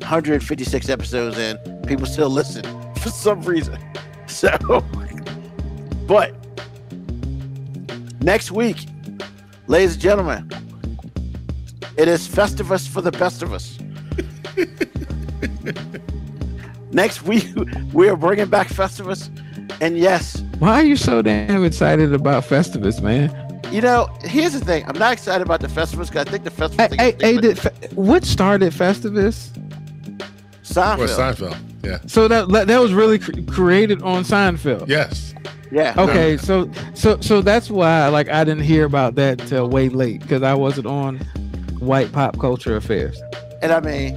[0.00, 1.56] 156 episodes in
[1.86, 2.64] people still listen
[2.96, 3.78] for some reason.
[4.26, 4.48] So
[6.06, 6.34] but
[8.22, 8.86] next week
[9.66, 10.50] ladies and gentlemen
[11.98, 13.78] it is festivus for the best of us.
[16.92, 17.46] Next week
[17.92, 19.28] we are bringing back festivus
[19.80, 23.30] and yes Why are you so damn excited about Festivus, man?
[23.70, 26.50] you know here's the thing i'm not excited about the festivus because i think the
[26.50, 29.48] festival Hey, thing hey, is hey did, what started Festivus?
[30.62, 30.98] Seinfeld.
[30.98, 31.56] Or Seinfeld.
[31.84, 31.98] Yeah.
[32.06, 34.88] So that that that was really cr- created on Seinfeld.
[34.88, 35.34] Yes.
[35.70, 39.88] yeah Okay, so so so that's why like I didn't hear about that till way
[39.88, 41.18] late because I wasn't on
[41.78, 43.20] white pop culture affairs.
[43.62, 44.14] and i mean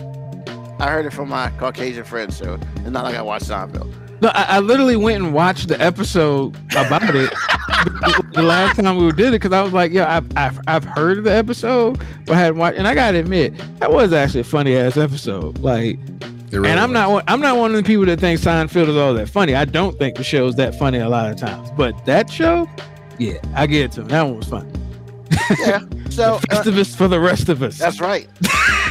[0.80, 4.30] i heard it from my caucasian friends so it's not like i watched seinfeld No,
[4.34, 7.34] I, I literally went and watched the episode about it
[8.34, 11.18] the last time we did it because I was like, yeah, I've, I've I've heard
[11.20, 12.78] of the episode, but I hadn't watched.
[12.78, 15.60] And I gotta admit, that was actually a funny ass episode.
[15.60, 16.00] Like,
[16.52, 16.94] really and I'm was.
[16.94, 19.54] not one- I'm not one of the people that think Seinfeld is all that funny.
[19.54, 22.70] I don't think the show's that funny a lot of times, but that show,
[23.20, 24.08] yeah, I get it to him.
[24.08, 24.72] That one was fun.
[25.60, 25.80] yeah
[26.10, 27.78] so uh, Festivus for the rest of us.
[27.78, 28.30] that's right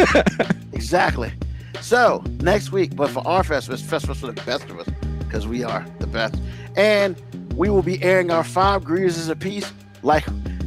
[0.72, 1.32] exactly
[1.80, 4.88] so next week but for our festivus festivus for the best of us
[5.34, 6.36] because we are the best
[6.76, 7.20] and
[7.56, 9.72] we will be airing our five grievances apiece.
[10.04, 10.24] Like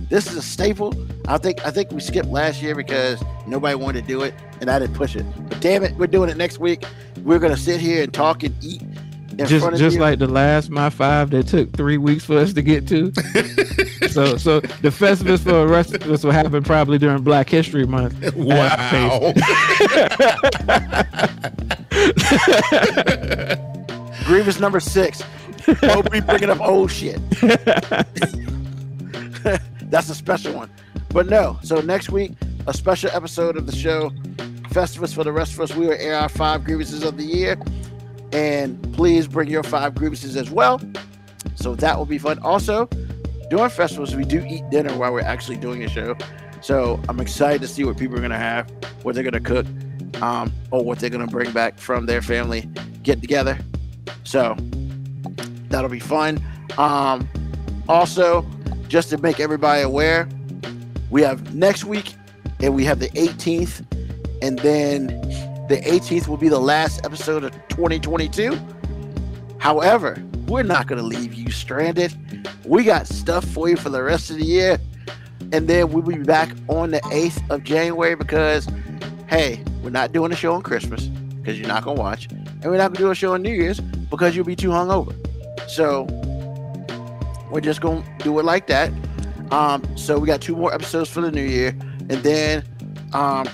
[0.09, 0.93] this is a staple.
[1.25, 4.69] I think I think we skipped last year because nobody wanted to do it, and
[4.69, 5.25] I didn't push it.
[5.47, 6.83] But damn it, we're doing it next week.
[7.23, 8.81] We're gonna sit here and talk and eat.
[8.81, 10.01] In just front of just you.
[10.01, 13.13] like the last my five that took three weeks for us to get to.
[14.09, 17.85] so so the Festivus for the rest of us will happen probably during Black History
[17.85, 18.35] Month.
[18.35, 19.33] Wow.
[24.27, 25.23] grievance number six.
[25.81, 27.17] We'll be bringing up old shit.
[29.89, 30.69] That's a special one.
[31.09, 32.33] But no, so next week,
[32.67, 34.09] a special episode of the show,
[34.69, 35.73] Festivus for the rest of us.
[35.73, 37.57] We will air our five grievances of the year.
[38.33, 40.81] And please bring your five grievances as well.
[41.55, 42.39] So that will be fun.
[42.39, 42.87] Also,
[43.49, 46.17] during Festivus, we do eat dinner while we're actually doing a show.
[46.59, 48.69] So I'm excited to see what people are going to have,
[49.03, 49.65] what they're going to cook,
[50.21, 52.69] um, or what they're going to bring back from their family
[53.03, 53.57] get together.
[54.23, 54.55] So
[55.69, 56.41] that'll be fun.
[56.77, 57.27] Um,
[57.87, 58.45] also,
[58.87, 60.27] just to make everybody aware,
[61.09, 62.15] we have next week
[62.59, 63.85] and we have the 18th,
[64.41, 65.07] and then
[65.67, 68.57] the 18th will be the last episode of 2022.
[69.59, 72.15] However, we're not going to leave you stranded.
[72.65, 74.79] We got stuff for you for the rest of the year,
[75.51, 78.67] and then we'll be back on the 8th of January because,
[79.27, 82.27] hey, we're not doing a show on Christmas because you're not going to watch,
[82.61, 85.15] and we're not to do a show on New Year's because you'll be too hungover.
[85.69, 86.05] So
[87.51, 88.91] we're just to do it like that.
[89.51, 91.69] Um, so we got two more episodes for the new year,
[92.09, 92.63] and then
[93.13, 93.47] um,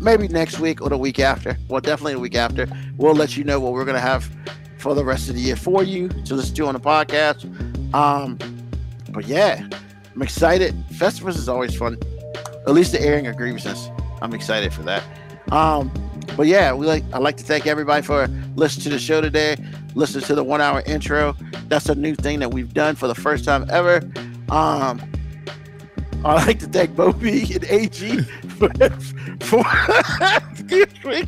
[0.00, 1.56] maybe next week or the week after.
[1.68, 2.68] Well, definitely the week after.
[2.96, 4.30] We'll let you know what we're gonna have
[4.78, 7.44] for the rest of the year for you to listen to on the podcast.
[7.94, 8.38] Um,
[9.10, 9.66] but yeah,
[10.14, 10.74] I'm excited.
[10.92, 11.98] Festivus is always fun.
[12.66, 13.90] At least the airing of grievances.
[14.20, 15.02] I'm excited for that.
[15.50, 15.90] Um,
[16.36, 18.26] but yeah, we like I like to thank everybody for
[18.56, 19.56] listening to the show today.
[19.94, 21.36] Listen to the one hour intro.
[21.68, 24.00] That's a new thing that we've done for the first time ever.
[24.50, 25.00] Um,
[26.24, 28.18] I'd like to thank Moby and AG
[28.58, 28.68] for,
[29.40, 29.64] for,
[31.04, 31.24] me,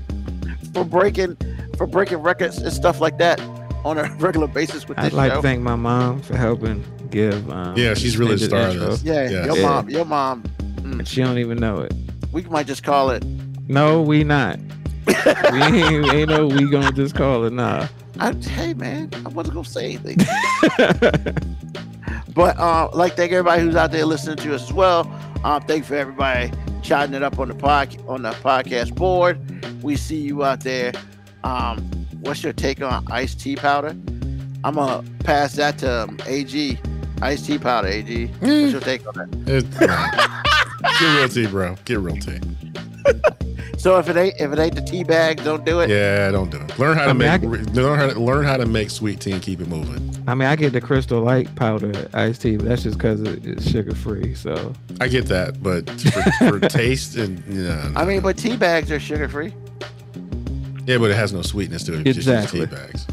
[0.73, 1.36] for breaking
[1.77, 3.40] for breaking records and stuff like that
[3.85, 5.36] on a regular basis with this I'd like show.
[5.36, 7.48] to thank my mom for helping give.
[7.51, 8.90] Um, Yeah, she's really extended starting intro.
[8.97, 9.02] this.
[9.05, 9.44] yeah, Yeah.
[9.47, 9.62] your Yeah.
[9.62, 10.43] mom, your mom.
[10.81, 11.93] mm, She don't even know it.
[12.32, 13.23] we might just call it.
[13.68, 14.59] No, we not.
[15.06, 17.88] We ain't, ain't no we gonna just call it nah.
[18.18, 20.18] I, hey man, I wasn't gonna say anything.
[22.36, 25.10] But uh, like thank everybody who's out there listening to us as well.
[25.42, 26.52] Um, thank you for everybody
[26.82, 29.40] chatting it up on the pod on the podcast board.
[29.82, 30.92] We see you out there.
[31.44, 31.78] Um,
[32.20, 33.96] what's your take on iced tea powder?
[34.64, 36.78] I'm gonna pass that to um, AG.
[37.22, 38.26] Iced tea powder, AG.
[38.26, 39.14] What's your take on
[39.46, 40.42] that?
[41.00, 41.76] Get real tea, bro.
[41.86, 42.40] Get real tea.
[43.86, 45.88] So if it ain't if it ain't the tea bag, don't do it.
[45.88, 46.76] Yeah, don't do it.
[46.76, 49.20] Learn how to I mean, I make learn how to learn how to make sweet
[49.20, 50.12] tea and keep it moving.
[50.26, 53.70] I mean, I get the Crystal Light powder iced tea, but that's just because it's
[53.70, 54.34] sugar free.
[54.34, 58.56] So I get that, but for, for taste and you know, I mean, but tea
[58.56, 59.54] bags are sugar free.
[60.84, 62.08] yeah, but it has no sweetness to it.
[62.08, 62.62] Exactly.
[62.62, 63.06] just tea bags.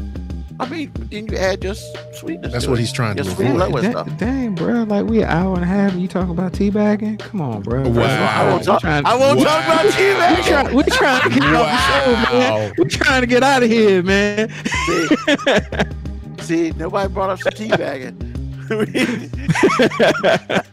[0.60, 2.52] I mean, then you add just sweetness.
[2.52, 2.82] That's to what it.
[2.82, 3.72] he's trying to Your sweet avoid.
[3.72, 4.16] low Da- stuff.
[4.18, 7.18] dang, bro, like we an hour and a half and you talking about teabagging?
[7.18, 7.88] Come on, bro.
[7.88, 8.02] Wow.
[8.04, 8.80] I won't talk.
[8.80, 9.44] trying- I won't Wow.
[9.44, 10.46] talk about tea we bags.
[10.46, 12.52] try, we trying to get off the show, man.
[12.68, 12.72] Wow.
[12.78, 14.48] We trying to get out of here, man.
[16.40, 18.30] See, nobody brought up some teabagging.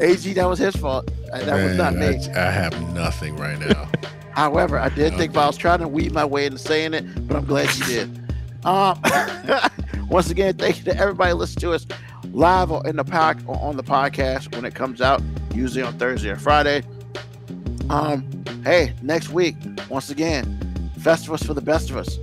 [0.00, 1.10] AG, that was his fault.
[1.32, 2.06] Uh, That was not me.
[2.34, 3.88] I, I have nothing right now.
[4.32, 7.36] However, I did think I was trying to weave my way into saying it, but
[7.36, 8.19] I'm glad you did.
[8.64, 9.00] Um,
[10.08, 11.86] once again, thank you to everybody listening to us
[12.32, 15.22] live or in the park or on the podcast when it comes out,
[15.54, 16.82] usually on Thursday or Friday.
[17.88, 19.56] Um, hey, next week,
[19.88, 20.58] once again,
[20.98, 22.18] Festivus for the best of us.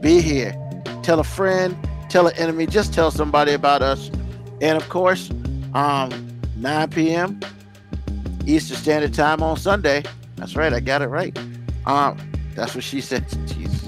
[0.00, 0.54] Be here.
[1.02, 1.76] Tell a friend,
[2.08, 4.10] tell an enemy, just tell somebody about us.
[4.60, 5.30] And of course,
[5.74, 6.10] um,
[6.56, 7.40] 9 p.m.
[8.46, 10.04] Eastern Standard Time on Sunday.
[10.36, 11.36] That's right, I got it right.
[11.86, 12.18] Um,
[12.54, 13.28] that's what she said.
[13.28, 13.83] Jeez.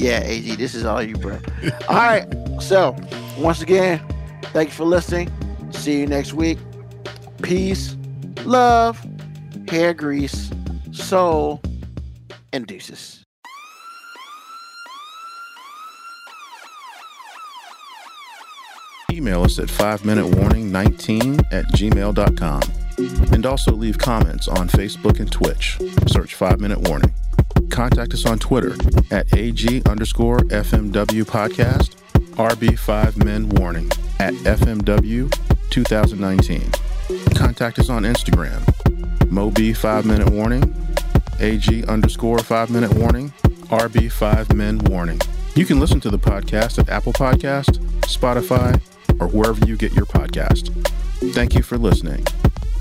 [0.00, 1.38] Yeah, AG, this is all you, bro.
[1.88, 2.26] all right.
[2.60, 2.96] So,
[3.38, 4.00] once again,
[4.44, 5.30] thank you for listening.
[5.70, 6.58] See you next week.
[7.42, 7.96] Peace,
[8.44, 9.04] love,
[9.68, 10.50] hair grease,
[10.92, 11.60] soul,
[12.52, 13.24] and deuces.
[19.12, 22.62] Email us at 5 minute warning 19 at gmail.com.
[23.32, 25.78] And also leave comments on Facebook and Twitch.
[26.06, 27.14] Search 5 Minute Warning.
[27.70, 28.74] Contact us on Twitter
[29.10, 31.94] at AG underscore FMW podcast,
[32.36, 35.32] RB5 Men Warning at FMW
[35.70, 36.70] 2019.
[37.34, 38.60] Contact us on Instagram,
[39.30, 40.74] Moby 5 Minute Warning,
[41.38, 43.30] AG underscore 5 Minute Warning,
[43.68, 45.20] RB5 Men Warning.
[45.54, 48.80] You can listen to the podcast at Apple Podcast, Spotify,
[49.20, 50.74] or wherever you get your podcast.
[51.34, 52.26] Thank you for listening.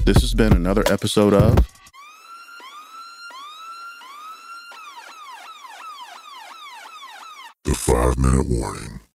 [0.05, 1.78] This has been another episode of
[7.89, 8.98] five minute warning.